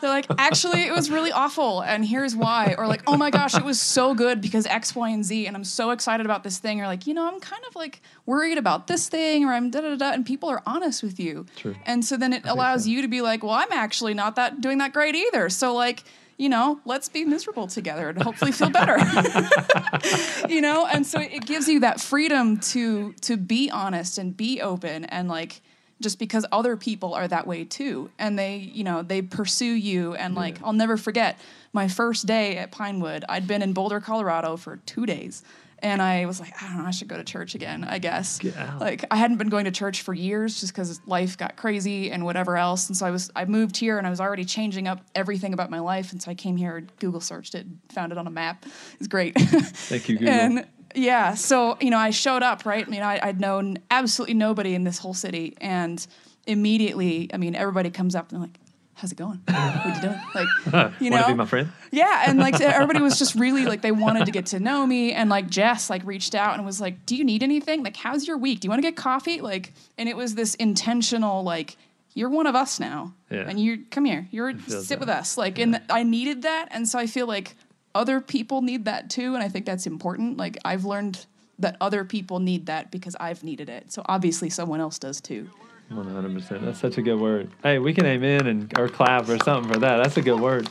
They're 0.01 0.11
like, 0.11 0.27
"Actually, 0.39 0.83
it 0.83 0.93
was 0.93 1.11
really 1.11 1.33
awful, 1.33 1.81
and 1.81 2.05
here's 2.05 2.37
why," 2.37 2.75
or 2.77 2.87
like, 2.87 3.03
"Oh 3.07 3.17
my 3.17 3.31
gosh, 3.31 3.55
it 3.55 3.65
was 3.65 3.81
so 3.81 4.15
good 4.15 4.41
because 4.41 4.67
X, 4.67 4.95
Y, 4.95 5.09
and 5.09 5.25
Z, 5.25 5.47
and 5.47 5.57
I'm 5.57 5.65
so 5.65 5.91
excited 5.91 6.27
about 6.27 6.45
this 6.45 6.59
thing." 6.59 6.81
Or 6.81 6.87
like, 6.87 7.07
you 7.07 7.15
know, 7.15 7.27
I'm 7.27 7.41
kind 7.41 7.63
of 7.69 7.75
like 7.77 8.03
worried 8.27 8.59
about 8.59 8.87
this 8.87 9.09
thing, 9.09 9.45
or 9.45 9.53
I'm 9.53 9.71
da 9.71 9.81
da 9.81 9.97
da, 9.97 10.13
and 10.13 10.25
people 10.27 10.49
are 10.51 10.63
honest 10.67 11.03
with 11.03 11.19
you, 11.19 11.47
True. 11.57 11.75
and 11.87 12.05
so 12.05 12.17
then 12.17 12.33
it 12.33 12.43
allows 12.45 12.85
so. 12.85 12.91
you 12.91 13.03
to 13.03 13.09
be 13.09 13.23
like, 13.23 13.43
"Well, 13.43 13.53
I'm 13.53 13.73
actually 13.73 14.15
not 14.15 14.37
that 14.37 14.61
doing 14.61 14.79
that 14.79 14.93
great 14.93 15.15
either," 15.15 15.49
so 15.49 15.75
like. 15.75 16.05
You 16.39 16.51
know, 16.51 16.81
let's 16.85 17.09
be 17.09 17.25
miserable 17.25 17.67
together 17.67 18.11
and 18.11 18.23
hopefully 18.23 18.53
feel 18.53 18.69
better. 18.69 18.99
you 20.51 20.61
know 20.61 20.87
and 20.87 21.07
so 21.07 21.19
it 21.19 21.47
gives 21.47 21.67
you 21.67 21.81
that 21.81 21.99
freedom 21.99 22.59
to 22.59 23.15
to 23.23 23.39
be 23.39 23.71
honest 23.71 24.19
and 24.19 24.37
be 24.37 24.61
open 24.61 25.07
and 25.07 25.31
like 25.31 25.63
just 26.01 26.19
because 26.19 26.45
other 26.53 26.77
people 26.77 27.15
are 27.15 27.27
that 27.27 27.47
way 27.47 27.65
too. 27.65 28.11
And 28.19 28.39
they 28.39 28.57
you 28.59 28.85
know 28.85 29.03
they 29.03 29.23
pursue 29.23 29.65
you 29.73 30.15
and 30.15 30.35
like 30.35 30.59
i'll 30.63 30.73
never 30.73 30.97
forget 30.97 31.39
my 31.73 31.89
first 31.89 32.27
day 32.27 32.57
at 32.59 32.71
pinewood. 32.71 33.25
I'd 33.29 33.47
been 33.47 33.63
in 33.63 33.73
boulder 33.73 34.01
colorado 34.01 34.57
for 34.57 34.77
two 34.79 35.07
days. 35.07 35.43
And 35.81 36.01
i 36.01 36.25
was 36.25 36.41
like 36.41 36.55
i 36.63 36.69
don't 36.69 36.79
know 36.79 36.85
i 36.87 36.91
should 36.91 37.09
go 37.09 37.17
to 37.19 37.25
church 37.25 37.55
again 37.55 37.85
i 37.85 37.99
guess. 37.99 38.43
Like 38.81 39.05
i 39.11 39.17
hadn't 39.17 39.37
been 39.37 39.51
going 39.51 39.67
to 39.67 39.71
church 39.71 40.03
for 40.03 40.15
years 40.15 40.61
just 40.61 40.73
because 40.73 41.01
life 41.07 41.37
got 41.37 41.57
crazy 41.57 42.11
and 42.11 42.25
whatever 42.25 42.57
else. 42.57 42.89
And 42.89 42.97
so 42.97 43.07
i 43.07 43.11
was 43.11 43.31
i 43.37 43.45
moved 43.45 43.77
here 43.77 43.99
and 43.99 44.07
i 44.07 44.11
was 44.11 44.21
already 44.21 44.45
changing 44.45 44.89
up 44.89 45.01
everything 45.15 45.53
about 45.53 45.71
my 45.71 45.81
life. 45.81 46.13
And 46.13 46.23
so 46.23 46.31
i 46.31 46.35
came 46.35 46.57
here 46.57 46.87
google 46.99 47.21
searched 47.21 47.55
it 47.55 47.67
found 47.91 48.13
it 48.13 48.19
on 48.19 48.27
a 48.27 48.31
map. 48.31 48.65
It's 48.99 49.09
great. 49.09 49.35
Thank 49.39 50.09
you, 50.09 50.17
Google. 50.19 50.35
and 50.35 50.67
yeah, 50.97 51.35
so 51.35 51.77
you 51.81 51.91
know, 51.91 51.99
I 51.99 52.11
showed 52.11 52.43
up, 52.43 52.67
right? 52.67 52.87
I 52.87 52.91
mean, 52.91 53.03
I, 53.03 53.21
I'd 53.23 53.41
known 53.41 53.79
absolutely 53.91 54.35
nobody 54.35 54.75
in 54.75 54.85
this 54.85 54.99
whole 54.99 55.15
city, 55.15 55.55
and 55.61 56.05
immediately, 56.47 57.29
I 57.33 57.37
mean, 57.37 57.55
everybody 57.55 57.91
comes 57.91 58.15
up 58.15 58.31
and 58.31 58.41
they're 58.41 58.47
like, 58.49 58.59
"How's 58.95 59.13
it 59.13 59.19
going? 59.19 59.41
What 59.47 59.95
you 59.97 60.01
doing?" 60.01 60.21
Like, 60.35 60.49
you 61.01 61.11
want 61.11 61.23
know, 61.23 61.23
to 61.23 61.29
be 61.29 61.35
my 61.35 61.47
friend? 61.47 61.71
yeah, 61.91 62.25
and 62.27 62.39
like 62.39 62.61
everybody 62.61 63.01
was 63.01 63.19
just 63.19 63.35
really 63.35 63.67
like 63.67 63.83
they 63.83 63.93
wanted 63.93 64.27
to 64.27 64.33
get 64.33 64.47
to 64.47 64.61
know 64.61 64.87
me, 64.87 65.13
and 65.13 65.29
like 65.29 65.49
Jess 65.51 65.91
like 65.91 66.05
reached 66.05 66.35
out 66.35 66.55
and 66.57 66.65
was 66.65 66.81
like, 66.81 67.05
"Do 67.07 67.15
you 67.17 67.25
need 67.25 67.43
anything? 67.43 67.83
Like, 67.83 67.97
how's 67.97 68.27
your 68.27 68.39
week? 68.39 68.61
Do 68.61 68.67
you 68.67 68.71
want 68.71 68.83
to 68.83 68.89
get 68.89 68.97
coffee?" 68.97 69.41
Like, 69.41 69.73
and 69.99 70.09
it 70.09 70.17
was 70.17 70.35
this 70.35 70.55
intentional 70.57 71.43
like. 71.43 71.77
You're 72.19 72.31
one 72.31 72.47
of 72.47 72.55
us 72.55 72.81
now, 72.81 73.13
Yeah. 73.31 73.45
and 73.47 73.61
you 73.61 73.85
come 73.91 74.07
here. 74.07 74.27
You're 74.31 74.59
sit 74.69 74.89
that. 74.89 75.01
with 75.01 75.11
us, 75.11 75.37
like, 75.37 75.59
and 75.59 75.83
I 75.91 76.03
needed 76.03 76.41
that, 76.45 76.69
and 76.71 76.89
so 76.89 76.99
I 76.99 77.07
feel 77.07 77.27
like 77.27 77.55
other 77.97 78.21
people 78.21 78.63
need 78.63 78.85
that 78.85 79.11
too, 79.11 79.35
and 79.35 79.43
I 79.43 79.49
think 79.49 79.67
that's 79.67 79.87
important. 79.87 80.37
Like, 80.37 80.59
I've 80.65 80.85
learned 80.85 81.27
that 81.59 81.77
other 81.81 82.05
people 82.05 82.39
need 82.39 82.67
that 82.67 82.91
because 82.91 83.17
I've 83.19 83.43
needed 83.43 83.69
it, 83.69 83.91
so 83.91 84.03
obviously 84.07 84.51
someone 84.51 84.81
else 84.81 84.99
does 84.99 85.21
too. 85.21 85.49
One 85.89 86.07
hundred 86.07 86.35
percent. 86.35 86.65
That's 86.65 86.81
such 86.81 86.99
a 86.99 87.03
good 87.03 87.19
word. 87.19 87.51
Hey, 87.63 87.79
we 87.79 87.95
can 87.95 88.05
amen 88.07 88.47
and 88.47 88.79
or 88.79 88.89
clap 88.89 89.29
or 89.29 89.39
something 89.43 89.73
for 89.73 89.79
that. 89.81 89.97
That's 90.03 90.17
a 90.17 90.23
good 90.23 90.41
word. 90.41 90.69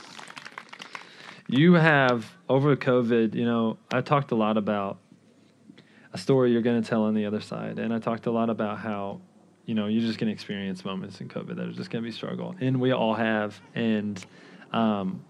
You 1.48 1.74
have 1.74 2.32
over 2.48 2.76
COVID. 2.76 3.34
You 3.34 3.46
know, 3.46 3.78
I 3.94 4.02
talked 4.02 4.32
a 4.32 4.36
lot 4.36 4.58
about 4.58 5.00
a 6.14 6.18
story 6.18 6.52
you're 6.52 6.62
going 6.62 6.82
to 6.82 6.88
tell 6.88 7.04
on 7.04 7.14
the 7.14 7.26
other 7.26 7.42
side, 7.42 7.80
and 7.80 7.94
I 7.94 8.00
talked 8.00 8.26
a 8.26 8.32
lot 8.32 8.50
about 8.50 8.80
how, 8.80 9.22
you 9.66 9.74
know, 9.74 9.88
you're 9.88 10.02
just 10.02 10.20
going 10.20 10.28
to 10.28 10.34
experience 10.34 10.86
moments 10.86 11.22
in 11.22 11.28
COVID 11.30 11.56
that 11.56 11.68
are 11.68 11.74
just 11.74 11.90
going 11.90 12.04
to 12.04 12.10
be 12.10 12.16
struggle, 12.16 12.56
and 12.60 12.80
we 12.80 12.92
all 12.92 13.14
have, 13.14 13.60
and, 13.74 14.24
um, 14.72 15.24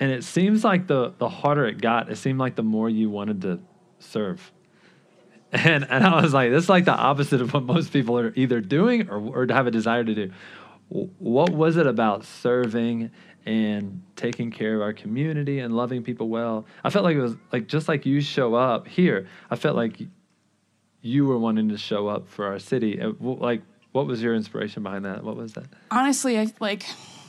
and 0.00 0.10
it 0.10 0.24
seems 0.24 0.64
like 0.64 0.86
the 0.86 1.12
the 1.18 1.28
harder 1.28 1.66
it 1.66 1.80
got, 1.80 2.10
it 2.10 2.16
seemed 2.16 2.38
like 2.38 2.54
the 2.54 2.62
more 2.62 2.88
you 2.88 3.10
wanted 3.10 3.42
to 3.42 3.60
serve. 3.98 4.52
And 5.50 5.86
and 5.88 6.04
I 6.04 6.20
was 6.20 6.34
like, 6.34 6.50
this 6.50 6.64
is 6.64 6.68
like 6.68 6.84
the 6.84 6.94
opposite 6.94 7.40
of 7.40 7.54
what 7.54 7.64
most 7.64 7.92
people 7.92 8.18
are 8.18 8.32
either 8.36 8.60
doing 8.60 9.08
or 9.08 9.18
or 9.18 9.46
have 9.50 9.66
a 9.66 9.70
desire 9.70 10.04
to 10.04 10.14
do. 10.14 10.30
What 10.88 11.50
was 11.50 11.76
it 11.76 11.86
about 11.86 12.24
serving 12.24 13.10
and 13.46 14.02
taking 14.16 14.50
care 14.50 14.74
of 14.74 14.82
our 14.82 14.92
community 14.92 15.58
and 15.60 15.74
loving 15.74 16.02
people 16.02 16.28
well? 16.28 16.66
I 16.84 16.90
felt 16.90 17.04
like 17.04 17.16
it 17.16 17.22
was 17.22 17.36
like 17.52 17.66
just 17.66 17.88
like 17.88 18.04
you 18.04 18.20
show 18.20 18.54
up 18.54 18.88
here. 18.88 19.26
I 19.50 19.56
felt 19.56 19.74
like 19.74 20.00
you 21.00 21.24
were 21.26 21.38
wanting 21.38 21.68
to 21.70 21.78
show 21.78 22.08
up 22.08 22.28
for 22.28 22.46
our 22.46 22.58
city. 22.58 23.00
Like, 23.20 23.62
what 23.92 24.06
was 24.06 24.22
your 24.22 24.34
inspiration 24.34 24.82
behind 24.82 25.04
that? 25.04 25.24
What 25.24 25.36
was 25.36 25.54
that? 25.54 25.66
honestly, 25.90 26.38
I 26.38 26.48
like. 26.60 26.84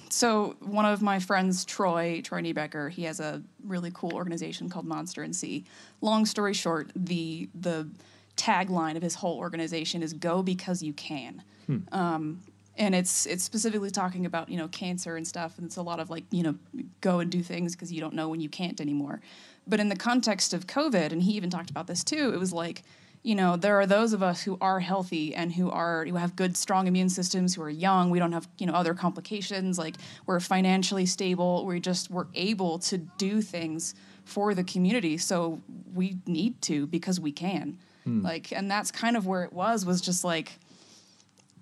So 0.10 0.56
one 0.60 0.86
of 0.86 1.02
my 1.02 1.20
friends, 1.20 1.66
Troy 1.66 2.22
Troy 2.22 2.42
Niebecker, 2.42 2.90
he 2.90 3.04
has 3.04 3.20
a 3.20 3.42
really 3.64 3.92
cool 3.94 4.14
organization 4.14 4.70
called 4.70 4.86
Monster 4.86 5.24
and 5.24 5.36
Sea. 5.36 5.64
Long 6.02 6.26
story 6.26 6.54
short, 6.54 6.92
the 6.96 7.50
the 7.54 7.88
tagline 8.36 8.96
of 8.96 9.04
his 9.04 9.16
whole 9.16 9.38
organization 9.38 10.02
is 10.02 10.14
"Go 10.14 10.42
because 10.42 10.82
you 10.82 10.94
can." 10.94 11.44
Um, 11.92 12.42
and 12.78 12.96
it's 12.96 13.26
it's 13.26 13.44
specifically 13.44 13.92
talking 13.92 14.26
about 14.26 14.50
you 14.50 14.58
know 14.58 14.68
cancer 14.70 15.16
and 15.16 15.28
stuff, 15.28 15.58
and 15.58 15.68
it's 15.68 15.76
a 15.78 15.82
lot 15.82 16.00
of 16.00 16.10
like 16.10 16.24
you 16.32 16.42
know 16.42 16.56
go 17.02 17.20
and 17.20 17.30
do 17.30 17.44
things 17.44 17.76
because 17.76 17.92
you 17.92 18.02
don't 18.02 18.14
know 18.14 18.30
when 18.30 18.40
you 18.40 18.50
can't 18.50 18.82
anymore. 18.82 19.22
But 19.68 19.80
in 19.80 19.90
the 19.90 19.96
context 19.96 20.54
of 20.54 20.66
COVID, 20.66 21.12
and 21.12 21.22
he 21.22 21.34
even 21.34 21.50
talked 21.50 21.70
about 21.70 21.86
this 21.86 22.04
too, 22.04 22.32
it 22.34 22.40
was 22.40 22.52
like 22.54 22.84
you 23.24 23.36
know 23.36 23.58
there 23.58 23.80
are 23.80 23.86
those 23.86 24.14
of 24.14 24.24
us 24.24 24.44
who 24.44 24.58
are 24.62 24.80
healthy 24.80 25.36
and 25.36 25.54
who 25.54 25.70
are 25.70 26.06
who 26.06 26.16
have 26.16 26.36
good 26.36 26.56
strong 26.56 26.88
immune 26.88 27.10
systems 27.10 27.56
who 27.56 27.62
are 27.62 27.70
young 27.70 28.10
we 28.10 28.20
don't 28.20 28.32
have 28.32 28.48
you 28.58 28.66
know 28.66 28.74
other 28.74 28.94
complications 28.94 29.78
like 29.78 29.96
we're 30.26 30.40
financially 30.40 31.06
stable 31.06 31.66
we 31.66 31.80
just 31.80 32.10
we're 32.10 32.28
able 32.34 32.80
to 32.80 32.98
do 32.98 33.42
things 33.42 33.94
for 34.30 34.54
the 34.54 34.64
community 34.64 35.18
so 35.18 35.60
we 35.94 36.18
need 36.26 36.62
to 36.62 36.86
because 36.88 37.20
we 37.20 37.32
can. 37.32 37.78
Hmm. 38.04 38.22
Like 38.22 38.52
and 38.54 38.70
that's 38.70 38.92
kind 38.92 39.18
of 39.18 39.26
where 39.26 39.44
it 39.44 39.52
was 39.52 39.86
was 39.86 40.00
just 40.00 40.24
like 40.24 40.54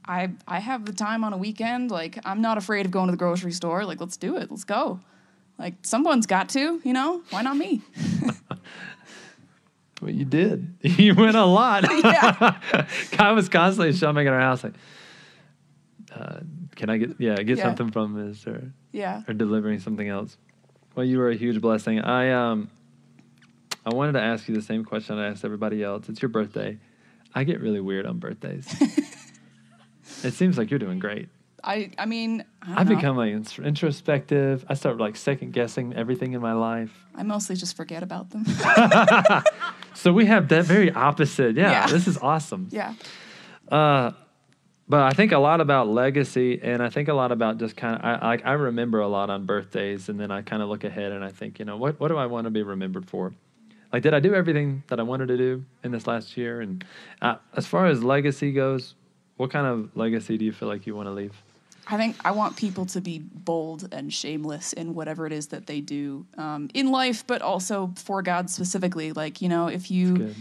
i 0.05 0.29
i 0.47 0.59
have 0.59 0.85
the 0.85 0.93
time 0.93 1.23
on 1.23 1.33
a 1.33 1.37
weekend 1.37 1.91
like 1.91 2.19
i'm 2.23 2.41
not 2.41 2.57
afraid 2.57 2.85
of 2.85 2.91
going 2.91 3.07
to 3.07 3.11
the 3.11 3.17
grocery 3.17 3.51
store 3.51 3.83
like 3.83 3.99
let's 3.99 4.17
do 4.17 4.37
it 4.37 4.51
let's 4.51 4.63
go. 4.63 4.99
Like 5.57 5.73
someone's 5.81 6.27
got 6.27 6.49
to 6.49 6.79
you 6.83 6.93
know? 6.93 7.23
Why 7.31 7.41
not 7.41 7.57
me 7.57 7.81
Well, 10.01 10.11
you 10.11 10.25
did. 10.25 10.75
You 10.83 11.15
went 11.15 11.35
a 11.35 11.45
lot. 11.45 11.83
Yeah. 12.03 12.57
Kai 13.11 13.31
was 13.31 13.49
constantly 13.49 13.93
showing 13.93 14.17
at 14.27 14.33
our 14.33 14.39
house 14.39 14.63
like, 14.63 14.73
uh, 16.15 16.39
"Can 16.75 16.89
I 16.89 16.97
get 16.97 17.15
yeah 17.19 17.35
get 17.37 17.57
Yeah. 17.57 17.63
something 17.65 17.91
from 17.91 18.13
this 18.13 18.45
or 18.47 18.71
yeah 18.91 19.23
or 19.27 19.33
delivering 19.33 19.79
something 19.79 20.07
else?" 20.07 20.37
Well, 20.95 21.05
you 21.05 21.17
were 21.19 21.29
a 21.29 21.35
huge 21.35 21.61
blessing. 21.61 21.99
I 21.99 22.31
um, 22.31 22.69
I 23.85 23.93
wanted 23.93 24.13
to 24.13 24.21
ask 24.21 24.47
you 24.47 24.55
the 24.55 24.61
same 24.61 24.83
question 24.85 25.17
I 25.17 25.27
asked 25.29 25.43
everybody 25.45 25.83
else. 25.83 26.09
It's 26.09 26.21
your 26.21 26.29
birthday. 26.29 26.77
I 27.35 27.43
get 27.43 27.61
really 27.61 27.81
weird 27.81 28.05
on 28.05 28.17
birthdays. 28.19 28.65
it 30.23 30.33
seems 30.33 30.57
like 30.57 30.69
you're 30.71 30.79
doing 30.79 30.97
great. 30.99 31.29
i 31.63 31.91
i 31.97 32.05
mean 32.05 32.43
I 32.61 32.81
I've 32.81 32.87
become 32.87 33.15
like 33.17 33.33
introspective. 33.59 34.65
I 34.69 34.73
start 34.75 34.97
like 34.97 35.15
second 35.17 35.53
guessing 35.53 35.93
everything 35.93 36.33
in 36.33 36.41
my 36.41 36.53
life. 36.53 36.91
i 37.15 37.23
mostly 37.23 37.55
just 37.55 37.75
forget 37.75 38.01
about 38.03 38.29
them 38.31 38.45
So 40.07 40.13
we 40.13 40.25
have 40.27 40.47
that 40.47 40.63
very 40.63 40.89
opposite. 40.89 41.57
Yeah, 41.57 41.71
Yeah. 41.71 41.87
this 41.87 42.07
is 42.07 42.17
awesome. 42.17 42.69
yeah 42.71 42.93
Uh, 43.69 44.11
but 44.87 45.01
I 45.01 45.11
think 45.11 45.33
a 45.33 45.37
lot 45.37 45.59
about 45.59 45.89
legacy, 45.89 46.61
and 46.63 46.81
I 46.81 46.89
think 46.89 47.09
a 47.09 47.13
lot 47.13 47.33
about 47.33 47.57
just 47.57 47.75
kind 47.75 47.95
of. 47.97 48.01
I, 48.05 48.35
I 48.35 48.51
I 48.51 48.53
remember 48.53 49.01
a 49.01 49.07
lot 49.09 49.29
on 49.29 49.45
birthdays, 49.45 50.07
and 50.07 50.17
then 50.17 50.31
I 50.31 50.41
kind 50.43 50.61
of 50.63 50.69
look 50.69 50.85
ahead 50.85 51.11
and 51.11 51.25
I 51.25 51.31
think, 51.39 51.59
you 51.59 51.65
know, 51.65 51.75
what 51.75 51.99
what 51.99 52.07
do 52.07 52.15
I 52.15 52.25
want 52.27 52.45
to 52.45 52.51
be 52.51 52.63
remembered 52.63 53.05
for? 53.05 53.33
Like, 53.91 54.03
did 54.03 54.13
I 54.13 54.21
do 54.21 54.33
everything 54.33 54.83
that 54.87 54.97
I 55.01 55.03
wanted 55.03 55.27
to 55.27 55.37
do 55.37 55.65
in 55.83 55.91
this 55.91 56.07
last 56.07 56.37
year? 56.37 56.61
And 56.61 56.85
uh, 57.21 57.35
as 57.59 57.67
far 57.67 57.87
as 57.87 58.01
legacy 58.01 58.53
goes, 58.53 58.95
what 59.35 59.49
kind 59.51 59.67
of 59.67 59.89
legacy 59.97 60.37
do 60.37 60.45
you 60.45 60.53
feel 60.53 60.69
like 60.69 60.87
you 60.87 60.95
want 60.95 61.07
to 61.07 61.15
leave? 61.21 61.35
I 61.89 61.95
think 61.97 62.17
I 62.25 62.31
want 62.31 62.57
people 62.57 62.85
to 62.87 62.99
be 63.01 63.19
bold 63.19 63.87
and 63.93 64.13
shameless 64.13 64.73
in 64.73 64.93
whatever 64.93 65.25
it 65.25 65.31
is 65.31 65.47
that 65.47 65.67
they 65.67 65.79
do 65.79 66.25
um, 66.37 66.69
in 66.73 66.91
life, 66.91 67.25
but 67.25 67.41
also 67.41 67.93
for 67.95 68.21
God 68.21 68.49
specifically. 68.49 69.13
Like 69.13 69.41
you 69.41 69.47
know, 69.49 69.67
if 69.67 69.89
you 69.89 70.33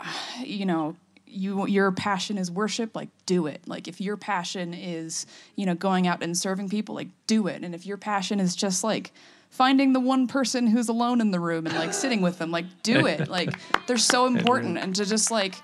you 0.40 0.66
know 0.66 0.96
you 1.26 1.66
your 1.66 1.92
passion 1.92 2.38
is 2.38 2.50
worship 2.50 2.94
like 2.96 3.08
do 3.26 3.46
it. 3.46 3.60
Like 3.66 3.88
if 3.88 4.00
your 4.00 4.16
passion 4.16 4.72
is 4.72 5.26
you 5.56 5.66
know 5.66 5.74
going 5.74 6.06
out 6.06 6.22
and 6.22 6.36
serving 6.36 6.68
people 6.68 6.94
like 6.94 7.08
do 7.26 7.46
it. 7.48 7.62
And 7.64 7.74
if 7.74 7.84
your 7.84 7.96
passion 7.96 8.40
is 8.40 8.54
just 8.56 8.82
like 8.84 9.12
finding 9.50 9.92
the 9.94 10.00
one 10.00 10.26
person 10.26 10.66
who's 10.66 10.88
alone 10.88 11.20
in 11.20 11.30
the 11.30 11.40
room 11.40 11.66
and 11.66 11.74
like 11.76 11.92
sitting 11.94 12.20
with 12.20 12.38
them 12.38 12.50
like 12.50 12.66
do 12.82 13.06
it. 13.06 13.28
Like 13.38 13.58
they're 13.86 13.98
so 13.98 14.26
important. 14.26 14.78
and 14.78 14.94
to 14.96 15.04
just 15.04 15.30
like 15.30 15.54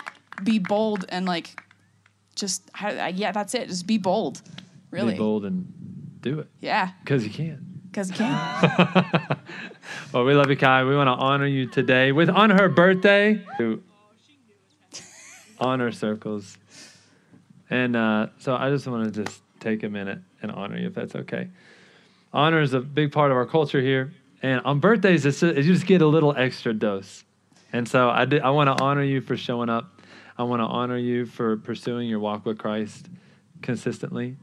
be 0.42 0.58
bold 0.58 1.04
and 1.08 1.24
like 1.24 1.60
just 2.34 2.68
I- 2.74 2.98
I- 2.98 3.08
yeah 3.08 3.30
that's 3.32 3.54
it. 3.54 3.68
Just 3.68 3.86
be 3.86 3.96
bold 3.98 4.42
really 4.94 5.12
Be 5.12 5.18
bold 5.18 5.44
and 5.44 5.66
do 6.20 6.38
it 6.38 6.48
yeah 6.60 6.90
because 7.02 7.24
you 7.24 7.30
can. 7.30 7.80
because 7.90 8.08
you 8.10 8.16
can 8.16 9.36
Well, 10.12 10.24
we 10.24 10.32
love 10.34 10.48
you, 10.48 10.56
Kai. 10.56 10.84
We 10.84 10.96
want 10.96 11.08
to 11.08 11.12
honor 11.12 11.46
you 11.46 11.66
today 11.66 12.12
with 12.12 12.30
on 12.30 12.50
her 12.50 12.68
birthday. 12.68 13.40
To 13.58 13.82
honor 15.58 15.92
circles, 15.92 16.56
and 17.70 17.94
uh, 17.96 18.28
so 18.38 18.54
I 18.56 18.70
just 18.70 18.86
want 18.86 19.12
to 19.12 19.24
just 19.24 19.40
take 19.60 19.82
a 19.82 19.88
minute 19.88 20.18
and 20.42 20.50
honor 20.52 20.78
you, 20.78 20.86
if 20.88 20.94
that's 20.94 21.14
okay. 21.14 21.48
Honor 22.32 22.60
is 22.60 22.74
a 22.74 22.80
big 22.80 23.12
part 23.12 23.30
of 23.30 23.36
our 23.36 23.46
culture 23.46 23.80
here, 23.80 24.12
and 24.42 24.60
on 24.64 24.80
birthdays, 24.80 25.24
it's 25.26 25.40
just, 25.40 25.56
you 25.56 25.62
just 25.62 25.86
get 25.86 26.02
a 26.02 26.06
little 26.06 26.34
extra 26.36 26.72
dose. 26.72 27.24
And 27.72 27.88
so 27.88 28.08
I 28.10 28.24
did, 28.24 28.42
I 28.42 28.50
want 28.50 28.76
to 28.76 28.82
honor 28.84 29.02
you 29.02 29.20
for 29.20 29.36
showing 29.36 29.68
up. 29.68 30.00
I 30.36 30.42
want 30.44 30.60
to 30.60 30.66
honor 30.66 30.98
you 30.98 31.26
for 31.26 31.56
pursuing 31.56 32.08
your 32.08 32.18
walk 32.20 32.44
with 32.44 32.58
Christ 32.58 33.08
consistently. 33.62 34.36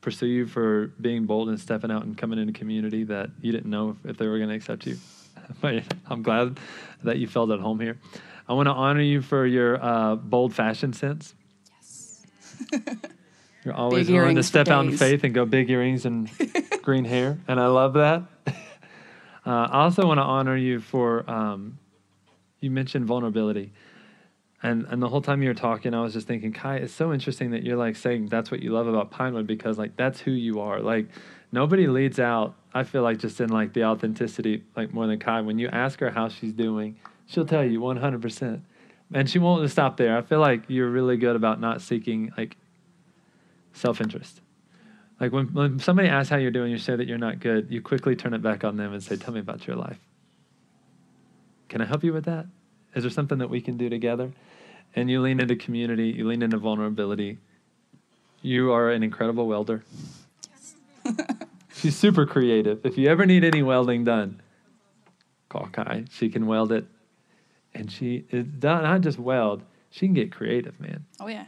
Pursue 0.00 0.26
you 0.26 0.46
for 0.46 0.88
being 1.00 1.24
bold 1.26 1.48
and 1.48 1.58
stepping 1.58 1.90
out 1.90 2.04
and 2.04 2.16
coming 2.16 2.38
into 2.38 2.50
a 2.50 2.54
community 2.54 3.04
that 3.04 3.30
you 3.40 3.52
didn't 3.52 3.70
know 3.70 3.90
if, 3.90 4.10
if 4.10 4.16
they 4.16 4.26
were 4.26 4.38
going 4.38 4.50
to 4.50 4.54
accept 4.54 4.86
you. 4.86 4.96
But 5.62 5.82
I'm 6.06 6.22
glad 6.22 6.60
that 7.04 7.16
you 7.16 7.26
felt 7.26 7.50
at 7.50 7.58
home 7.58 7.80
here. 7.80 7.96
I 8.46 8.52
want 8.52 8.66
to 8.66 8.72
honor 8.72 9.00
you 9.00 9.22
for 9.22 9.46
your 9.46 9.82
uh, 9.82 10.16
bold 10.16 10.54
fashion 10.54 10.92
sense. 10.92 11.34
Yes. 11.74 12.26
You're 13.64 13.74
always 13.74 14.10
willing 14.10 14.36
to 14.36 14.42
step 14.42 14.68
out 14.68 14.84
in 14.84 14.94
faith 14.94 15.24
and 15.24 15.32
go 15.32 15.46
big 15.46 15.70
earrings 15.70 16.04
and 16.04 16.30
green 16.82 17.06
hair, 17.06 17.38
and 17.48 17.58
I 17.58 17.68
love 17.68 17.94
that. 17.94 18.24
Uh, 18.46 18.52
I 19.70 19.84
also 19.84 20.06
want 20.06 20.18
to 20.18 20.22
honor 20.22 20.56
you 20.56 20.80
for 20.80 21.28
um, 21.30 21.78
you 22.60 22.70
mentioned 22.70 23.06
vulnerability. 23.06 23.72
And 24.62 24.86
and 24.88 25.00
the 25.00 25.08
whole 25.08 25.22
time 25.22 25.42
you 25.42 25.48
were 25.48 25.54
talking, 25.54 25.94
I 25.94 26.02
was 26.02 26.12
just 26.12 26.26
thinking, 26.26 26.52
Kai, 26.52 26.76
it's 26.76 26.92
so 26.92 27.12
interesting 27.12 27.52
that 27.52 27.62
you're 27.62 27.76
like 27.76 27.94
saying 27.94 28.26
that's 28.26 28.50
what 28.50 28.60
you 28.60 28.72
love 28.72 28.88
about 28.88 29.10
Pinewood 29.10 29.46
because 29.46 29.78
like 29.78 29.96
that's 29.96 30.20
who 30.20 30.32
you 30.32 30.60
are. 30.60 30.80
Like 30.80 31.08
nobody 31.52 31.86
leads 31.86 32.18
out. 32.18 32.54
I 32.74 32.82
feel 32.82 33.02
like 33.02 33.18
just 33.18 33.40
in 33.40 33.50
like 33.50 33.72
the 33.72 33.84
authenticity, 33.84 34.64
like 34.76 34.92
more 34.92 35.06
than 35.06 35.18
Kai. 35.20 35.42
When 35.42 35.58
you 35.58 35.68
ask 35.68 36.00
her 36.00 36.10
how 36.10 36.28
she's 36.28 36.52
doing, 36.52 36.98
she'll 37.26 37.46
tell 37.46 37.64
you 37.64 37.80
100. 37.80 38.20
percent 38.20 38.64
And 39.14 39.30
she 39.30 39.38
won't 39.38 39.70
stop 39.70 39.96
there. 39.96 40.16
I 40.16 40.22
feel 40.22 40.40
like 40.40 40.64
you're 40.66 40.90
really 40.90 41.16
good 41.16 41.36
about 41.36 41.60
not 41.60 41.80
seeking 41.80 42.32
like 42.36 42.56
self 43.72 44.00
interest. 44.00 44.40
Like 45.20 45.32
when 45.32 45.46
when 45.54 45.78
somebody 45.78 46.08
asks 46.08 46.30
how 46.30 46.36
you're 46.36 46.50
doing, 46.50 46.72
you 46.72 46.78
say 46.78 46.96
that 46.96 47.06
you're 47.06 47.16
not 47.16 47.38
good. 47.38 47.68
You 47.70 47.80
quickly 47.80 48.16
turn 48.16 48.34
it 48.34 48.42
back 48.42 48.64
on 48.64 48.76
them 48.76 48.92
and 48.92 49.00
say, 49.02 49.14
"Tell 49.16 49.32
me 49.32 49.40
about 49.40 49.68
your 49.68 49.76
life." 49.76 50.00
Can 51.68 51.80
I 51.80 51.84
help 51.84 52.02
you 52.02 52.12
with 52.12 52.24
that? 52.24 52.46
Is 52.94 53.02
there 53.02 53.10
something 53.10 53.38
that 53.38 53.50
we 53.50 53.60
can 53.60 53.76
do 53.76 53.88
together? 53.88 54.32
And 54.94 55.10
you 55.10 55.20
lean 55.20 55.40
into 55.40 55.56
community, 55.56 56.08
you 56.08 56.26
lean 56.26 56.42
into 56.42 56.58
vulnerability. 56.58 57.38
You 58.42 58.72
are 58.72 58.90
an 58.90 59.02
incredible 59.02 59.46
welder. 59.46 59.84
She's 61.74 61.96
super 61.96 62.26
creative. 62.26 62.84
If 62.84 62.96
you 62.96 63.08
ever 63.08 63.26
need 63.26 63.44
any 63.44 63.62
welding 63.62 64.04
done, 64.04 64.40
call 65.48 65.68
Kai. 65.70 66.04
She 66.10 66.28
can 66.28 66.46
weld 66.46 66.72
it. 66.72 66.86
And 67.74 67.92
she 67.92 68.24
is 68.30 68.46
not 68.62 68.82
not 68.82 69.02
just 69.02 69.18
weld, 69.18 69.62
she 69.90 70.06
can 70.06 70.14
get 70.14 70.32
creative, 70.32 70.80
man, 70.80 71.04
oh 71.20 71.28
yeah 71.28 71.46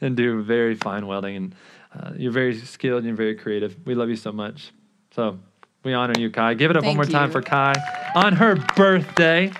and 0.00 0.16
do 0.16 0.42
very 0.42 0.74
fine 0.74 1.06
welding. 1.06 1.36
And 1.36 1.54
uh, 1.94 2.12
you're 2.16 2.32
very 2.32 2.56
skilled 2.56 2.98
and 2.98 3.06
you're 3.06 3.16
very 3.16 3.34
creative. 3.34 3.76
We 3.84 3.94
love 3.94 4.08
you 4.08 4.16
so 4.16 4.32
much. 4.32 4.72
So 5.12 5.38
we 5.84 5.92
honor 5.92 6.14
you, 6.18 6.30
Kai. 6.30 6.54
Give 6.54 6.70
it 6.70 6.76
up 6.76 6.84
one 6.84 6.96
Thank 6.96 7.10
more 7.10 7.20
time 7.20 7.30
for 7.30 7.42
Kai 7.42 7.74
on 8.14 8.34
her 8.34 8.56
birthday. 8.76 9.52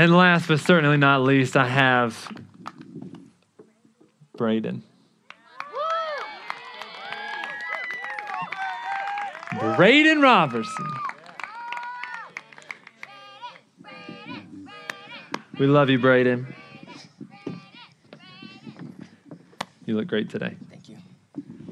And 0.00 0.16
last 0.16 0.48
but 0.48 0.60
certainly 0.60 0.96
not 0.96 1.20
least, 1.24 1.58
I 1.58 1.66
have 1.66 2.34
Braden. 4.34 4.82
Braden 9.76 10.22
Robertson. 10.22 10.86
We 15.58 15.66
love 15.66 15.90
you, 15.90 15.98
Braden. 15.98 16.46
You 19.84 19.98
look 19.98 20.06
great 20.06 20.30
today. 20.30 20.56
Thank 20.70 20.88
you. 20.88 20.96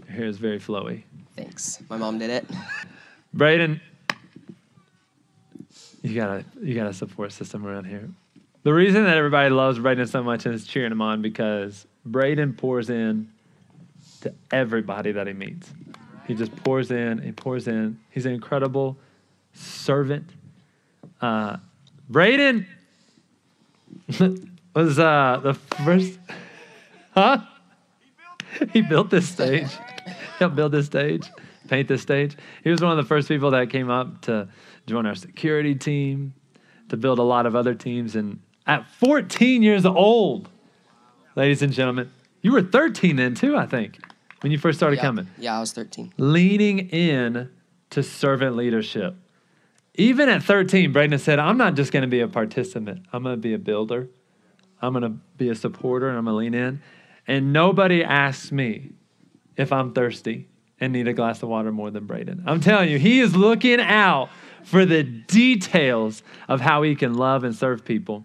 Your 0.07 0.15
hair 0.15 0.27
is 0.27 0.37
very 0.37 0.61
flowy. 0.61 1.05
Thanks. 1.35 1.79
My 1.89 1.97
mom 1.97 2.19
did 2.19 2.29
it. 2.29 2.45
Braden, 3.33 3.81
you 6.03 6.15
got 6.15 6.29
a 6.29 6.45
you 6.63 6.75
got 6.75 6.89
a 6.89 6.93
support 6.93 7.33
system 7.33 7.67
around 7.67 7.87
here. 7.87 8.11
The 8.69 8.75
reason 8.75 9.05
that 9.05 9.17
everybody 9.17 9.49
loves 9.49 9.79
Braden 9.79 10.09
so 10.09 10.23
much 10.23 10.45
and 10.45 10.55
is 10.55 10.67
cheering 10.67 10.93
him 10.93 11.01
on 11.01 11.23
because 11.23 11.87
Braden 12.05 12.53
pours 12.53 12.91
in 12.91 13.33
to 14.21 14.35
everybody 14.51 15.11
that 15.11 15.27
he 15.27 15.33
meets. 15.33 15.73
He 16.27 16.35
just 16.35 16.55
pours 16.55 16.91
in, 16.91 17.17
he 17.17 17.33
pours 17.33 17.67
in. 17.67 17.99
He's 18.11 18.27
an 18.27 18.35
incredible 18.35 18.99
servant. 19.55 20.29
Uh, 21.19 21.57
Braden 22.11 22.67
was 24.75 24.99
uh, 24.99 25.41
the 25.43 25.55
first, 25.55 26.19
huh? 27.13 27.39
He 28.75 28.83
built 28.83 29.09
this 29.09 29.27
stage. 29.31 29.71
he 30.05 30.13
helped 30.41 30.57
build 30.57 30.73
this 30.73 30.85
stage, 30.85 31.27
paint 31.69 31.89
this 31.89 32.03
stage. 32.03 32.37
He 32.63 32.69
was 32.69 32.83
one 32.83 32.91
of 32.91 32.99
the 32.99 33.09
first 33.09 33.29
people 33.29 33.51
that 33.53 33.71
came 33.71 33.89
up 33.89 34.21
to 34.27 34.47
join 34.87 35.07
our 35.07 35.15
security 35.15 35.75
team, 35.75 36.35
to 36.91 36.99
build 36.99 37.19
a 37.19 37.23
lot 37.23 37.47
of 37.47 37.57
other 37.57 37.75
teams. 37.75 38.15
And 38.15 38.41
at 38.69 38.87
14 38.87 39.63
years 39.63 39.85
old, 39.87 40.49
ladies 41.35 41.63
and 41.63 41.73
gentlemen, 41.73 42.13
you 42.43 42.53
were 42.53 42.63
13 42.63 43.17
then 43.17 43.35
too, 43.35 43.57
I 43.57 43.67
think, 43.67 43.99
when 44.43 44.53
you 44.53 44.59
first 44.59 44.79
started 44.79 44.97
yeah, 44.97 45.03
coming. 45.03 45.27
Yeah, 45.39 45.57
I 45.57 45.61
was 45.61 45.73
13. 45.73 46.13
Leaning 46.19 46.79
in 46.91 47.51
to 47.91 48.03
servant 48.03 48.55
leadership. 48.55 49.17
Even 49.95 50.29
at 50.29 50.45
13, 50.45 50.93
Braden 50.93 51.19
said, 51.19 51.41
I'm 51.41 51.57
not 51.57 51.75
just 51.75 51.91
going 51.91 52.03
to 52.03 52.09
be 52.09 52.21
a 52.21 52.29
participant. 52.29 53.07
I'm 53.13 53.25
going 53.25 53.35
to 53.35 53.41
be 53.41 53.55
a 53.55 53.59
builder. 53.59 54.09
I'm 54.81 54.93
going 54.93 55.03
to 55.03 55.19
be 55.37 55.49
a 55.49 55.57
supporter 55.57 56.09
and 56.09 56.19
I'm 56.19 56.27
going 56.27 56.35
to 56.35 56.39
lean 56.39 56.55
in. 56.55 56.83
And 57.27 57.53
nobody 57.53 58.05
asks 58.05 58.53
me 58.53 58.91
if 59.57 59.73
I'm 59.73 59.93
thirsty 59.93 60.47
and 60.79 60.93
need 60.93 61.09
a 61.09 61.13
glass 61.13 61.43
of 61.43 61.49
water 61.49 61.73
more 61.73 61.91
than 61.91 62.07
Braden. 62.07 62.45
I'm 62.47 62.61
telling 62.61 62.91
you, 62.91 62.99
he 62.99 63.19
is 63.19 63.35
looking 63.35 63.81
out 63.81 64.29
for 64.63 64.85
the 64.85 65.03
details 65.03 66.23
of 66.47 66.61
how 66.61 66.83
he 66.83 66.95
can 66.95 67.15
love 67.15 67.43
and 67.43 67.57
serve 67.57 67.85
people. 67.85 68.25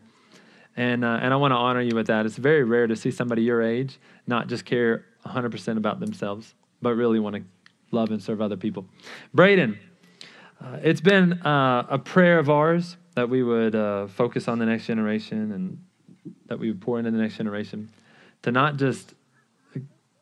And, 0.76 1.06
uh, 1.06 1.20
and 1.22 1.34
I 1.34 1.38
want 1.38 1.52
to 1.52 1.56
honor 1.56 1.82
you 1.82 1.96
with 1.96 2.08
that. 2.08 2.26
It's 2.26 2.38
very 2.38 2.64
rare 2.64 2.88
to 2.88 2.96
see 2.96 3.12
somebody 3.12 3.44
your 3.44 3.62
age 3.62 4.00
not 4.26 4.48
just 4.48 4.66
care 4.66 5.06
100% 5.26 5.78
about 5.78 6.00
themselves, 6.00 6.56
but 6.82 6.96
really 6.96 7.20
want 7.20 7.36
to 7.36 7.44
love 7.92 8.12
and 8.12 8.22
serve 8.22 8.42
other 8.42 8.58
people. 8.58 8.88
Braden, 9.34 9.78
uh, 10.62 10.80
it's 10.82 11.02
been 11.02 11.34
uh, 11.46 11.86
a 11.90 12.00
prayer 12.00 12.40
of 12.40 12.50
ours 12.50 12.98
that 13.16 13.30
we 13.30 13.44
would 13.44 13.76
uh, 13.76 14.08
focus 14.08 14.48
on 14.48 14.60
the 14.60 14.66
next 14.66 14.88
generation 14.88 15.52
and 15.52 15.84
that 16.48 16.58
we 16.58 16.70
would 16.70 16.82
pour 16.82 16.98
into 16.98 17.12
the 17.12 17.18
next 17.18 17.38
generation 17.38 17.90
to 18.42 18.52
not 18.52 18.78
just 18.78 19.14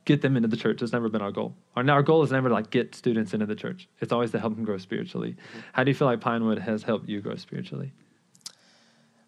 get 0.05 0.21
them 0.21 0.35
into 0.35 0.47
the 0.47 0.57
church. 0.57 0.81
It's 0.81 0.91
never 0.91 1.09
been 1.09 1.21
our 1.21 1.31
goal. 1.31 1.55
Our, 1.75 1.89
our 1.89 2.03
goal 2.03 2.23
is 2.23 2.31
never 2.31 2.49
to 2.49 2.53
like 2.53 2.69
get 2.69 2.95
students 2.95 3.33
into 3.33 3.45
the 3.45 3.55
church. 3.55 3.87
It's 3.99 4.11
always 4.11 4.31
to 4.31 4.39
help 4.39 4.55
them 4.55 4.65
grow 4.65 4.77
spiritually. 4.77 5.35
How 5.73 5.83
do 5.83 5.91
you 5.91 5.95
feel 5.95 6.07
like 6.07 6.21
Pinewood 6.21 6.59
has 6.59 6.83
helped 6.83 7.07
you 7.07 7.21
grow 7.21 7.35
spiritually? 7.35 7.93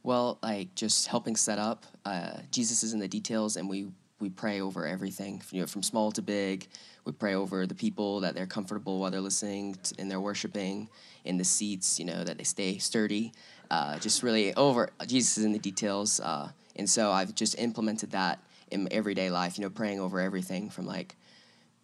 Well, 0.03 0.37
like 0.43 0.75
just 0.75 1.07
helping 1.07 1.37
set 1.37 1.59
up. 1.59 1.85
Uh, 2.05 2.37
Jesus 2.51 2.83
is 2.83 2.93
in 2.93 2.99
the 2.99 3.07
details, 3.07 3.55
and 3.55 3.69
we 3.69 3.87
we 4.19 4.29
pray 4.29 4.61
over 4.61 4.85
everything, 4.85 5.41
you 5.51 5.61
know, 5.61 5.67
from 5.67 5.83
small 5.83 6.11
to 6.11 6.21
big. 6.21 6.67
We 7.05 7.11
pray 7.11 7.35
over 7.35 7.65
the 7.65 7.75
people 7.75 8.21
that 8.21 8.35
they're 8.35 8.45
comfortable 8.45 8.99
while 8.99 9.11
they're 9.11 9.21
listening 9.21 9.75
to, 9.83 9.95
and 9.99 10.11
they're 10.11 10.21
worshiping 10.21 10.89
in 11.25 11.37
the 11.37 11.43
seats, 11.43 11.99
you 11.99 12.05
know, 12.05 12.23
that 12.23 12.37
they 12.37 12.43
stay 12.43 12.77
sturdy. 12.77 13.33
Uh, 13.71 13.97
just 13.99 14.23
really 14.23 14.53
over 14.55 14.89
Jesus 15.07 15.37
is 15.37 15.45
in 15.45 15.53
the 15.53 15.59
details, 15.59 16.19
uh, 16.19 16.49
and 16.75 16.89
so 16.89 17.11
I've 17.11 17.33
just 17.33 17.57
implemented 17.57 18.11
that 18.11 18.39
in 18.71 18.87
everyday 18.91 19.29
life. 19.29 19.57
You 19.57 19.63
know, 19.63 19.69
praying 19.69 20.01
over 20.01 20.19
everything 20.19 20.69
from 20.69 20.85
like, 20.85 21.15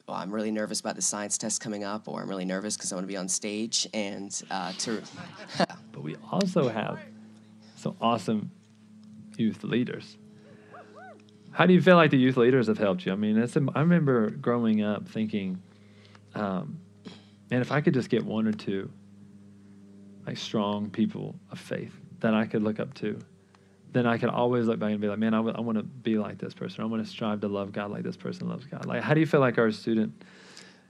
well, 0.07 0.17
I'm 0.17 0.31
really 0.31 0.51
nervous 0.51 0.81
about 0.81 0.97
the 0.97 1.01
science 1.01 1.37
test 1.37 1.61
coming 1.61 1.85
up, 1.85 2.09
or 2.09 2.21
I'm 2.21 2.27
really 2.27 2.45
nervous 2.45 2.75
because 2.75 2.91
I 2.91 2.95
want 2.95 3.03
to 3.03 3.11
be 3.13 3.17
on 3.17 3.29
stage, 3.29 3.87
and 3.93 4.29
uh, 4.51 4.73
to. 4.79 5.01
but 5.93 6.03
we 6.03 6.17
also 6.31 6.67
have 6.67 6.99
some 7.79 7.95
awesome 8.01 8.51
youth 9.37 9.63
leaders. 9.63 10.17
How 11.51 11.65
do 11.65 11.73
you 11.73 11.81
feel 11.81 11.95
like 11.95 12.11
the 12.11 12.17
youth 12.17 12.37
leaders 12.37 12.67
have 12.67 12.77
helped 12.77 13.05
you? 13.05 13.11
I 13.11 13.15
mean, 13.15 13.41
I 13.75 13.79
remember 13.79 14.29
growing 14.29 14.83
up 14.83 15.07
thinking, 15.07 15.61
um, 16.35 16.79
man, 17.49 17.61
if 17.61 17.71
I 17.71 17.81
could 17.81 17.93
just 17.93 18.09
get 18.09 18.23
one 18.23 18.47
or 18.47 18.51
two 18.51 18.91
like 20.27 20.37
strong 20.37 20.89
people 20.89 21.35
of 21.51 21.59
faith 21.59 21.93
that 22.19 22.33
I 22.33 22.45
could 22.45 22.63
look 22.63 22.79
up 22.79 22.93
to, 22.95 23.19
then 23.91 24.05
I 24.05 24.17
could 24.17 24.29
always 24.29 24.67
look 24.67 24.77
back 24.77 24.91
and 24.91 25.01
be 25.01 25.07
like, 25.07 25.17
man, 25.17 25.33
I, 25.33 25.37
w- 25.37 25.55
I 25.57 25.61
want 25.61 25.77
to 25.77 25.83
be 25.83 26.19
like 26.19 26.37
this 26.37 26.53
person. 26.53 26.83
I 26.83 26.85
want 26.85 27.03
to 27.03 27.09
strive 27.09 27.41
to 27.41 27.47
love 27.47 27.71
God 27.71 27.89
like 27.89 28.03
this 28.03 28.17
person 28.17 28.47
loves 28.47 28.65
God. 28.65 28.85
Like, 28.85 29.01
how 29.01 29.15
do 29.15 29.19
you 29.19 29.25
feel 29.25 29.39
like 29.39 29.57
our 29.57 29.71
student? 29.71 30.23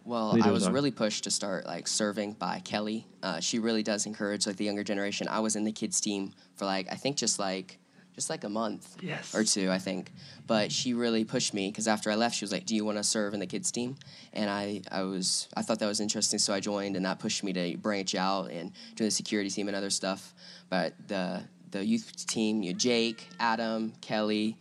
Well, 0.06 0.38
I 0.42 0.52
was 0.52 0.68
are? 0.68 0.72
really 0.72 0.92
pushed 0.92 1.26
to 1.26 1.32
start 1.32 1.66
like 1.66 1.88
serving 1.88 2.34
by 2.34 2.62
Kelly. 2.62 3.06
Uh, 3.22 3.40
she 3.40 3.60
really 3.60 3.84
does 3.84 4.06
encourage 4.06 4.48
like 4.48 4.56
the 4.56 4.66
younger 4.66 4.84
generation. 4.84 5.28
I 5.28 5.40
was 5.40 5.56
in 5.56 5.64
the 5.64 5.72
kids 5.72 6.02
team 6.02 6.34
for 6.56 6.66
like 6.66 6.88
I 6.92 6.96
think 6.96 7.18
just 7.18 7.38
like 7.38 7.80
just 8.20 8.30
like 8.30 8.44
a 8.44 8.50
month 8.50 8.98
yes. 9.02 9.34
or 9.34 9.44
two, 9.44 9.72
I 9.72 9.78
think. 9.78 10.12
But 10.46 10.72
she 10.72 10.94
really 10.94 11.24
pushed 11.24 11.54
me 11.54 11.70
because 11.70 11.88
after 11.88 12.12
I 12.12 12.16
left, 12.16 12.36
she 12.36 12.44
was 12.44 12.52
like, 12.52 12.66
"Do 12.66 12.76
you 12.76 12.84
want 12.84 12.98
to 12.98 13.04
serve 13.04 13.34
in 13.34 13.40
the 13.40 13.48
kids 13.48 13.72
team?" 13.72 13.96
And 14.34 14.50
I, 14.50 14.82
I 14.92 15.04
was, 15.04 15.48
I 15.56 15.62
thought 15.62 15.80
that 15.80 15.88
was 15.88 16.02
interesting, 16.02 16.40
so 16.40 16.54
I 16.54 16.60
joined, 16.60 16.96
and 16.96 17.06
that 17.06 17.20
pushed 17.20 17.44
me 17.44 17.54
to 17.54 17.78
branch 17.78 18.16
out 18.16 18.52
and 18.52 18.72
do 18.96 19.06
the 19.06 19.12
security 19.12 19.50
team 19.50 19.68
and 19.68 19.78
other 19.78 19.90
stuff. 19.90 20.34
But 20.70 20.96
the 21.08 21.44
the 21.72 21.86
youth 21.86 22.26
team, 22.28 22.64
you 22.64 22.74
know, 22.74 22.78
Jake, 22.78 23.28
Adam, 23.40 23.94
Kelly, 24.02 24.58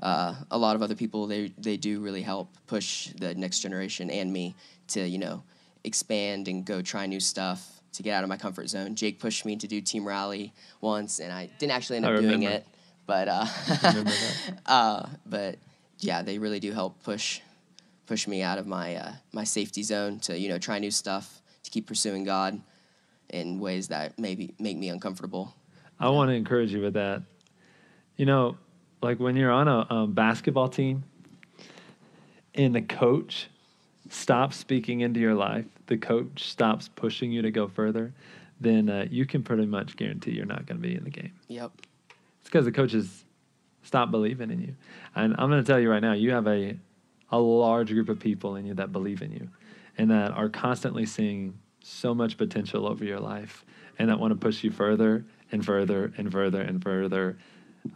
uh, 0.00 0.34
a 0.50 0.58
lot 0.58 0.76
of 0.76 0.82
other 0.82 0.94
people, 0.94 1.26
they 1.26 1.52
they 1.58 1.76
do 1.76 2.00
really 2.00 2.22
help 2.22 2.48
push 2.66 3.08
the 3.18 3.34
next 3.34 3.60
generation 3.60 4.10
and 4.10 4.32
me 4.32 4.54
to 4.88 5.06
you 5.06 5.18
know 5.18 5.42
expand 5.84 6.48
and 6.48 6.64
go 6.64 6.82
try 6.82 7.06
new 7.06 7.20
stuff 7.20 7.80
to 7.92 8.02
get 8.02 8.14
out 8.14 8.22
of 8.22 8.28
my 8.28 8.36
comfort 8.36 8.68
zone. 8.68 8.94
Jake 8.94 9.18
pushed 9.18 9.44
me 9.44 9.56
to 9.56 9.66
do 9.66 9.80
team 9.80 10.06
rally 10.06 10.52
once, 10.80 11.18
and 11.18 11.32
I 11.32 11.50
didn't 11.58 11.72
actually 11.72 11.96
end 11.96 12.06
up 12.06 12.20
doing 12.20 12.42
it. 12.44 12.66
But 13.06 13.28
uh, 13.28 13.46
uh, 14.66 15.06
but 15.26 15.56
yeah, 15.98 16.22
they 16.22 16.38
really 16.38 16.60
do 16.60 16.72
help 16.72 17.02
push 17.02 17.40
push 18.06 18.26
me 18.28 18.42
out 18.42 18.58
of 18.58 18.66
my 18.66 18.96
uh, 18.96 19.12
my 19.32 19.44
safety 19.44 19.82
zone 19.82 20.20
to 20.20 20.38
you 20.38 20.48
know 20.48 20.58
try 20.58 20.78
new 20.78 20.90
stuff 20.90 21.42
to 21.64 21.70
keep 21.70 21.86
pursuing 21.86 22.24
God 22.24 22.60
in 23.30 23.58
ways 23.58 23.88
that 23.88 24.18
maybe 24.18 24.54
make 24.58 24.76
me 24.76 24.88
uncomfortable. 24.88 25.54
I 26.00 26.08
want 26.10 26.30
to 26.30 26.34
encourage 26.34 26.72
you 26.72 26.80
with 26.80 26.94
that. 26.94 27.22
You 28.16 28.26
know, 28.26 28.56
like 29.00 29.18
when 29.20 29.36
you're 29.36 29.50
on 29.50 29.68
a 29.68 29.86
um, 29.92 30.12
basketball 30.12 30.68
team 30.68 31.04
and 32.54 32.74
the 32.74 32.82
coach 32.82 33.48
stops 34.10 34.56
speaking 34.56 35.00
into 35.00 35.20
your 35.20 35.34
life, 35.34 35.66
the 35.86 35.96
coach 35.96 36.50
stops 36.50 36.88
pushing 36.88 37.30
you 37.30 37.42
to 37.42 37.50
go 37.50 37.68
further, 37.68 38.12
then 38.60 38.88
uh, 38.88 39.06
you 39.10 39.26
can 39.26 39.42
pretty 39.42 39.66
much 39.66 39.96
guarantee 39.96 40.32
you're 40.32 40.46
not 40.46 40.66
going 40.66 40.80
to 40.80 40.88
be 40.88 40.94
in 40.94 41.04
the 41.04 41.10
game. 41.10 41.32
Yep. 41.48 41.72
It's 42.40 42.50
because 42.50 42.64
the 42.64 42.72
coaches 42.72 43.24
stop 43.82 44.10
believing 44.10 44.50
in 44.50 44.60
you. 44.60 44.74
And 45.14 45.34
I'm 45.38 45.50
going 45.50 45.62
to 45.62 45.66
tell 45.66 45.80
you 45.80 45.90
right 45.90 46.02
now, 46.02 46.12
you 46.12 46.32
have 46.32 46.46
a 46.46 46.78
a 47.30 47.38
large 47.38 47.88
group 47.88 48.08
of 48.08 48.18
people 48.18 48.56
in 48.56 48.64
you 48.64 48.74
that 48.74 48.90
believe 48.90 49.20
in 49.20 49.30
you 49.30 49.48
and 49.98 50.10
that 50.10 50.30
are 50.32 50.48
constantly 50.48 51.04
seeing 51.04 51.58
so 51.82 52.14
much 52.14 52.38
potential 52.38 52.86
over 52.86 53.04
your 53.04 53.20
life 53.20 53.64
and 53.98 54.08
that 54.08 54.18
want 54.18 54.32
to 54.32 54.38
push 54.38 54.64
you 54.64 54.70
further 54.70 55.24
and 55.52 55.64
further 55.64 56.12
and 56.16 56.30
further 56.32 56.62
and 56.62 56.82
further. 56.82 57.36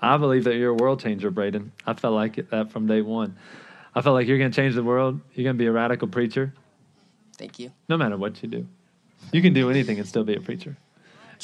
I 0.00 0.16
believe 0.16 0.44
that 0.44 0.56
you're 0.56 0.70
a 0.70 0.74
world 0.74 1.00
changer, 1.00 1.30
Braden. 1.30 1.72
I 1.86 1.94
felt 1.94 2.14
like 2.14 2.50
that 2.50 2.70
from 2.70 2.86
day 2.86 3.02
one. 3.02 3.36
I 3.94 4.00
felt 4.00 4.14
like 4.14 4.26
you're 4.26 4.38
going 4.38 4.50
to 4.50 4.56
change 4.56 4.74
the 4.74 4.82
world. 4.82 5.20
You're 5.34 5.44
going 5.44 5.56
to 5.56 5.62
be 5.62 5.66
a 5.66 5.72
radical 5.72 6.08
preacher. 6.08 6.54
Thank 7.36 7.58
you. 7.58 7.72
No 7.88 7.96
matter 7.96 8.16
what 8.16 8.42
you 8.42 8.48
do, 8.48 8.66
you 9.32 9.42
can 9.42 9.52
do 9.52 9.70
anything 9.70 9.98
and 9.98 10.08
still 10.08 10.24
be 10.24 10.34
a 10.34 10.40
preacher. 10.40 10.76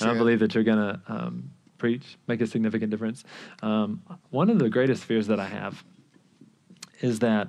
And 0.00 0.10
I 0.10 0.14
believe 0.14 0.38
that 0.38 0.54
you're 0.54 0.64
going 0.64 0.78
to 0.78 1.00
um, 1.08 1.50
preach, 1.76 2.16
make 2.26 2.40
a 2.40 2.46
significant 2.46 2.90
difference. 2.90 3.24
Um, 3.62 4.02
one 4.30 4.48
of 4.48 4.58
the 4.58 4.68
greatest 4.68 5.04
fears 5.04 5.26
that 5.26 5.40
I 5.40 5.46
have 5.46 5.82
is 7.00 7.18
that 7.18 7.48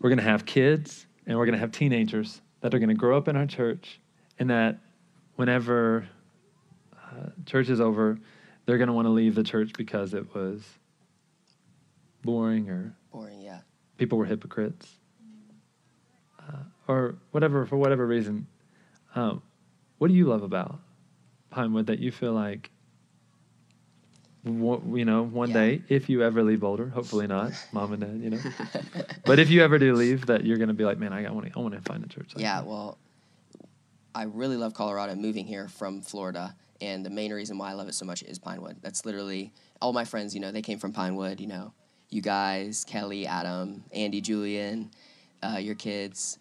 we're 0.00 0.10
going 0.10 0.18
to 0.18 0.24
have 0.24 0.44
kids 0.44 1.06
and 1.26 1.38
we're 1.38 1.46
going 1.46 1.54
to 1.54 1.58
have 1.58 1.72
teenagers 1.72 2.42
that 2.60 2.74
are 2.74 2.78
going 2.78 2.90
to 2.90 2.94
grow 2.94 3.16
up 3.16 3.28
in 3.28 3.36
our 3.36 3.46
church, 3.46 4.00
and 4.38 4.50
that 4.50 4.78
whenever 5.36 6.08
uh, 6.94 7.30
church 7.44 7.68
is 7.68 7.80
over, 7.80 8.18
they're 8.66 8.78
going 8.78 8.88
to 8.88 8.92
want 8.92 9.06
to 9.06 9.10
leave 9.10 9.34
the 9.34 9.44
church 9.44 9.72
because 9.76 10.12
it 10.12 10.34
was 10.34 10.62
boring 12.22 12.68
or 12.68 12.94
boring, 13.12 13.40
yeah. 13.40 13.60
People 13.96 14.18
were 14.18 14.26
hypocrites, 14.26 14.88
uh, 16.40 16.58
or 16.86 17.14
whatever 17.30 17.64
for 17.64 17.76
whatever 17.76 18.06
reason. 18.06 18.46
Um, 19.14 19.42
what 19.98 20.08
do 20.08 20.14
you 20.14 20.26
love 20.26 20.42
about 20.42 20.80
Pinewood 21.50 21.86
that 21.86 22.00
you 22.00 22.10
feel 22.10 22.32
like 22.32 22.70
you 24.46 25.04
know, 25.04 25.24
one 25.24 25.50
yeah. 25.50 25.54
day, 25.54 25.82
if 25.88 26.08
you 26.08 26.22
ever 26.22 26.42
leave 26.42 26.60
Boulder, 26.60 26.88
hopefully 26.88 27.26
not, 27.26 27.52
mom 27.72 27.92
and 27.92 28.00
dad, 28.00 28.20
you 28.22 28.30
know. 28.30 28.38
but 29.24 29.38
if 29.38 29.50
you 29.50 29.62
ever 29.62 29.78
do 29.78 29.94
leave, 29.94 30.26
that 30.26 30.44
you're 30.44 30.56
going 30.56 30.68
to 30.68 30.74
be 30.74 30.84
like, 30.84 30.98
man, 30.98 31.12
I 31.12 31.28
want 31.30 31.46
to, 31.46 31.52
I 31.56 31.60
want 31.60 31.74
to 31.74 31.80
find 31.80 32.04
a 32.04 32.08
church. 32.08 32.30
Like 32.34 32.42
yeah, 32.42 32.60
that. 32.60 32.66
well, 32.66 32.98
I 34.16 34.22
really 34.22 34.56
love 34.56 34.72
Colorado. 34.72 35.14
Moving 35.14 35.46
here 35.46 35.68
from 35.68 36.00
Florida, 36.00 36.56
and 36.80 37.04
the 37.04 37.10
main 37.10 37.34
reason 37.34 37.58
why 37.58 37.68
I 37.68 37.74
love 37.74 37.86
it 37.86 37.94
so 37.94 38.06
much 38.06 38.22
is 38.22 38.38
Pinewood. 38.38 38.78
That's 38.80 39.04
literally 39.04 39.52
all 39.82 39.92
my 39.92 40.06
friends. 40.06 40.34
You 40.34 40.40
know, 40.40 40.50
they 40.50 40.62
came 40.62 40.78
from 40.78 40.94
Pinewood. 40.94 41.38
You 41.38 41.48
know, 41.48 41.74
you 42.08 42.22
guys, 42.22 42.86
Kelly, 42.86 43.26
Adam, 43.26 43.84
Andy, 43.92 44.22
Julian, 44.22 44.90
uh, 45.42 45.58
your 45.58 45.74
kids. 45.74 46.38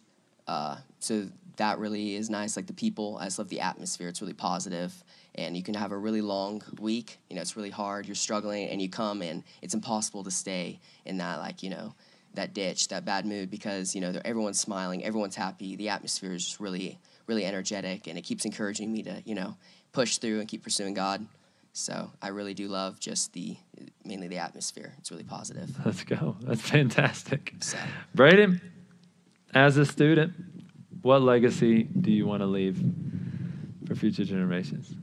Uh, 0.48 0.78
so 1.00 1.28
that 1.58 1.78
really 1.80 2.16
is 2.16 2.30
nice. 2.30 2.56
Like 2.56 2.68
the 2.68 2.74
people, 2.74 3.18
I 3.20 3.26
just 3.26 3.40
love 3.40 3.50
the 3.50 3.60
atmosphere. 3.60 4.08
It's 4.08 4.22
really 4.22 4.34
positive 4.34 4.94
and 5.36 5.58
you 5.58 5.64
can 5.64 5.74
have 5.74 5.92
a 5.92 5.98
really 5.98 6.22
long 6.22 6.64
week. 6.80 7.20
You 7.30 7.36
know, 7.36 7.42
it's 7.42 7.58
really 7.58 7.70
hard. 7.70 8.06
You're 8.06 8.16
struggling, 8.16 8.70
and 8.70 8.82
you 8.82 8.90
come, 8.90 9.22
and 9.22 9.44
it's 9.62 9.74
impossible 9.74 10.24
to 10.24 10.32
stay 10.32 10.80
in 11.04 11.18
that 11.18 11.40
like 11.40 11.62
you 11.62 11.70
know 11.70 11.94
that 12.36 12.54
ditch, 12.54 12.88
that 12.88 13.04
bad 13.04 13.26
mood 13.26 13.52
because 13.52 13.94
you 13.94 14.00
know 14.00 14.14
everyone's 14.24 14.60
smiling, 14.60 15.04
everyone's 15.04 15.36
happy. 15.36 15.76
The 15.76 15.90
atmosphere 15.90 16.34
is 16.34 16.58
really 16.60 17.00
really 17.28 17.46
energetic, 17.46 18.08
and 18.08 18.18
it 18.18 18.22
keeps 18.22 18.46
encouraging 18.46 18.92
me 18.92 19.04
to 19.04 19.22
you 19.26 19.36
know 19.36 19.56
push 19.92 20.18
through 20.18 20.40
and 20.40 20.48
keep 20.48 20.64
pursuing 20.64 20.94
God. 20.94 21.26
So 21.74 22.12
I 22.22 22.30
really 22.30 22.54
do 22.54 22.68
love 22.68 23.00
just 23.00 23.34
the 23.34 23.58
mainly 24.04 24.28
the 24.28 24.38
atmosphere. 24.38 24.94
It's 24.98 25.12
really 25.12 25.24
positive. 25.24 25.70
Let's 25.86 26.04
go. 26.04 26.38
That's 26.42 26.62
fantastic. 26.62 27.54
So. 27.60 27.78
Braden, 28.14 28.62
as 29.54 29.78
a 29.78 29.86
student, 29.86 30.34
what 31.02 31.22
legacy 31.22 31.84
do 31.84 32.12
you 32.12 32.26
want 32.26 32.42
to 32.42 32.48
leave 32.48 32.82
for 33.86 33.96
future 33.96 34.24
generations? 34.24 34.96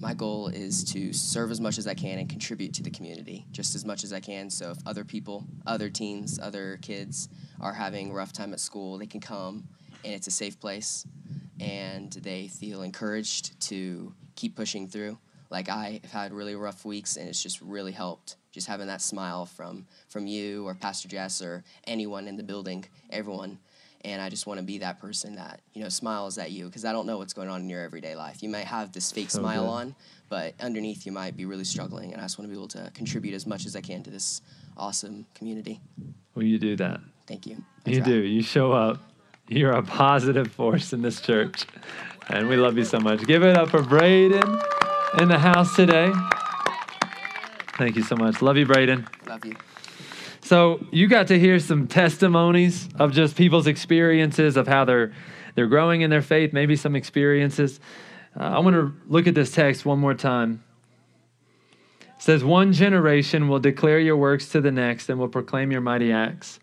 my 0.00 0.14
goal 0.14 0.48
is 0.48 0.84
to 0.84 1.12
serve 1.12 1.50
as 1.50 1.60
much 1.60 1.76
as 1.76 1.86
I 1.86 1.94
can 1.94 2.18
and 2.18 2.28
contribute 2.28 2.72
to 2.74 2.82
the 2.82 2.90
community 2.90 3.46
just 3.50 3.74
as 3.74 3.84
much 3.84 4.04
as 4.04 4.12
I 4.12 4.20
can. 4.20 4.48
So 4.48 4.70
if 4.70 4.78
other 4.86 5.04
people, 5.04 5.44
other 5.66 5.90
teens, 5.90 6.38
other 6.40 6.78
kids 6.82 7.28
are 7.60 7.72
having 7.72 8.10
a 8.10 8.14
rough 8.14 8.32
time 8.32 8.52
at 8.52 8.60
school, 8.60 8.98
they 8.98 9.06
can 9.06 9.20
come 9.20 9.68
and 10.04 10.14
it's 10.14 10.26
a 10.26 10.30
safe 10.30 10.60
place 10.60 11.06
and 11.60 12.12
they 12.12 12.48
feel 12.48 12.82
encouraged 12.82 13.58
to 13.60 14.12
keep 14.36 14.54
pushing 14.54 14.86
through. 14.86 15.18
Like 15.50 15.68
I 15.68 16.00
have 16.02 16.12
had 16.12 16.32
really 16.32 16.54
rough 16.54 16.84
weeks 16.84 17.16
and 17.16 17.28
it's 17.28 17.42
just 17.42 17.60
really 17.60 17.92
helped 17.92 18.36
just 18.52 18.66
having 18.66 18.86
that 18.88 19.00
smile 19.00 19.46
from 19.46 19.86
from 20.08 20.26
you 20.26 20.66
or 20.66 20.74
Pastor 20.74 21.08
Jess 21.08 21.42
or 21.42 21.64
anyone 21.86 22.28
in 22.28 22.36
the 22.36 22.42
building, 22.42 22.84
everyone 23.10 23.58
and 24.02 24.22
I 24.22 24.28
just 24.28 24.46
want 24.46 24.58
to 24.58 24.64
be 24.64 24.78
that 24.78 25.00
person 25.00 25.34
that 25.36 25.60
you 25.74 25.82
know 25.82 25.88
smiles 25.88 26.38
at 26.38 26.50
you 26.50 26.66
because 26.66 26.84
I 26.84 26.92
don't 26.92 27.06
know 27.06 27.18
what's 27.18 27.32
going 27.32 27.48
on 27.48 27.62
in 27.62 27.68
your 27.68 27.82
everyday 27.82 28.14
life. 28.14 28.42
You 28.42 28.48
might 28.48 28.66
have 28.66 28.92
this 28.92 29.10
fake 29.10 29.30
So 29.30 29.40
smile 29.40 29.64
good. 29.64 29.70
on, 29.70 29.94
but 30.28 30.54
underneath 30.60 31.06
you 31.06 31.12
might 31.12 31.36
be 31.36 31.44
really 31.44 31.64
struggling, 31.64 32.12
and 32.12 32.20
I 32.20 32.24
just 32.24 32.38
want 32.38 32.48
to 32.48 32.54
be 32.54 32.58
able 32.58 32.68
to 32.68 32.90
contribute 32.94 33.34
as 33.34 33.46
much 33.46 33.66
as 33.66 33.74
I 33.74 33.80
can 33.80 34.02
to 34.04 34.10
this 34.10 34.40
awesome 34.76 35.26
community. 35.34 35.80
Will 36.34 36.44
you 36.44 36.58
do 36.58 36.76
that? 36.76 37.00
Thank 37.28 37.46
you. 37.46 37.62
I 37.86 37.90
You 37.90 37.98
try. 37.98 38.06
do. 38.06 38.14
You 38.14 38.42
show 38.42 38.72
up. 38.72 38.98
You're 39.48 39.72
a 39.72 39.82
positive 39.82 40.50
force 40.50 40.92
in 40.92 41.02
this 41.02 41.20
church. 41.20 41.66
And 42.28 42.48
we 42.48 42.56
love 42.56 42.76
you 42.76 42.84
so 42.84 42.98
much. 43.00 43.26
Give 43.26 43.42
it 43.42 43.56
up 43.56 43.70
for 43.70 43.82
Braden 43.82 44.60
in 45.18 45.28
the 45.28 45.38
house 45.38 45.76
today. 45.76 46.12
Thank 47.78 47.96
you 47.96 48.02
so 48.02 48.16
much. 48.16 48.42
Love 48.42 48.56
you, 48.56 48.66
Braden. 48.66 49.06
Love 49.26 49.44
you. 49.44 49.56
So 50.40 50.84
you 50.90 51.06
got 51.06 51.28
to 51.28 51.38
hear 51.38 51.58
some 51.58 51.86
testimonies 51.86 52.88
of 52.98 53.12
just 53.12 53.36
people's 53.36 53.66
experiences 53.66 54.56
of 54.56 54.66
how 54.66 54.84
they're 54.84 55.12
they're 55.54 55.66
growing 55.66 56.02
in 56.02 56.10
their 56.10 56.22
faith. 56.22 56.52
Maybe 56.52 56.76
some 56.76 56.94
experiences. 56.96 57.80
Uh, 58.38 58.44
I 58.44 58.58
want 58.60 58.74
to 58.74 58.94
look 59.06 59.26
at 59.26 59.34
this 59.34 59.50
text 59.52 59.84
one 59.84 59.98
more 59.98 60.14
time. 60.14 60.62
It 62.00 62.22
says, 62.22 62.44
"One 62.44 62.72
generation 62.72 63.48
will 63.48 63.58
declare 63.58 63.98
your 63.98 64.16
works 64.16 64.48
to 64.50 64.60
the 64.60 64.70
next, 64.70 65.08
and 65.08 65.18
will 65.18 65.28
proclaim 65.28 65.70
your 65.72 65.80
mighty 65.80 66.12
acts." 66.12 66.60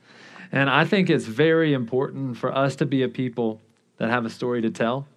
And 0.56 0.72
I 0.72 0.86
think 0.86 1.12
it's 1.12 1.26
very 1.26 1.74
important 1.74 2.38
for 2.38 2.52
us 2.52 2.78
to 2.78 2.88
be 2.88 3.04
a 3.04 3.08
people 3.08 3.62
that 3.98 4.10
have 4.10 4.26
a 4.26 4.30
story 4.30 4.64
to 4.64 4.72
tell, 4.72 5.08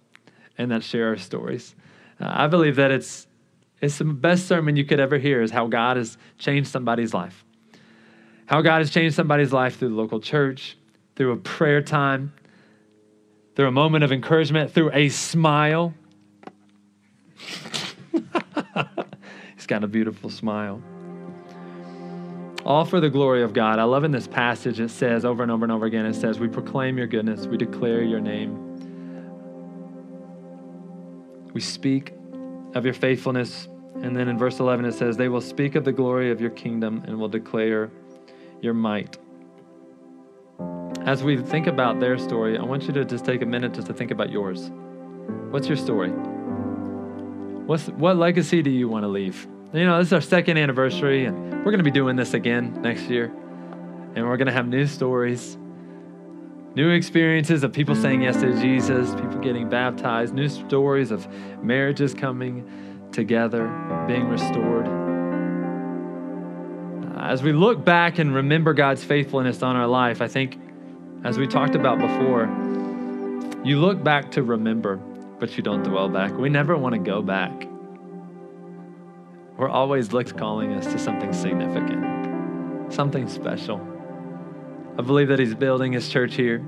and 0.57 0.69
that 0.69 0.83
share 0.83 1.07
our 1.07 1.17
stories. 1.17 1.73
Uh, 2.19 2.31
I 2.31 2.45
believe 2.45 2.75
that 2.75 2.91
it's 2.91 3.25
it's 3.81 3.97
the 3.97 4.03
best 4.03 4.47
sermon 4.47 4.75
you 4.75 4.85
could 4.85 4.99
ever 4.99 5.17
hear 5.17 5.41
is 5.41 5.49
how 5.49 5.65
God 5.65 5.97
has 5.97 6.17
changed 6.37 6.69
somebody's 6.69 7.13
life 7.13 7.43
how 8.49 8.61
God 8.63 8.79
has 8.79 8.89
changed 8.89 9.15
somebody's 9.15 9.53
life 9.53 9.77
through 9.77 9.89
the 9.89 9.95
local 9.95 10.19
church, 10.19 10.75
through 11.15 11.33
a 11.33 11.37
prayer 11.37 11.83
time, 11.83 12.33
through 13.55 13.67
a 13.67 13.71
moment 13.71 14.03
of 14.03 14.11
encouragement, 14.11 14.71
through 14.71 14.89
a 14.91 15.09
smile. 15.09 15.93
He's 19.55 19.67
got 19.67 19.83
a 19.83 19.87
beautiful 19.87 20.31
smile. 20.31 20.81
All 22.69 22.85
for 22.85 22.99
the 22.99 23.09
glory 23.09 23.41
of 23.41 23.51
God. 23.51 23.79
I 23.79 23.83
love 23.83 24.03
in 24.03 24.11
this 24.11 24.27
passage 24.27 24.79
it 24.79 24.91
says 24.91 25.25
over 25.25 25.41
and 25.41 25.51
over 25.51 25.65
and 25.65 25.71
over 25.71 25.87
again 25.87 26.05
it 26.05 26.13
says, 26.13 26.39
We 26.39 26.47
proclaim 26.47 26.99
your 26.99 27.07
goodness, 27.07 27.47
we 27.47 27.57
declare 27.57 28.03
your 28.03 28.19
name, 28.19 28.67
we 31.51 31.61
speak 31.61 32.13
of 32.75 32.85
your 32.85 32.93
faithfulness. 32.93 33.67
And 34.03 34.15
then 34.15 34.27
in 34.29 34.37
verse 34.37 34.59
11 34.59 34.85
it 34.85 34.93
says, 34.93 35.17
They 35.17 35.29
will 35.29 35.41
speak 35.41 35.73
of 35.73 35.83
the 35.83 35.91
glory 35.91 36.29
of 36.29 36.39
your 36.39 36.51
kingdom 36.51 37.03
and 37.07 37.19
will 37.19 37.27
declare 37.27 37.89
your 38.61 38.75
might. 38.75 39.17
As 41.05 41.23
we 41.23 41.37
think 41.37 41.65
about 41.65 41.99
their 41.99 42.19
story, 42.19 42.55
I 42.55 42.61
want 42.61 42.83
you 42.83 42.93
to 42.93 43.03
just 43.03 43.25
take 43.25 43.41
a 43.41 43.47
minute 43.47 43.73
just 43.73 43.87
to 43.87 43.95
think 43.95 44.11
about 44.11 44.29
yours. 44.29 44.69
What's 45.49 45.67
your 45.67 45.77
story? 45.77 46.11
What's, 47.65 47.87
what 47.87 48.17
legacy 48.17 48.61
do 48.61 48.69
you 48.69 48.87
want 48.87 49.05
to 49.05 49.07
leave? 49.07 49.47
You 49.73 49.85
know, 49.85 49.99
this 49.99 50.07
is 50.07 50.13
our 50.13 50.21
second 50.21 50.57
anniversary, 50.57 51.25
and 51.25 51.51
we're 51.59 51.71
going 51.71 51.77
to 51.77 51.83
be 51.83 51.91
doing 51.91 52.15
this 52.15 52.33
again 52.33 52.81
next 52.81 53.03
year. 53.03 53.25
And 54.15 54.27
we're 54.27 54.37
going 54.37 54.47
to 54.47 54.53
have 54.53 54.67
new 54.67 54.87
stories, 54.87 55.57
new 56.75 56.89
experiences 56.89 57.63
of 57.63 57.71
people 57.71 57.95
saying 57.95 58.23
yes 58.23 58.41
to 58.41 58.59
Jesus, 58.59 59.11
people 59.11 59.39
getting 59.39 59.69
baptized, 59.69 60.33
new 60.33 60.49
stories 60.49 61.11
of 61.11 61.27
marriages 61.63 62.13
coming 62.13 63.09
together, 63.11 63.67
being 64.07 64.27
restored 64.27 64.87
uh, 67.19 67.23
as 67.23 67.43
we 67.43 67.51
look 67.51 67.83
back 67.83 68.17
and 68.19 68.33
remember 68.33 68.73
God's 68.73 69.03
faithfulness 69.03 69.61
on 69.61 69.75
our 69.75 69.87
life, 69.87 70.21
I 70.21 70.27
think, 70.27 70.59
as 71.23 71.37
we 71.37 71.47
talked 71.47 71.75
about 71.75 71.99
before, 71.99 72.45
you 73.63 73.79
look 73.79 74.01
back 74.03 74.31
to 74.31 74.43
remember, 74.43 74.95
but 75.39 75.57
you 75.57 75.63
don't 75.63 75.83
dwell 75.83 76.07
back. 76.07 76.31
We 76.37 76.49
never 76.49 76.77
want 76.77 76.95
to 76.95 76.99
go 76.99 77.21
back. 77.21 77.67
We're 79.59 79.69
always 79.69 80.13
looked 80.13 80.37
calling 80.37 80.71
us 80.71 80.85
to 80.93 80.97
something 80.97 81.33
significant, 81.33 82.93
something 82.93 83.27
special. 83.27 83.85
I 84.97 85.01
believe 85.01 85.27
that 85.27 85.37
He's 85.37 85.53
building 85.53 85.91
His 85.91 86.07
church 86.07 86.35
here. 86.35 86.65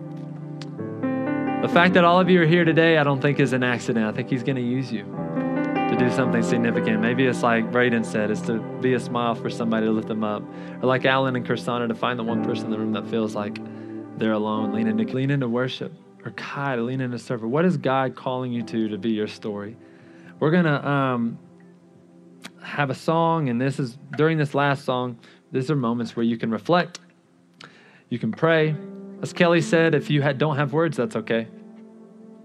The 1.62 1.70
fact 1.70 1.94
that 1.94 2.04
all 2.04 2.20
of 2.20 2.30
you 2.30 2.42
are 2.42 2.46
here 2.46 2.66
today, 2.66 2.98
I 2.98 3.04
don't 3.04 3.22
think 3.22 3.40
is 3.40 3.54
an 3.54 3.64
accident. 3.64 4.06
I 4.06 4.12
think 4.12 4.30
He's 4.30 4.44
going 4.44 4.58
to 4.58 4.62
use 4.62 4.92
you 4.92 5.04
to 5.04 5.96
do 5.98 6.12
something 6.12 6.44
significant. 6.44 7.00
Maybe 7.00 7.26
it's 7.26 7.44
like 7.44 7.72
Braden 7.72 8.04
said, 8.04 8.30
it's 8.30 8.42
to 8.42 8.60
be 8.82 8.94
a 8.94 9.00
smile 9.00 9.36
for 9.36 9.50
somebody 9.50 9.86
to 9.86 9.92
lift 9.94 10.10
them 10.10 10.26
up. 10.26 10.44
Or 10.82 10.88
like 10.88 11.06
Alan 11.06 11.38
and 11.38 11.46
Kursana, 11.46 11.88
to 11.88 11.96
find 11.96 12.20
the 12.20 12.24
one 12.24 12.44
person 12.44 12.66
in 12.66 12.72
the 12.72 12.78
room 12.78 12.92
that 12.92 13.08
feels 13.08 13.36
like 13.36 13.58
they're 14.18 14.34
alone. 14.34 14.74
Lean 14.74 14.88
into, 14.88 15.06
lean 15.14 15.32
into 15.32 15.48
worship. 15.48 15.94
Or 16.26 16.32
Kai, 16.32 16.76
to 16.76 16.82
lean 16.82 17.00
into 17.00 17.20
server. 17.20 17.48
What 17.48 17.64
is 17.64 17.78
God 17.78 18.16
calling 18.16 18.52
you 18.52 18.64
to 18.64 18.90
to 18.90 18.98
be 18.98 19.12
your 19.12 19.28
story? 19.28 19.78
We're 20.42 20.52
going 20.52 20.66
to 20.66 20.88
um, 20.88 21.40
have 22.62 22.90
a 22.90 22.96
song, 22.96 23.50
and 23.50 23.60
this 23.60 23.80
is 23.80 23.98
during 24.18 24.38
this 24.38 24.54
last 24.54 24.86
song, 24.86 25.20
these 25.52 25.70
are 25.70 25.76
moments 25.76 26.16
where 26.16 26.24
you 26.24 26.38
can 26.38 26.52
reflect, 26.52 27.00
you 28.10 28.20
can 28.20 28.32
pray. 28.32 28.76
As 29.22 29.34
Kelly 29.34 29.62
said, 29.62 29.96
if 29.96 30.10
you 30.10 30.22
had, 30.22 30.38
don't 30.38 30.58
have 30.58 30.74
words, 30.74 30.98
that's 30.98 31.16
okay. 31.16 31.48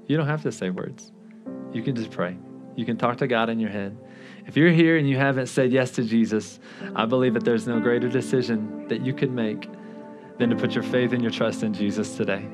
You 0.06 0.16
don't 0.16 0.26
have 0.26 0.42
to 0.42 0.52
say 0.52 0.70
words. 0.70 1.10
You 1.72 1.82
can 1.82 1.96
just 1.96 2.10
pray. 2.10 2.36
You 2.76 2.84
can 2.84 2.96
talk 2.96 3.16
to 3.18 3.26
God 3.26 3.48
in 3.48 3.58
your 3.58 3.70
head. 3.70 3.96
If 4.46 4.56
you're 4.56 4.70
here 4.70 4.96
and 4.96 5.08
you 5.08 5.16
haven't 5.16 5.46
said 5.46 5.72
yes 5.72 5.90
to 5.92 6.04
Jesus, 6.04 6.60
I 6.94 7.06
believe 7.06 7.34
that 7.34 7.44
there's 7.44 7.66
no 7.66 7.80
greater 7.80 8.08
decision 8.08 8.86
that 8.88 9.00
you 9.00 9.12
could 9.12 9.32
make 9.32 9.68
than 10.38 10.50
to 10.50 10.56
put 10.56 10.72
your 10.72 10.84
faith 10.84 11.12
and 11.12 11.22
your 11.22 11.32
trust 11.32 11.62
in 11.62 11.72
Jesus 11.72 12.16
today. 12.16 12.46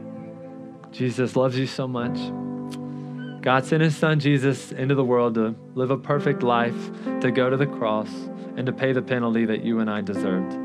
Jesus 0.90 1.36
loves 1.36 1.58
you 1.58 1.66
so 1.66 1.86
much. 1.86 2.18
God 3.42 3.64
sent 3.64 3.82
his 3.82 3.96
son 3.96 4.20
Jesus 4.20 4.70
into 4.70 4.94
the 4.94 5.04
world 5.04 5.34
to 5.34 5.56
live 5.74 5.90
a 5.90 5.98
perfect 5.98 6.44
life, 6.44 6.90
to 7.20 7.32
go 7.32 7.50
to 7.50 7.56
the 7.56 7.66
cross, 7.66 8.08
and 8.56 8.66
to 8.66 8.72
pay 8.72 8.92
the 8.92 9.02
penalty 9.02 9.44
that 9.44 9.64
you 9.64 9.80
and 9.80 9.90
I 9.90 10.00
deserved. 10.00 10.56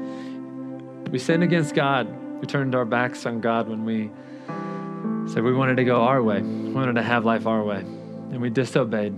We 1.12 1.18
sinned 1.18 1.42
against 1.42 1.74
God. 1.74 2.08
We 2.40 2.46
turned 2.46 2.76
our 2.76 2.86
backs 2.86 3.26
on 3.26 3.42
God 3.42 3.68
when 3.68 3.84
we 3.84 4.12
said 5.28 5.44
we 5.44 5.54
wanted 5.54 5.78
to 5.78 5.84
go 5.84 6.04
our 6.04 6.22
way, 6.22 6.42
we 6.42 6.72
wanted 6.72 6.94
to 6.94 7.02
have 7.02 7.26
life 7.26 7.48
our 7.48 7.64
way, 7.64 7.80
and 7.80 8.40
we 8.42 8.52
disobeyed. 8.52 9.18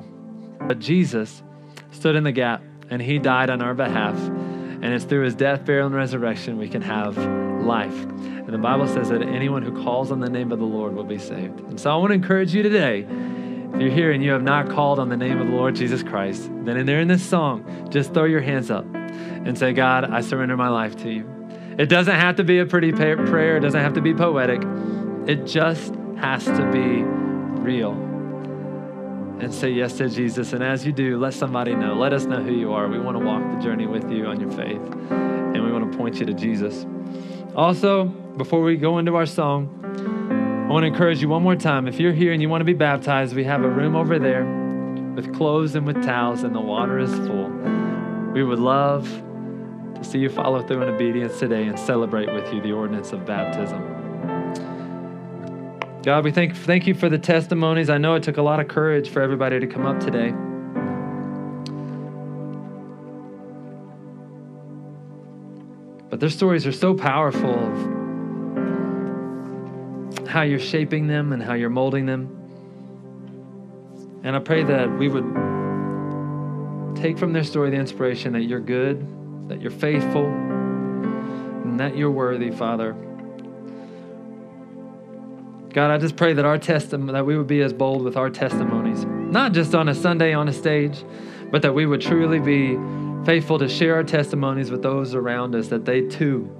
But 0.62 0.80
Jesus 0.80 1.44
stood 1.92 2.16
in 2.16 2.24
the 2.24 2.32
gap 2.32 2.64
and 2.90 3.02
he 3.02 3.20
died 3.20 3.50
on 3.50 3.62
our 3.62 3.74
behalf. 3.74 4.18
And 4.18 4.86
it's 4.86 5.04
through 5.04 5.26
his 5.26 5.36
death, 5.36 5.66
burial, 5.66 5.88
and 5.88 5.96
resurrection 5.96 6.58
we 6.58 6.70
can 6.70 6.82
have 6.82 7.18
life. 7.18 7.94
And 7.94 8.48
the 8.48 8.58
Bible 8.58 8.88
says 8.88 9.10
that 9.10 9.22
anyone 9.22 9.62
who 9.62 9.84
calls 9.84 10.12
on 10.12 10.22
the 10.22 10.30
name 10.30 10.54
of 10.54 10.60
the 10.60 10.66
Lord 10.66 10.96
will 10.96 11.04
be 11.04 11.18
saved. 11.18 11.60
And 11.60 11.78
so 11.78 11.92
I 11.92 11.98
want 11.98 12.12
to 12.12 12.16
encourage 12.16 12.56
you 12.56 12.64
today. 12.64 13.06
If 13.80 13.84
you're 13.84 13.94
here 13.94 14.12
and 14.12 14.22
you 14.22 14.32
have 14.34 14.44
not 14.44 14.70
called 14.70 15.00
on 15.00 15.08
the 15.08 15.16
name 15.16 15.40
of 15.40 15.48
the 15.48 15.54
Lord 15.54 15.74
Jesus 15.74 16.04
Christ, 16.04 16.52
then 16.66 16.76
in 16.76 16.86
there 16.86 17.00
in 17.00 17.08
this 17.08 17.24
song, 17.24 17.88
just 17.90 18.14
throw 18.14 18.26
your 18.26 18.42
hands 18.42 18.70
up 18.70 18.84
and 18.94 19.58
say, 19.58 19.72
God, 19.72 20.04
I 20.04 20.20
surrender 20.20 20.58
my 20.58 20.68
life 20.68 20.98
to 20.98 21.10
you. 21.10 21.26
It 21.78 21.86
doesn't 21.86 22.14
have 22.14 22.36
to 22.36 22.44
be 22.44 22.60
a 22.60 22.66
pretty 22.66 22.92
prayer, 22.92 23.56
it 23.56 23.62
doesn't 23.62 23.80
have 23.80 23.94
to 23.94 24.02
be 24.02 24.14
poetic. 24.14 24.62
It 25.30 25.46
just 25.46 25.96
has 26.18 26.44
to 26.44 26.70
be 26.74 27.04
real 27.62 27.94
and 29.40 29.54
say 29.54 29.70
yes 29.70 29.94
to 30.00 30.10
Jesus. 30.10 30.52
And 30.52 30.62
as 30.62 30.86
you 30.86 30.92
do, 30.92 31.18
let 31.18 31.34
somebody 31.34 31.74
know. 31.74 31.94
Let 31.94 32.12
us 32.12 32.26
know 32.26 32.44
who 32.44 32.52
you 32.52 32.74
are. 32.74 32.90
We 32.90 33.00
want 33.00 33.18
to 33.18 33.24
walk 33.24 33.42
the 33.50 33.64
journey 33.64 33.88
with 33.88 34.12
you 34.12 34.26
on 34.26 34.42
your 34.42 34.52
faith, 34.52 34.82
and 35.10 35.64
we 35.64 35.72
want 35.72 35.90
to 35.90 35.98
point 35.98 36.20
you 36.20 36.26
to 36.26 36.34
Jesus. 36.34 36.86
Also, 37.56 38.08
before 38.36 38.62
we 38.62 38.76
go 38.76 38.98
into 38.98 39.16
our 39.16 39.26
song, 39.26 39.74
I 40.70 40.72
want 40.72 40.84
to 40.84 40.88
encourage 40.88 41.20
you 41.20 41.28
one 41.28 41.42
more 41.42 41.56
time. 41.56 41.88
If 41.88 42.00
you're 42.00 42.14
here 42.14 42.32
and 42.32 42.40
you 42.44 42.48
want 42.48 42.62
to 42.62 42.66
be 42.66 42.76
baptized, 42.76 43.36
we 43.36 43.44
have 43.44 43.64
a 43.64 43.68
room 43.68 43.96
over 43.96 44.20
there 44.20 44.46
with 45.16 45.34
clothes 45.36 45.74
and 45.74 45.84
with 45.84 46.04
towels, 46.04 46.44
and 46.44 46.54
the 46.54 46.62
water 46.62 47.00
is 47.00 47.10
full. 47.10 47.50
We 48.34 48.44
would 48.44 48.60
love 48.60 49.10
to 49.96 50.04
see 50.04 50.20
you 50.20 50.30
follow 50.30 50.62
through 50.62 50.84
in 50.84 50.90
obedience 50.90 51.40
today 51.40 51.66
and 51.66 51.80
celebrate 51.80 52.32
with 52.32 52.54
you 52.54 52.62
the 52.62 52.72
ordinance 52.72 53.14
of 53.14 53.26
baptism. 53.26 53.82
God, 56.04 56.24
we 56.24 56.32
thank, 56.32 56.56
thank 56.56 56.86
you 56.86 56.94
for 56.94 57.10
the 57.10 57.18
testimonies. 57.18 57.90
I 57.90 57.98
know 57.98 58.14
it 58.14 58.22
took 58.22 58.38
a 58.38 58.44
lot 58.44 58.60
of 58.60 58.68
courage 58.68 59.10
for 59.10 59.24
everybody 59.24 59.60
to 59.60 59.66
come 59.66 59.88
up 59.88 60.00
today. 60.00 60.30
But 66.12 66.20
their 66.20 66.30
stories 66.30 66.68
are 66.68 66.72
so 66.72 66.94
powerful 66.94 67.98
how 70.30 70.44
you're 70.44 70.60
shaping 70.60 71.08
them 71.08 71.34
and 71.34 71.42
how 71.42 71.56
you're 71.56 71.72
molding 71.72 72.06
them. 72.06 72.36
And 74.24 74.36
I 74.36 74.40
pray 74.40 74.64
that 74.64 74.88
we 75.00 75.10
would 75.10 75.26
take 76.96 77.18
from 77.18 77.34
their 77.34 77.44
story 77.44 77.72
the 77.72 77.78
inspiration 77.78 78.34
that 78.34 78.44
you're 78.44 78.60
good, 78.60 79.50
that 79.50 79.60
you're 79.60 79.72
faithful, 79.72 80.26
and 80.26 81.80
that 81.80 81.98
you're 81.98 82.12
worthy, 82.12 82.52
Father. 82.52 82.94
God, 85.74 85.92
I 85.92 85.98
just 85.98 86.16
pray 86.16 86.34
that 86.34 86.46
our 86.46 86.60
testimony, 86.60 87.14
that 87.14 87.26
we 87.26 87.36
would 87.36 87.48
be 87.48 87.62
as 87.62 87.74
bold 87.74 88.04
with 88.04 88.16
our 88.16 88.30
testimonies, 88.30 89.06
not 89.06 89.54
just 89.54 89.74
on 89.74 89.90
a 89.90 89.96
Sunday 89.96 90.34
on 90.34 90.48
a 90.48 90.54
stage, 90.54 91.04
but 91.50 91.64
that 91.64 91.74
we 91.74 91.88
would 91.88 92.02
truly 92.02 92.40
be 92.40 92.78
faithful 93.26 93.58
to 93.58 93.68
share 93.68 93.96
our 93.96 94.04
testimonies 94.04 94.70
with 94.70 94.84
those 94.84 95.16
around 95.16 95.56
us, 95.56 95.70
that 95.70 95.86
they 95.86 96.02
too 96.02 96.56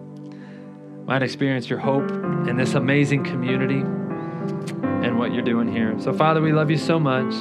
might 1.10 1.24
experience 1.24 1.68
your 1.68 1.80
hope 1.80 2.08
in 2.48 2.56
this 2.56 2.76
amazing 2.76 3.24
community 3.24 3.80
and 3.80 5.18
what 5.18 5.34
you're 5.34 5.42
doing 5.42 5.68
here. 5.68 6.00
So, 6.00 6.14
Father, 6.14 6.40
we 6.40 6.52
love 6.52 6.70
you 6.70 6.78
so 6.78 7.00
much. 7.00 7.34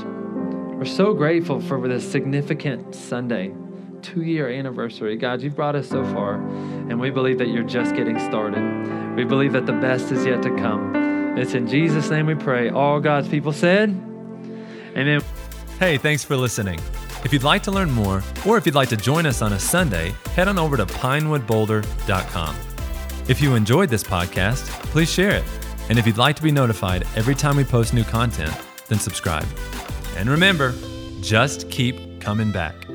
We're 0.78 0.86
so 0.86 1.12
grateful 1.12 1.60
for 1.60 1.86
this 1.86 2.10
significant 2.10 2.94
Sunday, 2.94 3.52
two 4.00 4.22
year 4.22 4.48
anniversary. 4.48 5.16
God, 5.16 5.42
you've 5.42 5.54
brought 5.54 5.76
us 5.76 5.86
so 5.86 6.02
far, 6.14 6.36
and 6.36 6.98
we 6.98 7.10
believe 7.10 7.36
that 7.38 7.48
you're 7.48 7.62
just 7.62 7.94
getting 7.94 8.18
started. 8.20 9.14
We 9.16 9.24
believe 9.24 9.52
that 9.52 9.66
the 9.66 9.74
best 9.74 10.12
is 10.12 10.24
yet 10.24 10.40
to 10.44 10.56
come. 10.56 11.36
It's 11.36 11.52
in 11.52 11.66
Jesus' 11.66 12.08
name 12.08 12.24
we 12.24 12.36
pray. 12.36 12.70
All 12.70 13.00
God's 13.00 13.28
people 13.28 13.52
said, 13.52 13.90
Amen. 14.96 15.20
Hey, 15.78 15.98
thanks 15.98 16.24
for 16.24 16.36
listening. 16.36 16.80
If 17.22 17.34
you'd 17.34 17.42
like 17.42 17.64
to 17.64 17.70
learn 17.70 17.90
more, 17.90 18.22
or 18.46 18.56
if 18.56 18.64
you'd 18.64 18.74
like 18.74 18.88
to 18.88 18.96
join 18.96 19.26
us 19.26 19.42
on 19.42 19.52
a 19.52 19.58
Sunday, 19.58 20.14
head 20.34 20.48
on 20.48 20.58
over 20.58 20.78
to 20.78 20.86
pinewoodboulder.com. 20.86 22.56
If 23.28 23.42
you 23.42 23.54
enjoyed 23.54 23.90
this 23.90 24.02
podcast, 24.02 24.64
please 24.90 25.12
share 25.12 25.32
it. 25.32 25.44
And 25.90 25.98
if 25.98 26.06
you'd 26.06 26.16
like 26.16 26.34
to 26.36 26.42
be 26.42 26.50
notified 26.50 27.06
every 27.14 27.34
time 27.34 27.58
we 27.58 27.64
post 27.64 27.92
new 27.92 28.04
content, 28.04 28.56
then 28.88 28.98
subscribe. 28.98 29.46
And 30.16 30.30
remember, 30.30 30.74
just 31.20 31.68
keep 31.70 32.22
coming 32.22 32.50
back. 32.50 32.87